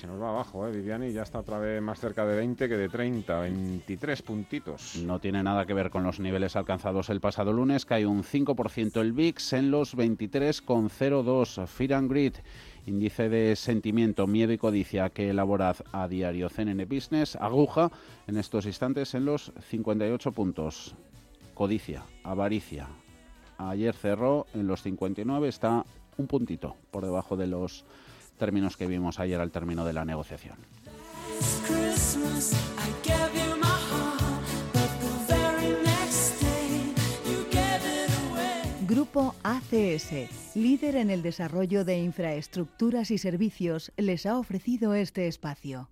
se 0.06 0.12
nos 0.12 0.22
va 0.22 0.30
abajo, 0.30 0.68
¿eh? 0.68 0.72
Viviani 0.72 1.12
ya 1.12 1.24
está 1.24 1.40
otra 1.40 1.58
vez 1.58 1.82
más 1.82 2.00
cerca 2.00 2.26
de 2.26 2.36
20 2.36 2.70
que 2.70 2.78
de 2.78 2.90
30, 2.90 3.40
23 3.40 4.22
puntitos. 4.22 4.98
No 4.98 5.20
tiene 5.20 5.42
nada 5.42 5.66
que 5.66 5.74
ver 5.74 5.90
con 5.90 6.04
los 6.04 6.20
niveles 6.20 6.56
alcanzados 6.56 7.10
el 7.10 7.20
pasado 7.20 7.52
lunes, 7.52 7.86
cae 7.86 8.06
un 8.06 8.24
5% 8.24 9.02
el 9.02 9.14
VIX 9.14 9.54
en 9.54 9.72
los 9.72 9.98
23,02. 9.98 11.66
Fear 11.66 11.94
and 11.94 12.12
Grid, 12.12 12.34
índice 12.86 13.30
de 13.30 13.56
sentimiento, 13.56 14.28
miedo 14.28 14.54
y 14.54 14.60
codicia 14.60 15.10
que 15.10 15.32
elabora 15.32 15.74
a 15.92 16.08
diario 16.08 16.50
CNN 16.50 16.86
Business, 16.86 17.36
aguja 17.38 17.90
en 18.28 18.38
estos 18.38 18.68
instantes 18.68 19.16
en 19.16 19.26
los 19.26 19.54
58 19.70 20.32
puntos. 20.34 20.94
Codicia, 21.56 22.04
avaricia. 22.24 22.88
Ayer 23.58 23.96
cerró 23.96 24.46
en 24.54 24.68
los 24.68 24.84
59, 24.84 25.48
está 25.48 25.84
un 26.18 26.28
puntito 26.28 26.76
por 26.92 27.04
debajo 27.04 27.36
de 27.36 27.48
los 27.48 27.86
términos 28.36 28.78
que 28.78 28.88
vimos 28.88 29.20
ayer 29.20 29.40
al 29.40 29.52
término 29.52 29.86
de 29.86 29.94
la 29.94 30.06
negociación. 30.06 30.58
Grupo 38.88 39.36
ACS, 39.44 40.56
líder 40.56 40.96
en 40.96 41.10
el 41.10 41.22
desarrollo 41.22 41.84
de 41.84 41.98
infraestructuras 41.98 43.12
y 43.12 43.18
servicios, 43.18 43.92
les 43.98 44.26
ha 44.26 44.38
ofrecido 44.38 44.94
este 44.94 45.28
espacio. 45.28 45.90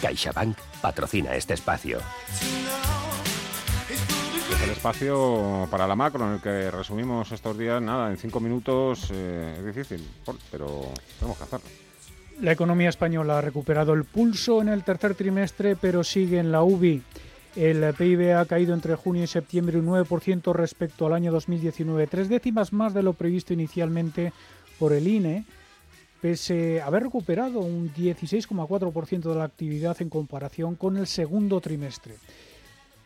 CaixaBank 0.00 0.58
patrocina 0.82 1.34
este 1.34 1.54
espacio. 1.54 1.98
Espacio 4.84 5.66
para 5.70 5.86
la 5.86 5.96
macro 5.96 6.26
en 6.26 6.34
el 6.34 6.40
que 6.42 6.70
resumimos 6.70 7.32
estos 7.32 7.56
días, 7.56 7.80
nada, 7.80 8.10
en 8.10 8.18
cinco 8.18 8.38
minutos 8.38 9.10
eh, 9.14 9.54
es 9.58 9.64
difícil, 9.64 10.06
pero 10.50 10.92
tenemos 11.18 11.38
que 11.38 11.44
hacerlo. 11.44 11.66
La 12.42 12.52
economía 12.52 12.90
española 12.90 13.38
ha 13.38 13.40
recuperado 13.40 13.94
el 13.94 14.04
pulso 14.04 14.60
en 14.60 14.68
el 14.68 14.84
tercer 14.84 15.14
trimestre, 15.14 15.74
pero 15.74 16.04
sigue 16.04 16.38
en 16.38 16.52
la 16.52 16.62
UBI. 16.62 17.00
El 17.56 17.94
PIB 17.94 18.36
ha 18.36 18.44
caído 18.44 18.74
entre 18.74 18.94
junio 18.94 19.24
y 19.24 19.26
septiembre 19.26 19.78
un 19.78 19.86
9% 19.86 20.52
respecto 20.52 21.06
al 21.06 21.14
año 21.14 21.32
2019, 21.32 22.06
tres 22.06 22.28
décimas 22.28 22.74
más 22.74 22.92
de 22.92 23.02
lo 23.02 23.14
previsto 23.14 23.54
inicialmente 23.54 24.34
por 24.78 24.92
el 24.92 25.08
INE 25.08 25.46
pese 26.20 26.82
a 26.82 26.88
haber 26.88 27.04
recuperado 27.04 27.60
un 27.60 27.92
16,4% 27.92 29.30
de 29.30 29.34
la 29.34 29.44
actividad 29.44 29.96
en 30.00 30.10
comparación 30.10 30.74
con 30.74 30.98
el 30.98 31.06
segundo 31.06 31.62
trimestre. 31.62 32.16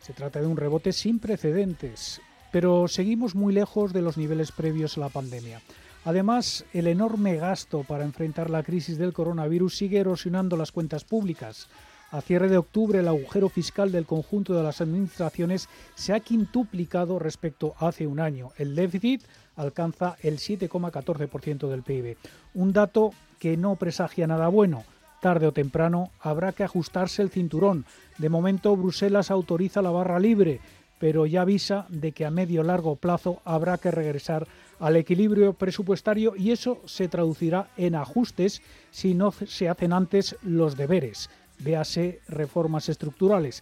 Se 0.09 0.15
trata 0.15 0.41
de 0.41 0.47
un 0.47 0.57
rebote 0.57 0.91
sin 0.91 1.19
precedentes, 1.19 2.19
pero 2.51 2.87
seguimos 2.87 3.35
muy 3.35 3.53
lejos 3.53 3.93
de 3.93 4.01
los 4.01 4.17
niveles 4.17 4.51
previos 4.51 4.97
a 4.97 5.01
la 5.01 5.09
pandemia. 5.09 5.61
Además, 6.03 6.65
el 6.73 6.87
enorme 6.87 7.35
gasto 7.35 7.83
para 7.83 8.05
enfrentar 8.05 8.49
la 8.49 8.63
crisis 8.63 8.97
del 8.97 9.13
coronavirus 9.13 9.77
sigue 9.77 9.99
erosionando 9.99 10.57
las 10.57 10.71
cuentas 10.71 11.03
públicas. 11.03 11.67
A 12.09 12.21
cierre 12.21 12.49
de 12.49 12.57
octubre, 12.57 12.97
el 12.97 13.07
agujero 13.07 13.49
fiscal 13.49 13.91
del 13.91 14.07
conjunto 14.07 14.55
de 14.55 14.63
las 14.63 14.81
administraciones 14.81 15.69
se 15.93 16.13
ha 16.13 16.21
quintuplicado 16.21 17.19
respecto 17.19 17.75
a 17.77 17.89
hace 17.89 18.07
un 18.07 18.19
año. 18.19 18.49
El 18.57 18.73
déficit 18.73 19.21
alcanza 19.57 20.17
el 20.23 20.39
7,14% 20.39 21.69
del 21.69 21.83
PIB. 21.83 22.17
Un 22.55 22.73
dato 22.73 23.11
que 23.37 23.57
no 23.57 23.75
presagia 23.75 24.25
nada 24.25 24.47
bueno. 24.47 24.85
Tarde 25.21 25.47
o 25.47 25.51
temprano 25.51 26.11
habrá 26.21 26.53
que 26.53 26.63
ajustarse 26.63 27.21
el 27.21 27.29
cinturón. 27.29 27.85
De 28.19 28.29
momento, 28.29 28.75
Bruselas 28.75 29.31
autoriza 29.31 29.81
la 29.81 29.89
barra 29.89 30.19
libre, 30.19 30.59
pero 30.99 31.25
ya 31.25 31.41
avisa 31.41 31.85
de 31.89 32.11
que 32.11 32.25
a 32.25 32.31
medio 32.31 32.61
largo 32.63 32.97
plazo 32.97 33.41
habrá 33.45 33.77
que 33.77 33.89
regresar 33.89 34.45
al 34.79 34.97
equilibrio 34.97 35.53
presupuestario 35.53 36.35
y 36.35 36.51
eso 36.51 36.81
se 36.85 37.07
traducirá 37.07 37.69
en 37.77 37.95
ajustes 37.95 38.61
si 38.91 39.13
no 39.15 39.31
se 39.31 39.69
hacen 39.69 39.93
antes 39.93 40.35
los 40.43 40.77
deberes, 40.77 41.29
véase 41.59 42.19
reformas 42.27 42.89
estructurales. 42.89 43.61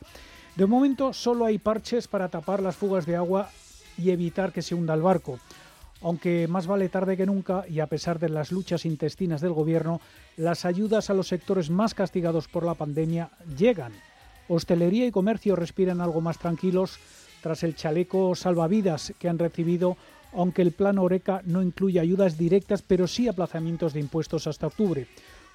De 0.56 0.66
momento 0.66 1.14
solo 1.14 1.46
hay 1.46 1.60
parches 1.60 2.08
para 2.08 2.30
tapar 2.30 2.62
las 2.62 2.76
fugas 2.76 3.06
de 3.06 3.16
agua 3.16 3.50
y 3.98 4.10
evitar 4.10 4.52
que 4.52 4.64
se 4.64 4.76
hunda 4.76 4.96
el 4.96 5.02
barco 5.02 5.40
aunque 6.02 6.48
más 6.48 6.68
vale 6.68 6.90
tarde 6.90 7.18
que 7.18 7.26
nunca 7.26 7.66
y 7.68 7.80
a 7.80 7.88
pesar 7.88 8.20
de 8.20 8.30
las 8.30 8.52
luchas 8.52 8.86
intestinas 8.86 9.42
del 9.42 9.54
Gobierno, 9.54 10.00
las 10.36 10.66
ayudas 10.66 11.10
a 11.10 11.14
los 11.14 11.28
sectores 11.28 11.70
más 11.70 11.94
castigados 11.94 12.48
por 12.48 12.64
la 12.66 12.76
pandemia 12.76 13.30
llegan. 13.58 13.94
Hostelería 14.48 15.06
y 15.06 15.12
comercio 15.12 15.56
respiran 15.56 16.02
algo 16.02 16.22
más 16.22 16.38
tranquilos 16.38 17.00
tras 17.42 17.64
el 17.64 17.76
chaleco 17.76 18.36
salvavidas 18.36 19.14
que 19.20 19.30
han 19.30 19.40
recibido, 19.40 19.98
aunque 20.34 20.62
el 20.62 20.72
plan 20.72 20.98
Oreca 20.98 21.42
no 21.46 21.62
incluye 21.62 22.00
ayudas 22.00 22.38
directas, 22.38 22.82
pero 22.82 23.08
sí 23.08 23.28
aplazamientos 23.28 23.94
de 23.94 24.00
impuestos 24.00 24.48
hasta 24.48 24.68
octubre. 24.68 25.08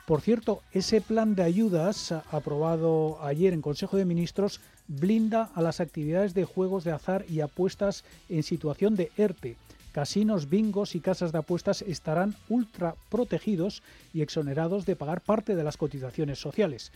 Por 0.07 0.21
cierto, 0.21 0.63
ese 0.73 1.01
plan 1.01 1.35
de 1.35 1.45
ayudas 1.45 2.13
aprobado 2.31 3.23
ayer 3.23 3.53
en 3.53 3.63
Consejo 3.63 3.97
de 3.97 4.05
Ministros 4.05 4.61
blinda 4.89 5.51
a 5.55 5.63
las 5.63 5.81
actividades 5.81 6.35
de 6.35 6.45
juegos 6.45 6.85
de 6.85 6.91
azar 6.91 7.25
y 7.29 7.41
apuestas 7.41 8.05
en 8.29 8.43
situación 8.43 8.97
de 8.97 9.13
ERTE. 9.17 9.57
Casinos, 9.93 10.49
bingos 10.49 10.95
y 10.95 11.01
casas 11.01 11.33
de 11.33 11.39
apuestas 11.39 11.83
estarán 11.83 12.35
ultra 12.49 12.97
protegidos 13.11 13.83
y 14.13 14.23
exonerados 14.23 14.87
de 14.87 14.97
pagar 14.97 15.21
parte 15.21 15.55
de 15.55 15.65
las 15.65 15.77
cotizaciones 15.77 16.41
sociales. 16.41 16.91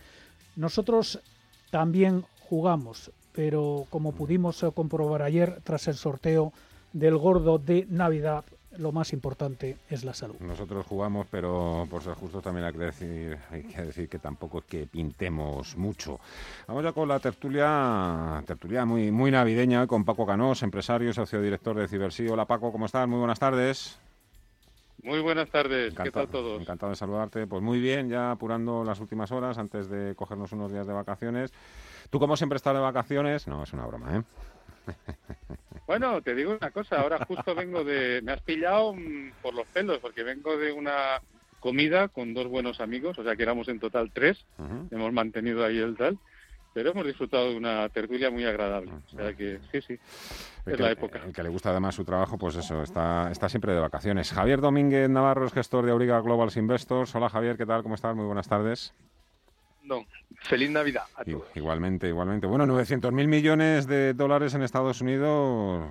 Nosotros 0.55 1.19
también 1.69 2.25
jugamos, 2.49 3.11
pero 3.33 3.85
como 3.89 4.13
pudimos 4.13 4.65
comprobar 4.73 5.21
ayer 5.21 5.59
tras 5.63 5.87
el 5.87 5.95
sorteo 5.95 6.53
del 6.93 7.17
gordo 7.17 7.57
de 7.59 7.85
Navidad, 7.89 8.43
lo 8.77 8.91
más 8.91 9.13
importante 9.13 9.77
es 9.89 10.03
la 10.03 10.13
salud. 10.13 10.35
Nosotros 10.39 10.85
jugamos, 10.85 11.27
pero 11.29 11.87
por 11.89 12.03
ser 12.03 12.13
justos 12.13 12.43
también 12.43 12.65
hay 12.65 12.73
que 12.73 12.79
decir, 12.79 13.37
hay 13.51 13.63
que, 13.63 13.81
decir 13.81 14.09
que 14.09 14.19
tampoco 14.19 14.59
es 14.59 14.65
que 14.65 14.85
pintemos 14.85 15.77
mucho. 15.77 16.19
Vamos 16.67 16.83
ya 16.83 16.91
con 16.91 17.07
la 17.07 17.19
tertulia, 17.19 18.43
tertulia 18.45 18.85
muy, 18.85 19.11
muy 19.11 19.31
navideña 19.31 19.87
con 19.87 20.05
Paco 20.05 20.25
Canós, 20.25 20.63
empresario, 20.63 21.13
socio 21.13 21.41
director 21.41 21.75
de 21.77 21.87
Cibersí. 21.87 22.27
Hola 22.27 22.45
Paco, 22.45 22.71
¿cómo 22.71 22.85
estás? 22.85 23.07
Muy 23.07 23.19
buenas 23.19 23.39
tardes. 23.39 23.99
Muy 25.07 25.21
buenas 25.21 25.49
tardes, 25.49 25.93
¿qué 25.95 26.11
tal 26.11 26.27
todos? 26.27 26.59
Encantado 26.59 26.89
de 26.89 26.97
saludarte. 26.97 27.47
Pues 27.47 27.63
muy 27.63 27.79
bien, 27.79 28.09
ya 28.09 28.31
apurando 28.31 28.83
las 28.83 28.99
últimas 28.99 29.31
horas 29.31 29.57
antes 29.57 29.89
de 29.89 30.13
cogernos 30.15 30.51
unos 30.51 30.69
días 30.69 30.85
de 30.85 30.91
vacaciones. 30.91 31.53
¿Tú 32.09 32.19
como 32.19 32.35
siempre 32.35 32.57
estás 32.57 32.73
de 32.73 32.81
vacaciones? 32.81 33.47
No, 33.47 33.63
es 33.63 33.71
una 33.71 33.85
broma, 33.85 34.17
¿eh? 34.17 34.23
Bueno, 35.87 36.21
te 36.21 36.35
digo 36.35 36.57
una 36.59 36.71
cosa, 36.71 36.99
ahora 36.99 37.23
justo 37.25 37.55
vengo 37.55 37.85
de... 37.85 38.21
Me 38.21 38.33
has 38.33 38.41
pillado 38.41 38.93
por 39.41 39.53
los 39.53 39.65
pelos, 39.67 39.99
porque 39.99 40.23
vengo 40.23 40.57
de 40.57 40.73
una 40.73 41.21
comida 41.61 42.09
con 42.09 42.33
dos 42.33 42.47
buenos 42.49 42.81
amigos, 42.81 43.17
o 43.17 43.23
sea 43.23 43.37
que 43.37 43.43
éramos 43.43 43.69
en 43.69 43.79
total 43.79 44.11
tres, 44.11 44.45
hemos 44.91 45.13
mantenido 45.13 45.63
ahí 45.63 45.77
el 45.77 45.95
tal, 45.95 46.19
pero 46.77 46.91
hemos 46.91 47.07
disfrutado 47.07 47.49
de 47.49 47.55
una 47.57 47.89
tertulia 47.89 48.29
muy 48.29 48.45
agradable, 48.45 48.91
o 48.91 49.09
sea 49.09 49.33
que 49.33 49.59
sí, 49.71 49.81
sí, 49.81 49.99
es 50.67 50.79
la 50.79 50.91
época. 50.91 51.19
El 51.25 51.33
que 51.33 51.41
le 51.41 51.49
gusta 51.49 51.71
además 51.71 51.95
su 51.95 52.05
trabajo, 52.05 52.37
pues 52.37 52.55
eso, 52.55 52.83
está, 52.83 53.31
está 53.31 53.49
siempre 53.49 53.73
de 53.73 53.79
vacaciones. 53.79 54.31
Javier 54.31 54.61
Domínguez 54.61 55.09
Navarro 55.09 55.47
es 55.47 55.53
gestor 55.53 55.87
de 55.87 55.91
Auriga 55.91 56.21
Global 56.21 56.51
Investors. 56.55 57.15
Hola 57.15 57.29
Javier, 57.29 57.57
¿qué 57.57 57.65
tal? 57.65 57.81
¿Cómo 57.81 57.95
estás? 57.95 58.15
Muy 58.15 58.25
buenas 58.25 58.47
tardes. 58.47 58.93
No. 59.85 60.05
Feliz 60.41 60.69
Navidad 60.69 61.05
a 61.15 61.23
todos. 61.23 61.47
Igualmente, 61.55 62.09
igualmente. 62.09 62.45
Bueno, 62.45 62.67
900 62.67 63.11
mil 63.11 63.27
millones 63.27 63.87
de 63.87 64.13
dólares 64.13 64.53
en 64.53 64.61
Estados 64.61 65.01
Unidos. 65.01 65.83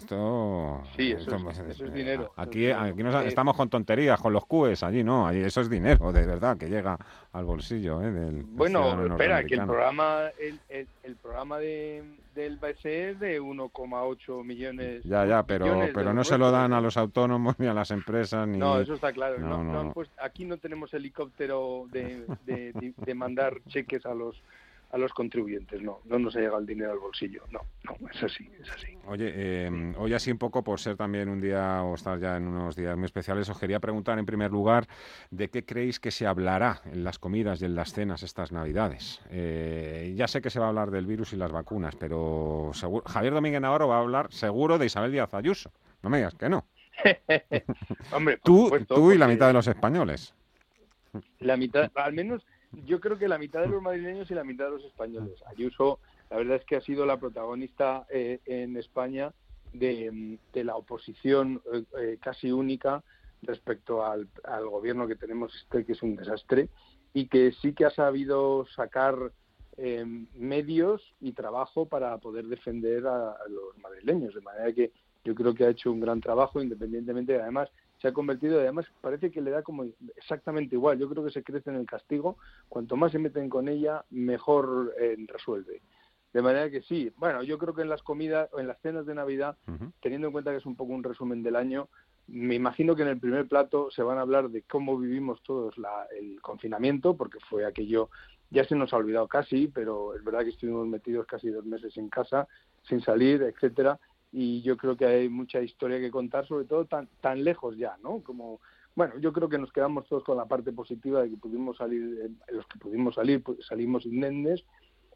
Esto. 0.00 0.82
Sí, 0.96 1.12
eso, 1.12 1.36
es, 1.68 1.92
dinero. 1.92 2.32
Aquí, 2.36 2.70
aquí 2.70 3.02
estamos 3.26 3.54
con 3.54 3.68
tonterías, 3.68 4.18
con 4.18 4.32
los 4.32 4.46
CUEs, 4.46 4.82
allí 4.82 5.04
no, 5.04 5.26
allí 5.26 5.40
eso 5.40 5.60
es 5.60 5.68
dinero, 5.68 6.10
de 6.10 6.24
verdad, 6.24 6.56
que 6.56 6.70
llega 6.70 6.96
al 7.32 7.44
bolsillo 7.44 8.02
¿eh? 8.02 8.10
del. 8.10 8.42
Bueno, 8.44 9.06
espera, 9.06 9.44
que 9.44 9.56
el 9.56 9.66
programa, 9.66 10.30
el, 10.38 10.58
el, 11.02 11.16
programa 11.16 11.58
de, 11.58 12.02
del 12.34 12.56
BCE 12.56 13.10
es 13.10 13.20
de 13.20 13.42
1,8 13.42 14.42
millones. 14.42 15.04
Ya, 15.04 15.26
ya, 15.26 15.42
pero, 15.42 15.66
pero 15.92 16.14
no 16.14 16.24
se 16.24 16.38
lo 16.38 16.50
dan 16.50 16.72
a 16.72 16.80
los 16.80 16.96
autónomos 16.96 17.58
ni 17.58 17.66
a 17.66 17.74
las 17.74 17.90
empresas. 17.90 18.48
Ni... 18.48 18.56
No, 18.56 18.80
eso 18.80 18.94
está 18.94 19.12
claro. 19.12 19.38
No, 19.38 19.92
pues 19.92 20.08
aquí 20.18 20.46
no 20.46 20.56
tenemos 20.56 20.94
helicóptero 20.94 21.86
de, 21.92 22.24
de, 22.46 22.94
de 22.96 23.14
mandar 23.14 23.60
cheques 23.68 24.06
a 24.06 24.14
los 24.14 24.42
a 24.92 24.98
los 24.98 25.12
contribuyentes, 25.12 25.80
no, 25.82 26.00
no 26.04 26.18
nos 26.18 26.34
ha 26.34 26.40
llegado 26.40 26.58
el 26.58 26.66
dinero 26.66 26.92
al 26.92 26.98
bolsillo, 26.98 27.44
no, 27.50 27.60
no, 27.84 28.08
es 28.08 28.22
así, 28.22 28.50
es 28.60 28.70
así. 28.70 28.98
Oye, 29.06 29.32
eh, 29.34 29.94
hoy 29.96 30.14
así 30.14 30.32
un 30.32 30.38
poco 30.38 30.64
por 30.64 30.80
ser 30.80 30.96
también 30.96 31.28
un 31.28 31.40
día 31.40 31.82
o 31.84 31.94
estar 31.94 32.18
ya 32.18 32.36
en 32.36 32.48
unos 32.48 32.74
días 32.74 32.96
muy 32.96 33.04
especiales, 33.04 33.48
os 33.48 33.58
quería 33.58 33.78
preguntar 33.78 34.18
en 34.18 34.26
primer 34.26 34.50
lugar 34.50 34.88
de 35.30 35.48
qué 35.48 35.64
creéis 35.64 36.00
que 36.00 36.10
se 36.10 36.26
hablará 36.26 36.82
en 36.86 37.04
las 37.04 37.18
comidas 37.20 37.62
y 37.62 37.66
en 37.66 37.76
las 37.76 37.92
cenas 37.92 38.24
estas 38.24 38.50
Navidades. 38.50 39.20
Eh, 39.30 40.12
ya 40.16 40.26
sé 40.26 40.42
que 40.42 40.50
se 40.50 40.58
va 40.58 40.66
a 40.66 40.68
hablar 40.70 40.90
del 40.90 41.06
virus 41.06 41.32
y 41.32 41.36
las 41.36 41.52
vacunas, 41.52 41.94
pero 41.94 42.72
Javier 43.06 43.32
Domínguez 43.32 43.60
Navarro 43.60 43.88
va 43.88 43.98
a 43.98 44.00
hablar 44.00 44.32
seguro 44.32 44.76
de 44.76 44.86
Isabel 44.86 45.12
Díaz 45.12 45.32
Ayuso, 45.34 45.70
no 46.02 46.10
me 46.10 46.16
digas 46.18 46.34
que 46.34 46.48
no. 46.48 46.66
Hombre, 48.12 48.38
tú, 48.42 48.72
tú 48.88 49.12
y 49.12 49.18
la 49.18 49.28
mitad 49.28 49.46
de 49.46 49.52
los 49.52 49.68
españoles. 49.68 50.34
La 51.38 51.56
mitad, 51.56 51.90
al 51.94 52.12
menos 52.12 52.44
yo 52.72 53.00
creo 53.00 53.18
que 53.18 53.28
la 53.28 53.38
mitad 53.38 53.60
de 53.60 53.68
los 53.68 53.82
madrileños 53.82 54.30
y 54.30 54.34
la 54.34 54.44
mitad 54.44 54.66
de 54.66 54.72
los 54.72 54.84
españoles. 54.84 55.42
Ayuso, 55.46 55.98
la 56.30 56.36
verdad 56.36 56.56
es 56.56 56.64
que 56.64 56.76
ha 56.76 56.80
sido 56.80 57.04
la 57.06 57.18
protagonista 57.18 58.06
eh, 58.10 58.40
en 58.46 58.76
España 58.76 59.32
de, 59.72 60.38
la 60.54 60.76
oposición 60.76 61.62
eh, 61.72 61.84
eh, 61.98 62.18
casi 62.20 62.50
única 62.50 63.02
respecto 63.42 64.04
al, 64.04 64.28
gobierno 64.68 65.08
que 65.08 65.16
tenemos, 65.16 65.54
este, 65.54 65.84
que 65.84 65.92
es 65.92 66.02
un 66.02 66.14
desastre, 66.16 66.68
y 67.14 67.26
que 67.26 67.52
sí 67.52 67.72
que 67.72 67.86
ha 67.86 67.90
sabido 67.90 68.66
sacar 68.76 69.32
medios 70.34 71.14
y 71.20 71.32
trabajo 71.32 71.86
para 71.86 72.18
poder 72.18 72.44
defender 72.48 73.06
a, 73.06 73.30
a, 73.30 73.48
los 73.48 73.78
madrileños. 73.78 74.34
De 74.34 74.42
manera 74.42 74.70
que 74.74 74.92
yo 75.24 75.34
creo 75.34 75.54
que 75.54 75.64
ha 75.64 75.70
hecho 75.70 75.90
un 75.90 76.00
gran 76.00 76.20
trabajo, 76.20 76.60
independientemente 76.60 77.32
de 77.32 77.40
además 77.40 77.70
se 78.00 78.08
ha 78.08 78.12
convertido 78.12 78.56
y 78.56 78.62
además 78.62 78.86
parece 79.00 79.30
que 79.30 79.40
le 79.40 79.50
da 79.50 79.62
como 79.62 79.84
exactamente 80.16 80.74
igual. 80.74 80.98
Yo 80.98 81.08
creo 81.08 81.24
que 81.24 81.30
se 81.30 81.42
crece 81.42 81.70
en 81.70 81.76
el 81.76 81.86
castigo. 81.86 82.36
Cuanto 82.68 82.96
más 82.96 83.12
se 83.12 83.18
meten 83.18 83.48
con 83.48 83.68
ella, 83.68 84.04
mejor 84.10 84.94
eh, 84.98 85.16
resuelve. 85.28 85.82
De 86.32 86.42
manera 86.42 86.70
que 86.70 86.82
sí, 86.82 87.12
bueno, 87.16 87.42
yo 87.42 87.58
creo 87.58 87.74
que 87.74 87.82
en 87.82 87.88
las 87.88 88.02
comidas 88.02 88.48
o 88.52 88.60
en 88.60 88.68
las 88.68 88.80
cenas 88.80 89.04
de 89.04 89.14
Navidad, 89.14 89.56
teniendo 90.00 90.28
en 90.28 90.32
cuenta 90.32 90.52
que 90.52 90.58
es 90.58 90.66
un 90.66 90.76
poco 90.76 90.92
un 90.92 91.02
resumen 91.02 91.42
del 91.42 91.56
año, 91.56 91.88
me 92.28 92.54
imagino 92.54 92.94
que 92.94 93.02
en 93.02 93.08
el 93.08 93.18
primer 93.18 93.48
plato 93.48 93.90
se 93.90 94.02
van 94.02 94.18
a 94.18 94.20
hablar 94.20 94.48
de 94.48 94.62
cómo 94.62 94.96
vivimos 94.96 95.42
todos 95.42 95.76
la, 95.76 96.06
el 96.16 96.40
confinamiento, 96.40 97.16
porque 97.16 97.38
fue 97.48 97.66
aquello, 97.66 98.10
ya 98.50 98.64
se 98.64 98.76
nos 98.76 98.92
ha 98.92 98.98
olvidado 98.98 99.26
casi, 99.26 99.66
pero 99.66 100.14
es 100.14 100.22
verdad 100.22 100.44
que 100.44 100.50
estuvimos 100.50 100.86
metidos 100.86 101.26
casi 101.26 101.48
dos 101.48 101.64
meses 101.64 101.96
en 101.96 102.08
casa, 102.08 102.46
sin 102.88 103.00
salir, 103.00 103.42
etcétera, 103.42 103.98
y 104.32 104.62
yo 104.62 104.76
creo 104.76 104.96
que 104.96 105.06
hay 105.06 105.28
mucha 105.28 105.60
historia 105.60 105.98
que 105.98 106.10
contar, 106.10 106.46
sobre 106.46 106.64
todo 106.64 106.84
tan, 106.84 107.08
tan 107.20 107.42
lejos 107.42 107.76
ya, 107.76 107.96
¿no? 108.02 108.22
Como, 108.22 108.60
bueno, 108.94 109.18
yo 109.18 109.32
creo 109.32 109.48
que 109.48 109.58
nos 109.58 109.72
quedamos 109.72 110.06
todos 110.06 110.22
con 110.22 110.36
la 110.36 110.46
parte 110.46 110.72
positiva 110.72 111.22
de 111.22 111.30
que 111.30 111.36
pudimos 111.36 111.76
salir, 111.76 112.20
eh, 112.22 112.52
los 112.52 112.66
que 112.66 112.78
pudimos 112.78 113.14
salir, 113.16 113.42
pues 113.42 113.64
salimos 113.66 114.06
indemnes. 114.06 114.64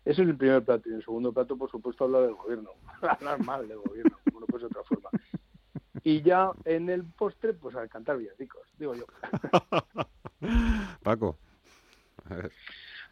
Ese 0.04 0.22
es 0.22 0.28
el 0.28 0.36
primer 0.36 0.64
plato. 0.64 0.88
Y 0.88 0.92
en 0.92 0.98
el 0.98 1.04
segundo 1.04 1.32
plato, 1.32 1.56
por 1.56 1.70
supuesto, 1.70 2.04
hablar 2.04 2.22
del 2.22 2.34
gobierno. 2.34 2.70
hablar 3.02 3.42
mal 3.44 3.68
del 3.68 3.78
gobierno, 3.78 4.18
como 4.24 4.40
no 4.40 4.46
puede 4.46 4.64
ser 4.64 4.70
de 4.72 4.80
otra 4.80 4.88
forma. 4.88 5.10
Y 6.02 6.20
ya 6.22 6.50
en 6.64 6.90
el 6.90 7.04
postre, 7.04 7.54
pues 7.54 7.76
al 7.76 7.88
cantar 7.88 8.18
villancicos, 8.18 8.62
digo 8.78 8.94
yo. 8.94 9.06
Paco. 11.02 11.38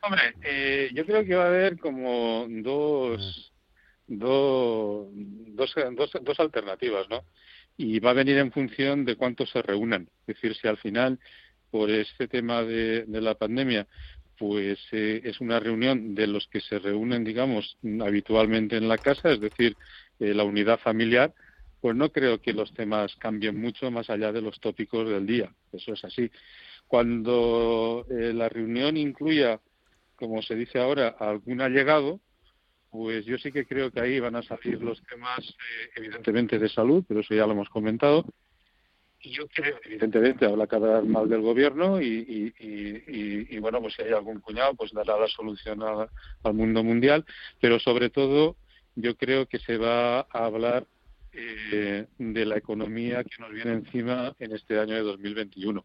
Hombre, 0.02 0.34
eh, 0.42 0.90
yo 0.92 1.06
creo 1.06 1.24
que 1.24 1.36
va 1.36 1.44
a 1.44 1.48
haber 1.48 1.78
como 1.78 2.46
dos 2.48 3.51
dos, 4.06 5.08
dos, 5.12 5.74
dos, 6.22 6.40
alternativas, 6.40 7.08
¿no? 7.08 7.24
Y 7.76 8.00
va 8.00 8.10
a 8.10 8.14
venir 8.14 8.38
en 8.38 8.52
función 8.52 9.04
de 9.04 9.16
cuántos 9.16 9.50
se 9.50 9.62
reúnan. 9.62 10.08
Es 10.26 10.36
decir, 10.36 10.54
si 10.54 10.68
al 10.68 10.76
final 10.76 11.18
por 11.70 11.90
este 11.90 12.28
tema 12.28 12.62
de, 12.62 13.06
la 13.08 13.34
pandemia, 13.34 13.86
pues 14.38 14.78
eh, 14.92 15.22
es 15.24 15.40
una 15.40 15.58
reunión 15.58 16.14
de 16.14 16.26
los 16.26 16.46
que 16.48 16.60
se 16.60 16.78
reúnen, 16.78 17.24
digamos, 17.24 17.78
habitualmente 18.00 18.76
en 18.76 18.88
la 18.88 18.98
casa, 18.98 19.32
es 19.32 19.40
decir, 19.40 19.74
eh, 20.20 20.34
la 20.34 20.44
unidad 20.44 20.78
familiar, 20.80 21.32
pues 21.80 21.96
no 21.96 22.12
creo 22.12 22.42
que 22.42 22.52
los 22.52 22.72
temas 22.74 23.16
cambien 23.16 23.60
mucho 23.60 23.90
más 23.90 24.10
allá 24.10 24.32
de 24.32 24.42
los 24.42 24.60
tópicos 24.60 25.08
del 25.08 25.26
día. 25.26 25.52
Eso 25.72 25.94
es 25.94 26.04
así. 26.04 26.30
Cuando 26.86 28.06
eh, 28.10 28.32
la 28.34 28.50
reunión 28.50 28.96
incluya, 28.98 29.58
como 30.14 30.42
se 30.42 30.54
dice 30.54 30.78
ahora, 30.78 31.08
algún 31.18 31.62
allegado, 31.62 32.20
pues 32.92 33.24
yo 33.24 33.38
sí 33.38 33.50
que 33.50 33.64
creo 33.64 33.90
que 33.90 34.00
ahí 34.00 34.20
van 34.20 34.36
a 34.36 34.42
salir 34.42 34.80
los 34.82 35.02
temas, 35.04 35.40
eh, 35.40 35.90
evidentemente, 35.96 36.58
de 36.58 36.68
salud, 36.68 37.02
pero 37.08 37.20
eso 37.20 37.34
ya 37.34 37.46
lo 37.46 37.52
hemos 37.52 37.70
comentado. 37.70 38.26
Y 39.18 39.30
yo 39.30 39.48
creo, 39.48 39.78
evidentemente, 39.82 40.44
habla 40.44 40.66
cada 40.66 41.00
vez 41.00 41.08
mal 41.08 41.26
del 41.26 41.40
gobierno 41.40 42.02
y, 42.02 42.52
y, 42.58 43.58
bueno, 43.60 43.80
pues 43.80 43.94
si 43.94 44.02
hay 44.02 44.12
algún 44.12 44.40
cuñado, 44.40 44.74
pues 44.74 44.92
dará 44.92 45.18
la 45.18 45.28
solución 45.28 45.80
al 45.82 46.54
mundo 46.54 46.84
mundial. 46.84 47.24
Pero 47.60 47.78
sobre 47.78 48.10
todo, 48.10 48.56
yo 48.94 49.16
creo 49.16 49.46
que 49.46 49.58
se 49.60 49.78
va 49.78 50.20
a 50.20 50.26
hablar 50.44 50.86
eh, 51.32 52.06
de 52.18 52.44
la 52.44 52.58
economía 52.58 53.24
que 53.24 53.40
nos 53.40 53.52
viene 53.52 53.72
encima 53.72 54.34
en 54.38 54.52
este 54.52 54.78
año 54.78 54.96
de 54.96 55.02
2021. 55.02 55.82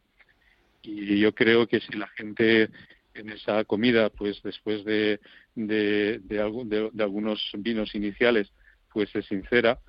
Y 0.82 1.20
yo 1.20 1.34
creo 1.34 1.68
que 1.68 1.80
si 1.80 1.94
la 1.94 2.08
gente 2.08 2.70
en 3.18 3.30
esa 3.30 3.64
comida, 3.66 4.10
pues 4.10 4.42
después 4.44 4.86
de, 4.86 5.20
de, 5.56 6.20
de, 6.24 6.90
de 6.94 7.04
algunos 7.04 7.42
vinos 7.58 7.94
iniciales, 7.96 8.52
pues 8.94 9.14
es 9.16 9.26
sincera, 9.26 9.80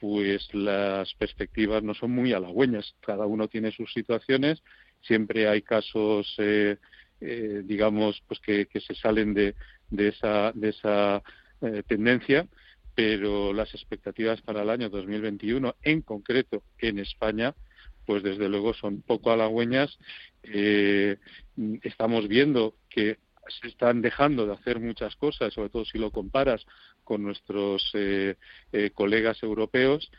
pues 0.00 0.52
las 0.52 1.14
perspectivas 1.14 1.82
no 1.82 1.94
son 1.94 2.10
muy 2.10 2.32
halagüeñas. 2.32 2.94
Cada 3.00 3.24
uno 3.26 3.46
tiene 3.46 3.70
sus 3.70 3.92
situaciones, 3.92 4.62
siempre 5.00 5.48
hay 5.48 5.62
casos, 5.62 6.34
eh, 6.38 6.76
eh, 7.20 7.62
digamos, 7.64 8.20
pues 8.26 8.40
que, 8.40 8.66
se 8.80 8.94
salen 8.96 9.32
de, 9.32 9.54
de 9.90 10.08
esa, 10.08 10.50
de 10.56 10.70
esa 10.70 11.22
eh, 11.60 11.84
tendencia, 11.86 12.48
pero 12.96 13.52
las 13.52 13.72
expectativas 13.74 14.42
para 14.42 14.62
el 14.62 14.70
año 14.70 14.90
2021, 14.90 15.76
en 15.82 16.02
concreto 16.02 16.64
en 16.78 16.98
España, 16.98 17.54
pues 18.04 18.24
desde 18.24 18.48
luego 18.48 18.74
son 18.74 19.02
poco 19.02 19.30
halagüeñas. 19.30 19.96
Eh, 20.42 21.18
estamos 21.82 22.28
viendo 22.28 22.76
que 22.88 23.18
se 23.60 23.68
están 23.68 24.02
dejando 24.02 24.46
de 24.46 24.54
hacer 24.54 24.80
muchas 24.80 25.16
cosas, 25.16 25.52
sobre 25.52 25.68
todo 25.68 25.84
si 25.84 25.98
lo 25.98 26.10
comparas 26.10 26.64
con 27.04 27.22
nuestros 27.22 27.90
eh, 27.94 28.36
eh, 28.72 28.90
colegas 28.90 29.42
europeos, 29.42 30.10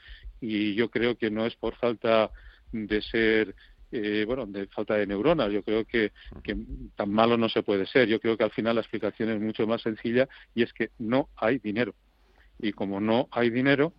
y 0.42 0.76
yo 0.76 0.90
creo 0.90 1.18
que 1.18 1.32
no 1.32 1.46
es 1.46 1.56
por 1.56 1.76
falta 1.76 2.32
de 2.72 3.02
ser 3.02 3.56
bueno, 4.26 4.48
de 4.48 4.66
falta 4.70 4.96
de 4.96 5.06
neuronas. 5.06 5.52
Yo 5.52 5.62
creo 5.62 5.86
que, 5.86 6.14
que, 6.44 6.58
tan 6.96 7.12
malo 7.12 7.38
no 7.38 7.48
se 7.48 7.62
puede 7.62 7.86
ser. 7.86 8.08
Yo 8.08 8.20
creo 8.20 8.36
que 8.36 8.44
al 8.44 8.50
final 8.50 8.74
la 8.74 8.82
explicación 8.82 9.30
es 9.30 9.40
mucho 9.40 9.68
más 9.68 9.84
sencilla 9.84 10.28
y 10.56 10.64
es 10.64 10.74
que 10.74 10.90
no 10.98 11.30
hay 11.36 11.60
dinero. 11.60 11.94
Y 12.58 12.72
como 12.72 13.00
no 13.00 13.28
hay 13.30 13.52
dinero, 13.52 13.94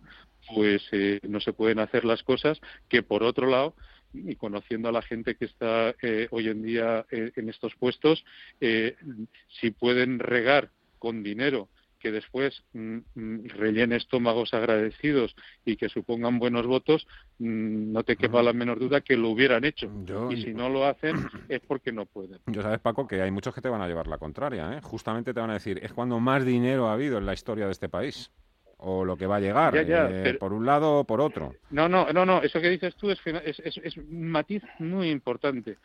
pues 0.53 0.83
eh, 0.91 1.19
no 1.23 1.39
se 1.39 1.53
pueden 1.53 1.79
hacer 1.79 2.05
las 2.05 2.23
cosas 2.23 2.59
que 2.89 3.03
por 3.03 3.23
otro 3.23 3.47
lado 3.47 3.75
y 4.25 4.35
conociendo 4.35 4.89
a 4.89 4.91
la 4.91 5.01
gente 5.01 5.35
que 5.35 5.45
está 5.45 5.95
eh, 6.01 6.27
hoy 6.31 6.47
en 6.47 6.63
día 6.63 7.05
eh, 7.11 7.31
en 7.35 7.49
estos 7.49 7.75
puestos, 7.75 8.23
si 8.59 9.71
pueden 9.71 10.19
regar 10.19 10.71
con 10.99 11.23
dinero 11.23 11.69
que 12.05 12.11
después 12.11 12.63
mm, 12.73 12.97
mm, 13.15 13.47
rellene 13.47 13.95
estómagos 13.95 14.53
agradecidos 14.53 15.35
y 15.65 15.75
que 15.75 15.89
supongan 15.89 16.37
buenos 16.37 16.67
votos, 16.67 17.07
mm, 17.39 17.91
no 17.91 18.03
te 18.03 18.15
quepa 18.15 18.43
la 18.43 18.53
menor 18.53 18.77
duda 18.77 19.01
que 19.01 19.17
lo 19.17 19.29
hubieran 19.29 19.65
hecho. 19.65 19.89
y 20.29 20.43
si 20.43 20.53
no 20.53 20.69
lo 20.69 20.85
hacen 20.85 21.15
es 21.49 21.61
porque 21.61 21.91
no 21.91 22.05
pueden. 22.05 22.37
Yo 22.45 22.61
sabes, 22.61 22.79
Paco, 22.79 23.07
que 23.07 23.23
hay 23.23 23.31
muchos 23.31 23.55
que 23.55 23.61
te 23.61 23.69
van 23.69 23.81
a 23.81 23.87
llevar 23.87 24.05
la 24.05 24.19
contraria. 24.19 24.79
Justamente 24.83 25.33
te 25.33 25.39
van 25.39 25.49
a 25.49 25.53
decir, 25.53 25.79
es 25.81 25.93
cuando 25.93 26.19
más 26.19 26.45
dinero 26.45 26.89
ha 26.89 26.93
habido 26.93 27.17
en 27.17 27.25
la 27.25 27.33
historia 27.33 27.65
de 27.65 27.71
este 27.71 27.89
país 27.89 28.31
o 28.77 29.05
lo 29.05 29.17
que 29.17 29.25
va 29.25 29.37
a 29.37 29.39
llegar, 29.39 29.73
eh, 29.75 30.35
por 30.39 30.53
un 30.53 30.65
lado 30.65 30.99
o 30.99 31.03
por 31.03 31.21
otro. 31.21 31.55
No, 31.69 31.87
no, 31.87 32.11
no, 32.11 32.25
no, 32.25 32.41
eso 32.41 32.59
que 32.59 32.69
dices 32.69 32.95
tú 32.95 33.09
es, 33.09 33.19
es, 33.25 33.59
es, 33.59 33.97
un 33.97 34.29
matiz 34.29 34.63
muy 34.79 35.09
importante, 35.09 35.77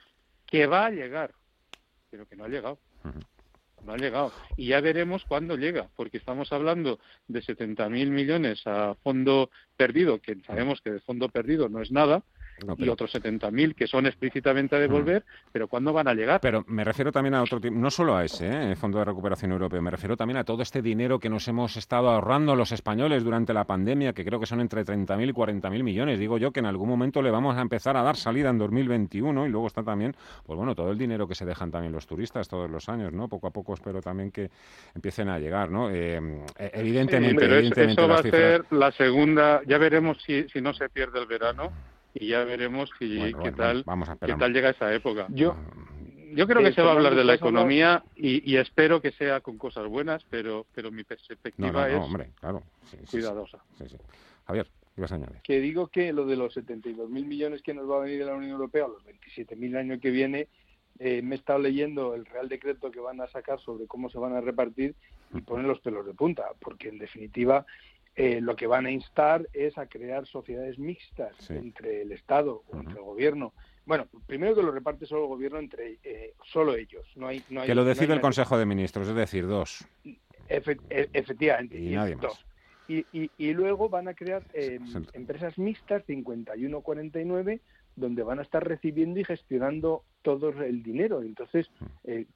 que 0.47 0.67
va 0.67 0.87
a 0.87 0.91
llegar, 0.91 1.33
pero 2.11 2.27
que 2.27 2.37
no 2.37 2.45
ha 2.45 2.49
llegado. 2.49 2.79
No 3.85 3.93
ha 3.93 3.97
llegado. 3.97 4.33
Y 4.57 4.69
ya 4.69 4.81
veremos 4.81 5.25
cuándo 5.25 5.57
llega, 5.57 5.89
porque 5.97 6.19
estamos 6.19 6.53
hablando 6.53 6.99
de 7.29 7.41
70.000 7.41 8.11
millones 8.11 8.67
a 8.67 8.95
fondo 8.97 9.51
perdido, 9.77 10.21
que 10.21 10.37
sabemos 10.47 10.81
que 10.83 10.91
de 10.91 11.01
fondo 11.01 11.29
perdido 11.29 11.69
no 11.69 11.81
es 11.81 11.91
nada, 11.91 12.23
y 12.79 12.89
otros 12.89 13.15
70.000 13.15 13.75
que 13.75 13.87
son 13.87 14.07
explícitamente 14.07 14.77
a 14.77 14.79
devolver, 14.79 15.25
pero 15.53 15.69
¿cuándo 15.69 15.93
van 15.93 16.09
a 16.09 16.15
llegar? 16.15 16.41
Pero 16.41 16.65
me 16.69 16.85
refiero 16.85 17.13
también 17.13 17.35
a 17.35 17.43
otro 17.43 17.61
tipo, 17.61 17.75
no 17.75 17.91
solo 17.91 18.17
a 18.17 18.25
ese, 18.25 18.73
¿eh? 18.73 18.77
Fondo 18.77 18.99
de 18.99 19.05
Recuperación 19.05 19.53
Europeo, 19.53 19.83
me 19.83 19.91
refiero 19.91 20.17
también 20.17 20.39
a 20.39 20.45
todo 20.45 20.63
este 20.63 20.83
dinero 20.83 21.19
que 21.19 21.29
nos 21.29 21.47
hemos 21.49 21.77
estado 21.77 22.11
ahorrando 22.11 22.57
los 22.57 22.73
españoles 22.73 23.25
durante 23.25 23.53
la 23.53 23.65
pandemia, 23.65 24.13
que 24.13 24.25
creo 24.25 24.41
que 24.41 24.47
son 24.47 24.61
entre 24.61 24.85
30.000 24.85 25.29
y 25.29 25.33
40.000 25.33 25.83
millones. 25.83 26.19
Digo 26.19 26.39
yo 26.39 26.53
que 26.53 26.61
en 26.61 26.67
algún 26.67 26.89
momento 26.89 27.23
le 27.23 27.31
vamos 27.31 27.57
a 27.57 27.61
empezar 27.61 27.97
a 27.97 28.03
dar 28.03 28.17
salida 28.17 28.51
en 28.51 28.59
2021 28.59 29.47
y 29.47 29.51
luego 29.51 29.67
está 29.67 29.83
también, 29.83 30.15
pues 30.45 30.57
bueno, 30.57 30.75
todo 30.75 30.91
el 30.91 30.99
dinero 30.99 31.27
que 31.27 31.35
se 31.35 31.45
dejan 31.45 31.71
también 31.71 31.93
los 31.93 32.07
turistas 32.07 32.49
todos 32.49 32.71
los 32.71 32.89
años, 32.89 33.13
¿no? 33.13 33.29
Poco 33.29 33.47
a 33.47 33.51
poco 33.51 33.75
espero 33.75 34.01
también 34.01 34.31
que 34.31 34.51
empiecen 34.95 35.29
a 35.29 35.39
llegar, 35.39 35.71
¿no? 35.71 35.91
Eh, 35.91 36.21
evidentemente, 36.59 37.45
evidentemente 37.45 37.93
eso 37.93 38.09
va 38.09 38.17
a 38.17 38.23
ser 38.23 38.65
la 38.71 38.93
segunda, 38.93 39.63
ya 39.67 39.79
veremos 39.79 40.19
si, 40.25 40.49
si 40.49 40.61
no 40.61 40.73
se 40.73 40.89
pierde 40.89 41.21
el 41.21 41.27
verano 41.27 41.73
y 42.15 42.29
ya 42.29 42.45
veremos 42.45 42.91
qué, 42.99 43.33
tal, 43.57 43.85
qué 44.25 44.35
tal 44.35 44.53
llega 44.53 44.71
esa 44.71 44.93
época. 44.93 45.27
Yo, 45.31 45.57
yo 46.35 46.47
creo 46.47 46.63
que 46.63 46.73
se 46.73 46.83
va 46.83 46.91
a 46.91 46.95
hablar 46.95 47.15
de 47.15 47.25
la 47.25 47.35
economía 47.35 48.03
y, 48.17 48.57
espero 48.57 49.01
que 49.01 49.13
sea 49.13 49.41
con 49.41 49.59
cosas 49.59 49.87
buenas, 49.87 50.25
pero, 50.31 50.67
pero 50.75 50.91
mi 50.91 51.05
perspectiva 51.05 51.89
es 51.89 51.97
hombre, 51.97 52.31
claro. 52.41 52.63
cuidadosa. 53.11 53.59
Javier, 54.47 54.67
ibas 54.97 55.13
a 55.13 55.15
añadir. 55.17 55.41
Que 55.43 55.61
digo 55.61 55.89
que 55.89 56.13
lo 56.13 56.27
de 56.27 56.37
los 56.37 56.57
72.000 56.57 57.09
millones 57.09 57.63
que 57.63 57.75
nos 57.75 57.89
va 57.89 57.97
a 57.97 58.01
venir 58.01 58.21
de 58.21 58.27
la 58.27 58.35
Unión 58.35 58.53
Europea, 58.53 58.87
los 58.89 59.05
27.000 59.05 59.65
el 59.65 59.77
año 59.77 60.01
que 60.01 60.11
viene, 60.11 60.49
eh, 60.99 61.23
me 61.23 61.37
he 61.37 61.39
estado 61.39 61.61
leyendo 61.61 62.15
el 62.15 62.27
Real 62.27 62.49
Decreto 62.49 62.91
que 62.91 63.01
van 63.01 63.21
a 63.21 63.29
sacar 63.29 63.61
sobre 63.61 63.87
cómo 63.87 64.11
se 64.11 64.19
van 64.19 64.35
a 64.35 64.41
repartir 64.41 64.95
y 65.33 65.41
ponen 65.41 65.69
los 65.69 65.81
pelos 65.81 66.05
de 66.05 66.15
punta, 66.15 66.45
porque 66.61 66.89
en 66.89 66.99
definitiva 66.99 67.65
eh, 68.23 68.39
lo 68.43 68.55
que 68.55 68.67
van 68.67 68.85
a 68.85 68.91
instar 68.91 69.49
es 69.55 69.79
a 69.79 69.87
crear 69.87 70.27
sociedades 70.27 70.79
mixtas 70.79 71.49
entre 71.49 72.03
el 72.03 72.13
Estado 72.13 72.65
o 72.69 72.77
entre 72.77 72.99
el 72.99 73.03
gobierno. 73.03 73.55
Bueno, 73.87 74.09
primero 74.27 74.55
que 74.55 74.63
lo 74.63 74.71
reparte 74.73 75.07
solo 75.07 75.23
el 75.23 75.29
gobierno 75.29 75.59
entre 75.59 75.97
eh, 76.05 76.35
solo 76.45 76.75
ellos. 76.75 77.07
No 77.17 77.29
hay, 77.29 77.43
no 77.49 77.63
hay, 77.63 77.69
que 77.69 77.75
lo 77.75 77.83
decide 77.83 78.13
el 78.13 78.21
Consejo 78.21 78.59
de 78.59 78.67
Ministros, 78.67 79.09
es 79.09 79.15
decir, 79.15 79.47
dos. 79.47 79.89
E, 80.05 80.21
efectivamente. 81.15 81.79
Y, 81.79 81.95
nadie 81.95 82.17
más. 82.17 82.45
Y, 82.89 83.07
y, 83.39 83.53
luego 83.55 83.89
van 83.89 84.09
a 84.09 84.15
crear 84.15 84.43
eh, 84.53 84.81
empresas 85.15 85.57
mixtas 85.57 86.05
51-49 86.07 87.61
donde 87.97 88.23
van 88.23 88.41
a 88.41 88.43
estar 88.43 88.67
recibiendo 88.67 89.19
y 89.19 89.25
gestionando 89.25 90.05
todo 90.21 90.51
el 90.51 90.83
dinero. 90.83 91.23
Entonces, 91.23 91.71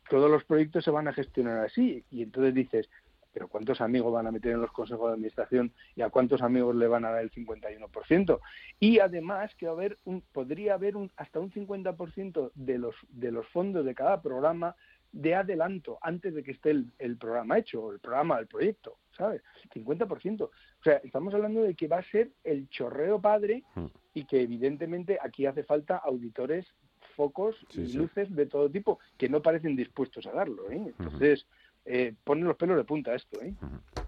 todos 0.09 0.30
los 0.30 0.45
proyectos 0.45 0.85
se 0.85 0.91
van 0.91 1.09
a 1.09 1.12
gestionar 1.12 1.59
así. 1.59 2.05
Y 2.11 2.22
entonces 2.22 2.55
dices, 2.55 2.89
pero 3.35 3.49
¿cuántos 3.49 3.80
amigos 3.80 4.12
van 4.12 4.28
a 4.28 4.32
meter 4.32 4.53
en 4.53 4.61
los 4.61 4.70
consejos 4.70 5.09
de 5.09 5.14
administración 5.14 5.72
y 5.97 6.03
a 6.03 6.09
cuántos 6.09 6.41
amigos 6.41 6.74
le 6.76 6.87
van 6.87 7.05
a 7.05 7.11
dar 7.11 7.22
el 7.22 7.32
51%? 7.32 8.41
Y 8.78 9.01
además 9.01 9.55
que 9.57 9.66
haber 9.66 9.99
un, 10.05 10.22
podría 10.32 10.74
haber 10.74 10.97
un, 10.97 11.11
hasta 11.16 11.41
un 11.41 11.51
50% 11.51 12.53
de 12.55 12.78
los, 12.78 12.95
de 13.09 13.32
los 13.32 13.47
fondos 13.49 13.85
de 13.85 13.95
cada 13.95 14.22
programa 14.22 14.76
de 15.11 15.35
adelanto 15.35 15.99
antes 16.01 16.35
de 16.35 16.43
que 16.43 16.53
esté 16.53 16.70
el, 16.70 17.16
programa 17.18 17.59
hecho, 17.59 17.82
o 17.85 17.93
el 17.93 18.01
programa, 18.01 18.39
el 18.39 18.47
proyecto, 18.47 18.99
¿sabes? 19.16 19.43
50%. 19.72 20.43
O 20.43 20.51
sea, 20.82 20.97
estamos 21.05 21.35
hablando 21.35 21.62
de 21.62 21.74
que 21.74 21.89
va 21.89 21.99
a 21.99 22.11
ser 22.11 22.30
el 22.45 22.68
chorreo 22.68 23.20
padre 23.20 23.64
hmm. 23.74 23.87
y 24.14 24.24
que 24.24 24.43
evidentemente 24.43 25.18
aquí 25.20 25.47
hace 25.47 25.62
falta 25.64 25.97
auditores, 25.97 26.66
focos 27.14 27.57
y 27.74 27.93
luces 27.93 28.35
de 28.35 28.47
todo 28.47 28.68
tipo 28.68 28.99
que 29.16 29.28
no 29.28 29.41
parecen 29.41 29.76
dispuestos 29.76 30.26
a 30.26 30.32
darlo. 30.32 30.70
¿eh? 30.70 30.93
Entonces, 30.99 31.47
eh, 31.85 32.14
ponen 32.24 32.45
los 32.45 32.57
pelos 32.57 32.76
de 32.76 32.85
punta 32.85 33.14
esto, 33.14 33.41
¿eh? 33.43 33.55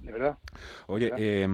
De 0.00 0.12
verdad. 0.12 0.38
Oye, 0.86 1.12
Eh, 1.16 1.46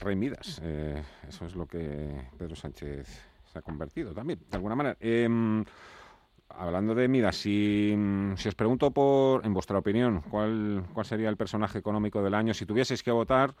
Rey 0.00 0.16
Midas, 0.16 0.60
eh, 0.62 1.02
eso 1.28 1.46
es 1.46 1.54
lo 1.54 1.66
que 1.66 2.28
Pedro 2.38 2.56
Sánchez 2.56 3.06
se 3.44 3.58
ha 3.58 3.62
convertido 3.62 4.14
también, 4.14 4.40
de 4.50 4.56
alguna 4.56 4.74
manera. 4.74 4.96
Em, 5.00 5.64
hablando 6.48 6.94
de 6.94 7.08
Midas, 7.08 7.36
si, 7.36 7.94
si, 8.36 8.48
os 8.48 8.54
pregunto 8.54 8.90
por, 8.90 9.44
en 9.44 9.52
vuestra 9.52 9.78
opinión, 9.78 10.22
¿cuál, 10.30 10.84
¿cuál 10.92 11.06
sería 11.06 11.28
el 11.28 11.36
personaje 11.36 11.78
económico 11.78 12.22
del 12.22 12.34
año? 12.34 12.54
Si 12.54 12.64
tuvieseis 12.64 13.02
que 13.02 13.10
votar, 13.10 13.54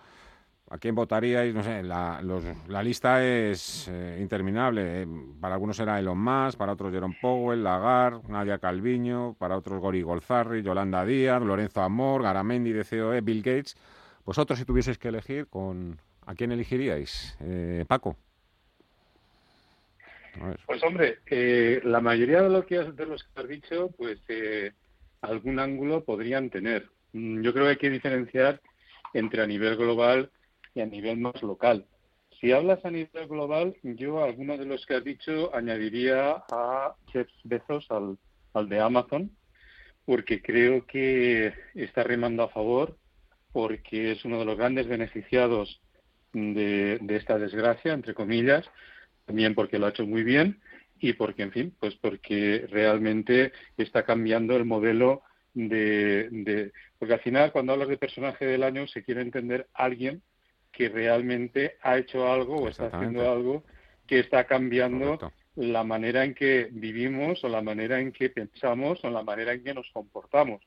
¿A 0.70 0.78
quién 0.78 0.94
votaríais? 0.94 1.54
No 1.54 1.62
sé, 1.62 1.82
la, 1.82 2.20
la 2.68 2.82
lista 2.82 3.24
es 3.24 3.88
eh, 3.88 4.18
interminable. 4.20 5.06
Para 5.40 5.54
algunos 5.54 5.78
era 5.80 5.98
Elon 5.98 6.18
Musk, 6.18 6.58
para 6.58 6.72
otros 6.72 6.92
Jerome 6.92 7.16
Powell, 7.20 7.64
Lagarde, 7.64 8.28
Nadia 8.28 8.58
Calviño, 8.58 9.34
para 9.38 9.56
otros 9.56 9.80
Gori 9.80 10.02
Golzarri, 10.02 10.62
Yolanda 10.62 11.06
Díaz, 11.06 11.40
Lorenzo 11.42 11.80
Amor, 11.80 12.22
Garamendi 12.22 12.72
de 12.72 12.84
COE, 12.84 13.22
Bill 13.22 13.42
Gates. 13.42 13.76
Vosotros, 14.26 14.58
si 14.58 14.66
tuvieseis 14.66 14.98
que 14.98 15.08
elegir, 15.08 15.46
con 15.46 15.98
¿a 16.26 16.34
quién 16.34 16.52
elegiríais? 16.52 17.36
Eh, 17.40 17.86
Paco. 17.88 18.18
Pues 20.66 20.82
hombre, 20.82 21.20
eh, 21.26 21.80
la 21.84 22.00
mayoría 22.00 22.42
de, 22.42 22.50
lo 22.50 22.66
que, 22.66 22.76
de 22.76 23.06
los 23.06 23.24
que 23.24 23.40
has 23.40 23.48
dicho, 23.48 23.90
pues 23.96 24.18
eh, 24.28 24.72
algún 25.22 25.58
ángulo 25.58 26.04
podrían 26.04 26.50
tener. 26.50 26.90
Mm, 27.14 27.40
yo 27.40 27.54
creo 27.54 27.64
que 27.64 27.70
hay 27.70 27.76
que 27.76 27.90
diferenciar 27.90 28.60
entre 29.14 29.42
a 29.42 29.46
nivel 29.46 29.76
global 29.76 30.30
a 30.80 30.86
nivel 30.86 31.18
más 31.18 31.42
local. 31.42 31.86
Si 32.40 32.52
hablas 32.52 32.84
a 32.84 32.90
nivel 32.90 33.26
global, 33.26 33.76
yo 33.82 34.20
a 34.20 34.26
algunos 34.26 34.58
de 34.58 34.66
los 34.66 34.86
que 34.86 34.94
has 34.94 35.04
dicho 35.04 35.54
añadiría 35.54 36.44
a 36.50 36.94
Jeff 37.12 37.28
Bezos, 37.44 37.86
al, 37.90 38.16
al 38.54 38.68
de 38.68 38.80
Amazon, 38.80 39.30
porque 40.04 40.40
creo 40.40 40.86
que 40.86 41.52
está 41.74 42.04
remando 42.04 42.44
a 42.44 42.48
favor, 42.48 42.96
porque 43.52 44.12
es 44.12 44.24
uno 44.24 44.38
de 44.38 44.44
los 44.44 44.56
grandes 44.56 44.86
beneficiados 44.86 45.80
de, 46.32 46.98
de 47.00 47.16
esta 47.16 47.38
desgracia, 47.38 47.92
entre 47.92 48.14
comillas, 48.14 48.64
también 49.24 49.54
porque 49.54 49.78
lo 49.78 49.86
ha 49.86 49.90
hecho 49.90 50.06
muy 50.06 50.22
bien 50.22 50.60
y 51.00 51.12
porque, 51.14 51.42
en 51.42 51.52
fin, 51.52 51.76
pues 51.78 51.94
porque 51.96 52.66
realmente 52.70 53.52
está 53.76 54.04
cambiando 54.04 54.56
el 54.56 54.64
modelo 54.64 55.22
de, 55.54 56.28
de, 56.30 56.72
porque 56.98 57.14
al 57.14 57.20
final 57.20 57.52
cuando 57.52 57.72
hablas 57.72 57.88
de 57.88 57.98
personaje 57.98 58.46
del 58.46 58.62
año 58.62 58.86
se 58.86 59.02
quiere 59.02 59.22
entender 59.22 59.66
alguien 59.74 60.22
que 60.72 60.88
realmente 60.88 61.76
ha 61.82 61.98
hecho 61.98 62.30
algo 62.30 62.62
o 62.62 62.68
está 62.68 62.86
haciendo 62.86 63.30
algo 63.30 63.64
que 64.06 64.20
está 64.20 64.44
cambiando 64.44 65.18
la 65.56 65.84
manera 65.84 66.24
en 66.24 66.34
que 66.34 66.68
vivimos 66.70 67.42
o 67.44 67.48
la 67.48 67.62
manera 67.62 68.00
en 68.00 68.12
que 68.12 68.30
pensamos 68.30 69.04
o 69.04 69.10
la 69.10 69.22
manera 69.22 69.52
en 69.52 69.64
que 69.64 69.74
nos 69.74 69.90
comportamos. 69.90 70.62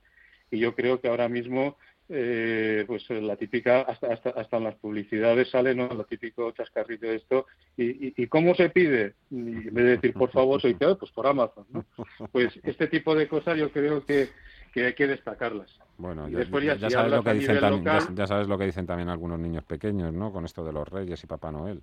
Y 0.52 0.60
yo 0.60 0.76
creo 0.76 1.00
que 1.00 1.08
ahora 1.08 1.30
mismo 1.30 1.78
eh, 2.14 2.84
pues 2.88 3.10
la 3.10 3.38
típica, 3.38 3.82
hasta, 3.84 4.08
hasta, 4.12 4.32
hasta 4.32 4.58
en 4.58 4.66
las 4.66 4.76
publicidades 4.76 5.50
sale 5.50 5.74
¿no? 5.74 5.88
lo 5.88 6.04
típico 6.04 6.52
chascarrito 6.52 7.08
de 7.08 7.16
esto, 7.16 7.46
¿Y, 7.78 8.22
y, 8.22 8.28
cómo 8.28 8.54
se 8.54 8.70
pide? 8.70 9.14
Y 9.30 9.36
en 9.36 9.74
vez 9.74 9.86
de 9.86 9.92
decir, 9.92 10.14
por 10.14 10.30
favor, 10.30 10.62
soy 10.62 10.76
yo, 10.82 10.98
pues 10.98 11.10
por 11.12 11.26
Amazon, 11.26 11.66
¿no? 11.70 11.86
Pues 12.34 12.60
este 12.64 12.88
tipo 12.88 13.16
de 13.16 13.30
cosas 13.30 13.58
yo 13.58 13.72
creo 13.72 14.06
que, 14.06 14.28
que 14.72 14.86
hay 14.86 14.94
que 14.94 15.08
destacarlas. 15.08 15.80
Bueno, 15.98 16.28
ya, 16.30 16.44
ya, 16.76 16.90
sabes 16.90 17.12
lo 17.12 17.24
que 17.24 17.34
dicen 17.34 17.84
ya, 18.16 18.28
sabes 18.28 18.48
lo 18.48 18.58
que 18.58 18.66
dicen 18.66 18.88
también 18.88 19.10
algunos 19.10 19.40
niños 19.40 19.64
pequeños, 19.64 20.14
¿no? 20.14 20.32
Con 20.32 20.46
esto 20.46 20.64
de 20.64 20.74
los 20.74 20.88
reyes 20.88 21.24
y 21.24 21.28
Papá 21.28 21.52
Noel. 21.52 21.82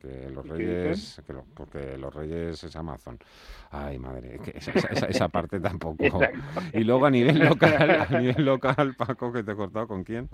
Que 0.00 0.30
los 0.30 0.46
reyes 0.48 1.22
que 1.26 1.34
porque 1.54 1.98
los 1.98 2.14
reyes 2.14 2.64
es 2.64 2.74
Amazon. 2.74 3.18
Ay 3.70 3.98
madre 3.98 4.40
que 4.42 4.56
esa, 4.56 5.06
esa, 5.06 5.28
parte 5.28 5.60
tampoco. 5.60 6.04
Y 6.72 6.84
luego 6.84 7.04
a 7.04 7.10
nivel 7.10 7.38
local 7.38 8.06
a 8.08 8.18
nivel 8.18 8.44
local 8.44 8.94
Paco 8.94 9.30
que 9.30 9.42
te 9.42 9.52
he 9.52 9.54
cortado 9.54 9.86
con 9.86 10.02
quién 10.02 10.30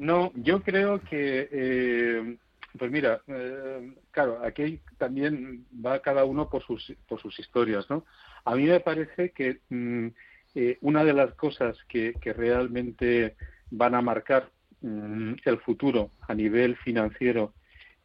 no 0.00 0.32
yo 0.34 0.62
creo 0.62 1.00
que 1.02 1.48
eh, 1.52 2.36
pues 2.78 2.90
mira 2.90 3.20
eh, 3.26 3.94
claro 4.10 4.40
aquí 4.44 4.80
también 4.96 5.66
va 5.84 6.00
cada 6.00 6.24
uno 6.24 6.48
por 6.48 6.62
sus 6.64 6.92
por 7.06 7.20
sus 7.20 7.38
historias 7.38 7.88
no 7.90 8.04
a 8.44 8.54
mí 8.54 8.64
me 8.64 8.80
parece 8.80 9.30
que 9.30 9.60
mm, 9.68 10.08
eh, 10.54 10.78
una 10.80 11.04
de 11.04 11.12
las 11.12 11.34
cosas 11.34 11.76
que, 11.88 12.14
realmente 12.24 13.36
van 13.70 13.94
a 13.94 14.02
marcar 14.02 14.50
mm, 14.80 15.34
el 15.44 15.58
futuro 15.58 16.10
a 16.26 16.34
nivel 16.34 16.76
financiero 16.76 17.54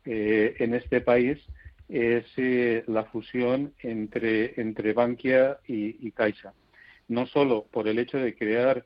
eh, 0.05 0.55
en 0.59 0.75
este 0.75 1.01
país 1.01 1.39
es 1.89 2.25
eh, 2.37 2.83
la 2.87 3.05
fusión 3.05 3.73
entre, 3.79 4.59
entre 4.59 4.93
Bankia 4.93 5.59
y, 5.67 6.11
Caixa. 6.11 6.53
No 7.07 7.27
solo 7.27 7.65
por 7.71 7.87
el 7.87 7.99
hecho 7.99 8.17
de 8.17 8.35
crear 8.35 8.85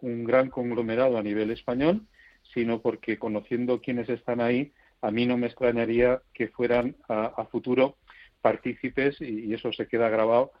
un 0.00 0.24
gran 0.24 0.48
conglomerado 0.48 1.18
a 1.18 1.22
nivel 1.22 1.50
español, 1.50 2.06
sino 2.54 2.80
porque 2.80 3.18
conociendo 3.18 3.82
quiénes 3.82 4.08
están 4.08 4.40
ahí, 4.40 4.72
a 5.04 5.10
mí 5.10 5.26
no 5.26 5.36
me 5.36 5.48
extrañaría 5.48 6.22
que 6.32 6.48
fueran 6.48 6.96
a, 7.08 7.44
futuro 7.50 7.98
partícipes, 8.44 9.18
y, 9.22 9.54
eso 9.54 9.72
se 9.72 9.88
queda 9.88 10.10
grabado, 10.10 10.52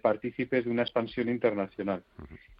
partícipes 0.00 0.64
de 0.64 0.70
una 0.70 0.82
expansión 0.82 1.28
internacional. 1.28 2.02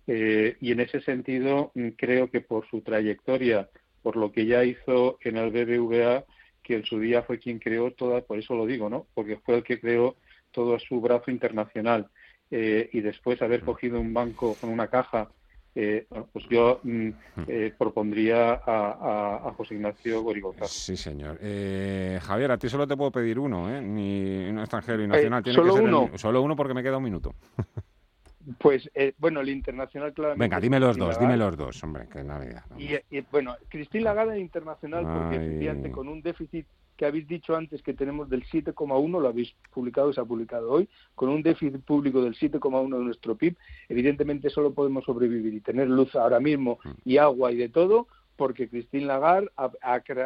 y 0.07 0.73
en 0.73 0.81
ese 0.81 1.01
sentido, 1.01 1.71
mm, 1.75 1.89
creo 1.97 2.31
que 2.31 2.41
por 2.41 2.67
su 2.69 2.81
trayectoria, 2.83 3.69
por 4.03 4.17
lo 4.17 4.31
que 4.31 4.47
ya 4.47 4.65
hizo 4.65 5.19
en 5.23 5.37
el 5.37 5.51
BBVA, 5.51 6.25
que 6.63 6.77
en 6.77 6.85
su 6.85 7.01
día 7.01 7.23
fue 7.23 7.39
quien 7.39 7.59
creó 7.59 7.93
toda, 7.93 8.21
por 8.21 8.39
eso 8.39 8.55
lo 8.55 8.67
digo, 8.67 8.91
¿no? 8.91 9.07
Porque 9.15 9.39
fue 9.39 9.57
el 9.57 9.65
que 9.65 9.81
creó 9.81 10.17
todo 10.51 10.79
su 10.79 11.01
brazo 11.01 11.31
internacional 11.31 12.09
eh, 12.51 12.89
y 12.93 13.01
después 13.01 13.41
haber 13.43 13.63
cogido 13.63 14.01
un 14.01 14.13
banco 14.13 14.55
con 14.61 14.71
una 14.71 14.89
caja, 14.89 15.31
eh, 15.81 16.07
pues 16.33 16.45
yo 16.51 16.81
mm, 16.83 17.09
eh, 17.47 17.73
propondría 17.79 18.61
a, 18.67 19.53
José 19.57 19.77
Ignacio 19.77 20.23
Gorigota. 20.23 20.65
Sí, 20.67 20.97
señor. 20.97 21.39
Javier, 21.39 22.51
a 22.51 22.59
ti 22.59 22.69
solo 22.69 22.87
te 22.87 22.97
puedo 22.97 23.13
pedir 23.13 23.39
uno, 23.39 23.73
¿eh? 23.73 23.81
Ni 23.81 24.49
un 24.49 24.59
extranjero 24.59 25.05
y 25.05 25.07
nacional. 25.07 25.43
Tiene 25.43 25.57
¿Solo 25.57 25.75
uno? 25.75 26.11
solo 26.17 26.43
uno 26.43 26.57
porque 26.57 26.75
me 26.75 26.83
queda 26.83 26.97
un 26.97 27.05
minuto. 27.05 27.35
Pues, 28.57 28.91
eh, 28.95 29.13
bueno, 29.19 29.41
el 29.41 29.51
internacional, 29.51 30.15
claramente. 30.15 30.43
Venga, 30.43 30.59
dime 30.59 30.81
los 30.81 30.97
dos, 30.97 31.21
dime 31.21 31.37
los 31.37 31.55
dos, 31.55 31.83
hombre, 31.85 32.09
que 32.09 32.25
Navidad. 32.25 32.65
Y, 32.79 32.95
y, 33.15 33.21
bueno, 33.31 33.57
Cristina 33.69 34.05
Lagarde 34.05 34.41
internacional, 34.41 35.05
porque 35.05 35.37
efectivamente 35.37 35.91
con 35.91 36.09
un 36.09 36.23
déficit 36.23 36.67
que 36.99 37.07
habéis 37.07 37.29
dicho 37.29 37.57
antes 37.57 37.81
que 37.81 37.95
tenemos 37.95 38.29
del 38.29 38.45
7,1, 38.45 39.21
lo 39.21 39.29
habéis 39.29 39.55
publicado, 39.73 40.13
se 40.13 40.21
ha 40.21 40.25
publicado 40.25 40.71
hoy, 40.71 40.89
con 41.15 41.29
un 41.29 41.43
déficit 41.43 41.81
público 41.81 42.21
del 42.21 42.35
7,1 42.35 42.99
de 42.99 43.05
nuestro 43.05 43.37
PIB, 43.37 43.57
evidentemente 43.89 44.51
solo 44.51 44.75
podemos 44.75 45.05
sobrevivir 45.05 45.55
y 45.55 45.61
tener 45.61 45.89
luz 45.89 46.15
ahora 46.17 46.41
mismo 46.41 46.81
y 47.05 47.17
agua 47.19 47.53
y 47.53 47.57
de 47.57 47.69
todo 47.69 48.09
porque 48.39 48.69
Christine 48.69 49.07
Lagarde 49.07 49.51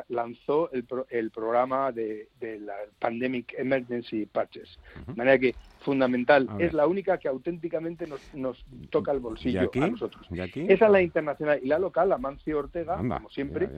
lanzó 0.08 0.70
el, 0.72 0.86
el 1.08 1.30
programa 1.30 1.92
de, 1.92 2.28
la 2.40 2.74
Pandemic 2.98 3.54
Emergency 3.56 4.26
Patches. 4.26 4.78
De 5.06 5.14
manera 5.14 5.38
que 5.38 5.54
fundamental, 5.80 6.46
es 6.58 6.74
la 6.74 6.86
única 6.86 7.16
que 7.16 7.28
auténticamente 7.28 8.06
nos, 8.06 8.20
nos 8.34 8.64
toca 8.90 9.12
el 9.12 9.20
bolsillo 9.20 9.70
a 9.74 9.86
nosotros. 9.88 10.26
Esa 10.30 10.84
es 10.86 10.92
la 10.92 11.00
internacional 11.00 11.60
y 11.62 11.68
la 11.68 11.78
local, 11.78 12.10
la 12.10 12.18
Mancio 12.18 12.58
Ortega, 12.58 12.98
como 12.98 13.30
siempre, 13.30 13.70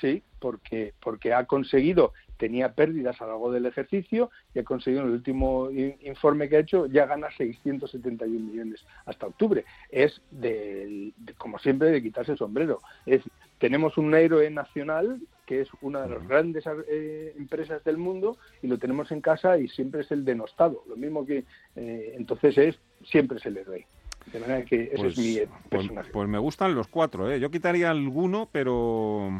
sí, 0.00 0.22
porque, 0.42 0.92
porque 1.00 1.32
ha 1.32 1.46
conseguido 1.46 2.12
tenía 2.36 2.72
pérdidas 2.72 3.20
a 3.20 3.24
lo 3.24 3.30
largo 3.30 3.52
del 3.52 3.66
ejercicio 3.66 4.32
y 4.52 4.58
ha 4.58 4.64
conseguido 4.64 5.02
en 5.02 5.08
el 5.08 5.14
último 5.14 5.70
informe 5.70 6.48
que 6.48 6.56
ha 6.56 6.60
hecho 6.60 6.86
ya 6.86 7.06
gana 7.06 7.28
671 7.30 8.50
millones 8.50 8.84
hasta 9.06 9.28
octubre. 9.28 9.64
Es 9.90 10.20
de, 10.32 11.12
como 11.38 11.60
siempre 11.60 11.92
de 11.92 12.02
quitarse 12.02 12.32
el 12.32 12.38
sombrero. 12.38 12.80
Es 13.06 13.22
tenemos 13.58 13.96
un 13.96 14.12
héroe 14.12 14.50
nacional 14.50 15.20
que 15.46 15.60
es 15.60 15.68
una 15.82 16.02
de 16.02 16.08
las 16.08 16.26
grandes 16.26 16.64
eh, 16.88 17.32
empresas 17.38 17.84
del 17.84 17.96
mundo 17.96 18.36
y 18.60 18.66
lo 18.66 18.76
tenemos 18.76 19.12
en 19.12 19.20
casa 19.20 19.56
y 19.56 19.68
siempre 19.68 20.00
es 20.00 20.10
el 20.10 20.24
denostado. 20.24 20.82
Lo 20.88 20.96
mismo 20.96 21.24
que 21.24 21.44
eh, 21.76 22.14
entonces 22.16 22.58
es 22.58 22.76
siempre 23.04 23.38
es 23.38 23.46
el 23.46 23.58
héroe. 23.58 23.86
De 24.32 24.40
manera 24.40 24.64
que 24.64 24.90
ese 24.92 24.94
es 24.94 25.00
pues, 25.14 25.18
mi 25.18 25.38
pues, 25.68 26.08
pues, 26.12 26.28
me 26.28 26.38
gustan 26.38 26.74
los 26.74 26.88
cuatro. 26.88 27.30
¿eh? 27.30 27.38
Yo 27.38 27.52
quitaría 27.52 27.88
alguno, 27.88 28.48
pero 28.50 29.30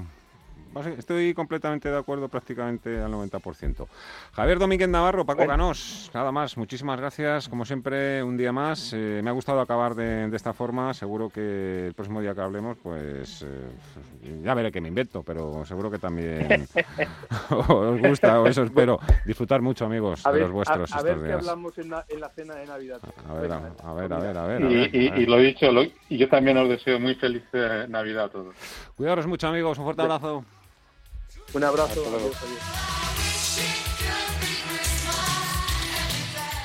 Estoy 0.97 1.35
completamente 1.35 1.91
de 1.91 1.99
acuerdo 1.99 2.29
prácticamente 2.29 2.99
al 3.01 3.13
90%. 3.13 3.87
Javier 4.33 4.59
Domínguez 4.59 4.89
Navarro, 4.89 5.27
Paco 5.27 5.47
Ganós, 5.47 6.11
nada 6.15 6.33
más, 6.33 6.57
muchísimas 6.57 6.99
gracias. 6.99 7.49
Como 7.49 7.65
siempre, 7.65 8.23
un 8.23 8.37
día 8.37 8.53
más. 8.53 8.93
Eh, 8.95 9.21
me 9.23 9.29
ha 9.29 9.33
gustado 9.33 9.61
acabar 9.61 9.95
de, 9.95 10.35
esta 10.35 10.55
forma. 10.55 10.95
Seguro 10.95 11.29
que 11.29 11.89
el 11.89 11.95
próximo 11.95 12.23
día 12.23 12.35
que 12.35 12.41
hablemos, 12.41 12.79
pues 12.83 13.43
eh, 13.43 14.41
ya 14.43 14.55
veré 14.55 14.73
que 14.73 14.81
me 14.81 14.89
invento, 14.89 15.23
pero 15.23 15.65
seguro 15.67 15.91
que 15.91 15.99
también 15.99 16.67
os 17.51 18.01
gusta, 18.01 18.41
o 18.41 18.47
eso 18.47 18.63
espero. 18.63 18.99
Disfrutar 19.27 19.61
mucho, 19.61 19.85
amigos, 19.85 20.23
de 20.23 20.41
los 20.41 20.51
vuestros. 20.51 20.93
A, 20.93 21.03
ver 21.03 21.19
qué 21.23 21.33
hablamos 21.33 21.77
en 21.77 21.91
la, 21.91 22.05
cena 22.35 22.55
de 22.55 22.67
Navidad. 22.67 23.01
A 23.29 23.35
ver, 23.35 23.53
a, 23.53 23.59
ver, 23.93 24.13
a 24.13 24.19
ver, 24.19 24.39
a 24.39 24.47
ver. 24.47 24.63
Y, 24.95 25.27
lo 25.27 25.39
he 25.39 25.43
dicho, 25.43 25.67
y 26.09 26.17
yo 26.17 26.29
también 26.29 26.57
os 26.57 26.69
deseo 26.69 26.99
muy 26.99 27.15
feliz 27.15 27.45
eh, 27.53 27.87
Navidad 27.89 28.25
a 28.25 28.29
todos. 28.31 28.55
Cuidaros 28.97 29.27
mucho, 29.27 29.49
amigos. 29.49 29.79
Un 29.79 29.85
fuerte 29.85 30.03
abrazo. 30.03 30.45
Un 31.55 31.65
abrazo. 31.65 32.03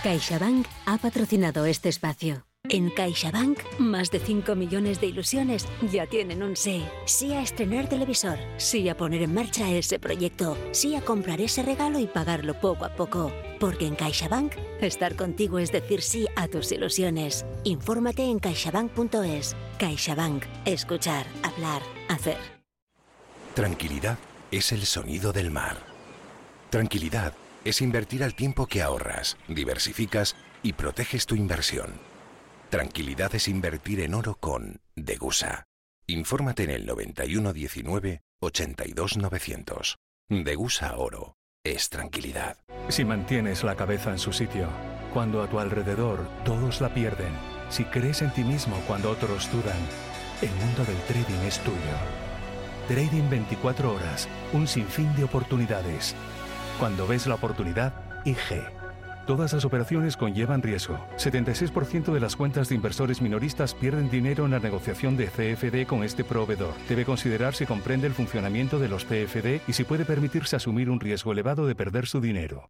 CaixaBank 0.04 0.66
ha 0.86 0.98
patrocinado 0.98 1.66
este 1.66 1.90
espacio. 1.90 2.46
En 2.70 2.90
CaixaBank, 2.90 3.60
más 3.80 4.12
de 4.12 4.20
5 4.20 4.56
millones 4.56 5.00
de 5.00 5.08
ilusiones 5.08 5.66
ya 5.90 6.06
tienen 6.06 6.44
un 6.44 6.56
sí. 6.56 6.86
Sí 7.06 7.34
a 7.34 7.42
estrenar 7.42 7.88
televisor, 7.88 8.38
sí 8.58 8.88
a 8.90 8.98
poner 8.98 9.22
en 9.22 9.34
marcha 9.34 9.70
ese 9.72 10.00
proyecto, 10.00 10.58
sí 10.72 10.96
a 10.96 11.02
comprar 11.02 11.40
ese 11.40 11.64
regalo 11.64 12.00
y 12.00 12.08
pagarlo 12.08 12.60
poco 12.60 12.86
a 12.86 12.96
poco. 12.96 13.32
Porque 13.60 13.88
en 13.88 13.96
CaixaBank, 13.96 14.54
estar 14.82 15.16
contigo 15.16 15.60
es 15.60 15.72
decir 15.72 16.02
sí 16.02 16.28
a 16.36 16.48
tus 16.48 16.72
ilusiones. 16.72 17.46
Infórmate 17.64 18.24
en 18.24 18.40
caixabank.es. 18.40 19.56
CaixaBank. 19.78 20.44
Escuchar, 20.66 21.26
hablar, 21.44 21.82
hacer. 22.10 22.38
Tranquilidad 23.54 24.18
es 24.52 24.72
el 24.72 24.86
sonido 24.86 25.34
del 25.34 25.52
mar. 25.52 25.78
Tranquilidad 26.70 27.34
es 27.64 27.82
invertir 27.82 28.24
al 28.24 28.36
tiempo 28.36 28.68
que 28.68 28.82
ahorras, 28.82 29.38
diversificas 29.48 30.36
y 30.64 30.74
proteges 30.74 31.26
tu 31.26 31.36
inversión. 31.36 31.94
Tranquilidad 32.70 33.34
es 33.36 33.48
invertir 33.48 34.02
en 34.02 34.14
oro 34.14 34.36
con 34.36 34.82
Degusa. 34.96 35.66
Infórmate 36.08 36.64
en 36.64 36.70
el 36.72 36.86
9119 36.86 38.22
82900. 38.42 39.98
Degusa 40.30 40.98
Oro. 40.98 41.36
es 41.64 41.90
tranquilidad. 41.90 42.58
Si 42.90 43.04
mantienes 43.04 43.64
la 43.64 43.76
cabeza 43.76 44.12
en 44.12 44.20
su 44.20 44.32
sitio, 44.32 44.70
cuando 45.14 45.42
a 45.42 45.50
tu 45.50 45.60
alrededor 45.60 46.28
todos 46.46 46.82
la 46.82 46.94
pierden, 46.94 47.34
si 47.70 47.84
crees 47.86 48.22
en 48.22 48.34
ti 48.34 48.44
mismo 48.44 48.78
cuando 48.88 49.10
otros 49.10 49.52
dudan, 49.52 49.78
el 50.42 50.52
mundo 50.52 50.86
del 50.86 50.98
trading 51.08 51.46
es 51.46 51.60
tuyo. 51.60 52.27
Trading 52.88 53.30
24 53.30 53.94
horas, 53.94 54.30
un 54.54 54.66
sinfín 54.66 55.14
de 55.18 55.26
oportunidades. 55.26 56.16
Cuando 56.80 57.06
ves 57.06 57.28
la 57.28 57.36
oportunidad, 57.36 57.94
IG. 58.24 58.64
Todas 59.26 59.52
las 59.52 59.66
operaciones 59.66 60.16
conllevan 60.16 60.62
riesgo. 60.62 60.98
76% 61.18 62.14
de 62.14 62.20
las 62.22 62.38
cuentas 62.38 62.70
de 62.70 62.76
inversores 62.76 63.22
minoristas 63.22 63.74
pierden 63.74 64.10
dinero 64.10 64.46
en 64.46 64.52
la 64.52 64.60
negociación 64.60 65.18
de 65.18 65.28
CFD 65.28 65.86
con 65.86 66.06
este 66.06 66.24
proveedor. 66.24 66.74
Debe 66.88 67.04
considerar 67.04 67.56
si 67.56 67.66
comprende 67.66 68.08
el 68.08 68.14
funcionamiento 68.14 68.80
de 68.80 68.88
los 68.88 69.04
CFD 69.04 69.60
y 69.68 69.74
si 69.74 69.84
puede 69.84 70.06
permitirse 70.06 70.56
asumir 70.56 70.90
un 70.90 71.02
riesgo 71.02 71.34
elevado 71.34 71.68
de 71.68 71.76
perder 71.76 72.08
su 72.08 72.22
dinero. 72.22 72.70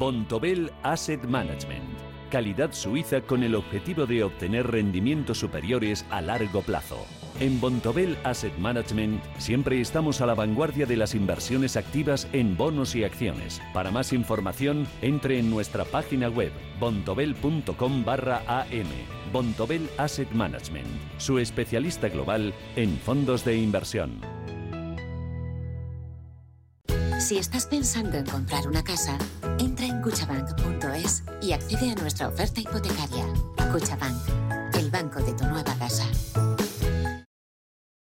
Bontobel 0.00 0.72
Asset 0.82 1.22
Management. 1.22 1.96
Calidad 2.28 2.72
suiza 2.72 3.20
con 3.20 3.44
el 3.44 3.54
objetivo 3.54 4.04
de 4.06 4.24
obtener 4.24 4.66
rendimientos 4.66 5.38
superiores 5.38 6.04
a 6.10 6.20
largo 6.20 6.62
plazo. 6.62 7.06
En 7.42 7.60
Bontobel 7.60 8.16
Asset 8.22 8.56
Management 8.56 9.20
siempre 9.36 9.80
estamos 9.80 10.20
a 10.20 10.26
la 10.26 10.34
vanguardia 10.36 10.86
de 10.86 10.96
las 10.96 11.12
inversiones 11.12 11.76
activas 11.76 12.28
en 12.32 12.56
bonos 12.56 12.94
y 12.94 13.02
acciones. 13.02 13.60
Para 13.74 13.90
más 13.90 14.12
información, 14.12 14.86
entre 15.00 15.40
en 15.40 15.50
nuestra 15.50 15.84
página 15.84 16.28
web 16.28 16.52
bontobel.com 16.78 18.04
barra 18.04 18.44
am. 18.46 18.86
Bontobel 19.32 19.90
Asset 19.98 20.30
Management, 20.30 20.86
su 21.18 21.40
especialista 21.40 22.08
global 22.08 22.54
en 22.76 22.96
fondos 22.98 23.44
de 23.44 23.56
inversión. 23.56 24.20
Si 27.18 27.38
estás 27.38 27.66
pensando 27.66 28.18
en 28.18 28.26
comprar 28.26 28.68
una 28.68 28.84
casa, 28.84 29.18
entra 29.58 29.86
en 29.86 30.00
cuchabank.es 30.00 31.24
y 31.42 31.50
accede 31.50 31.90
a 31.90 31.94
nuestra 31.96 32.28
oferta 32.28 32.60
hipotecaria. 32.60 33.26
Cuchabank, 33.72 34.76
el 34.78 34.92
banco 34.92 35.20
de 35.20 35.32
tu 35.32 35.44
nueva 35.46 35.74
casa. 35.74 36.06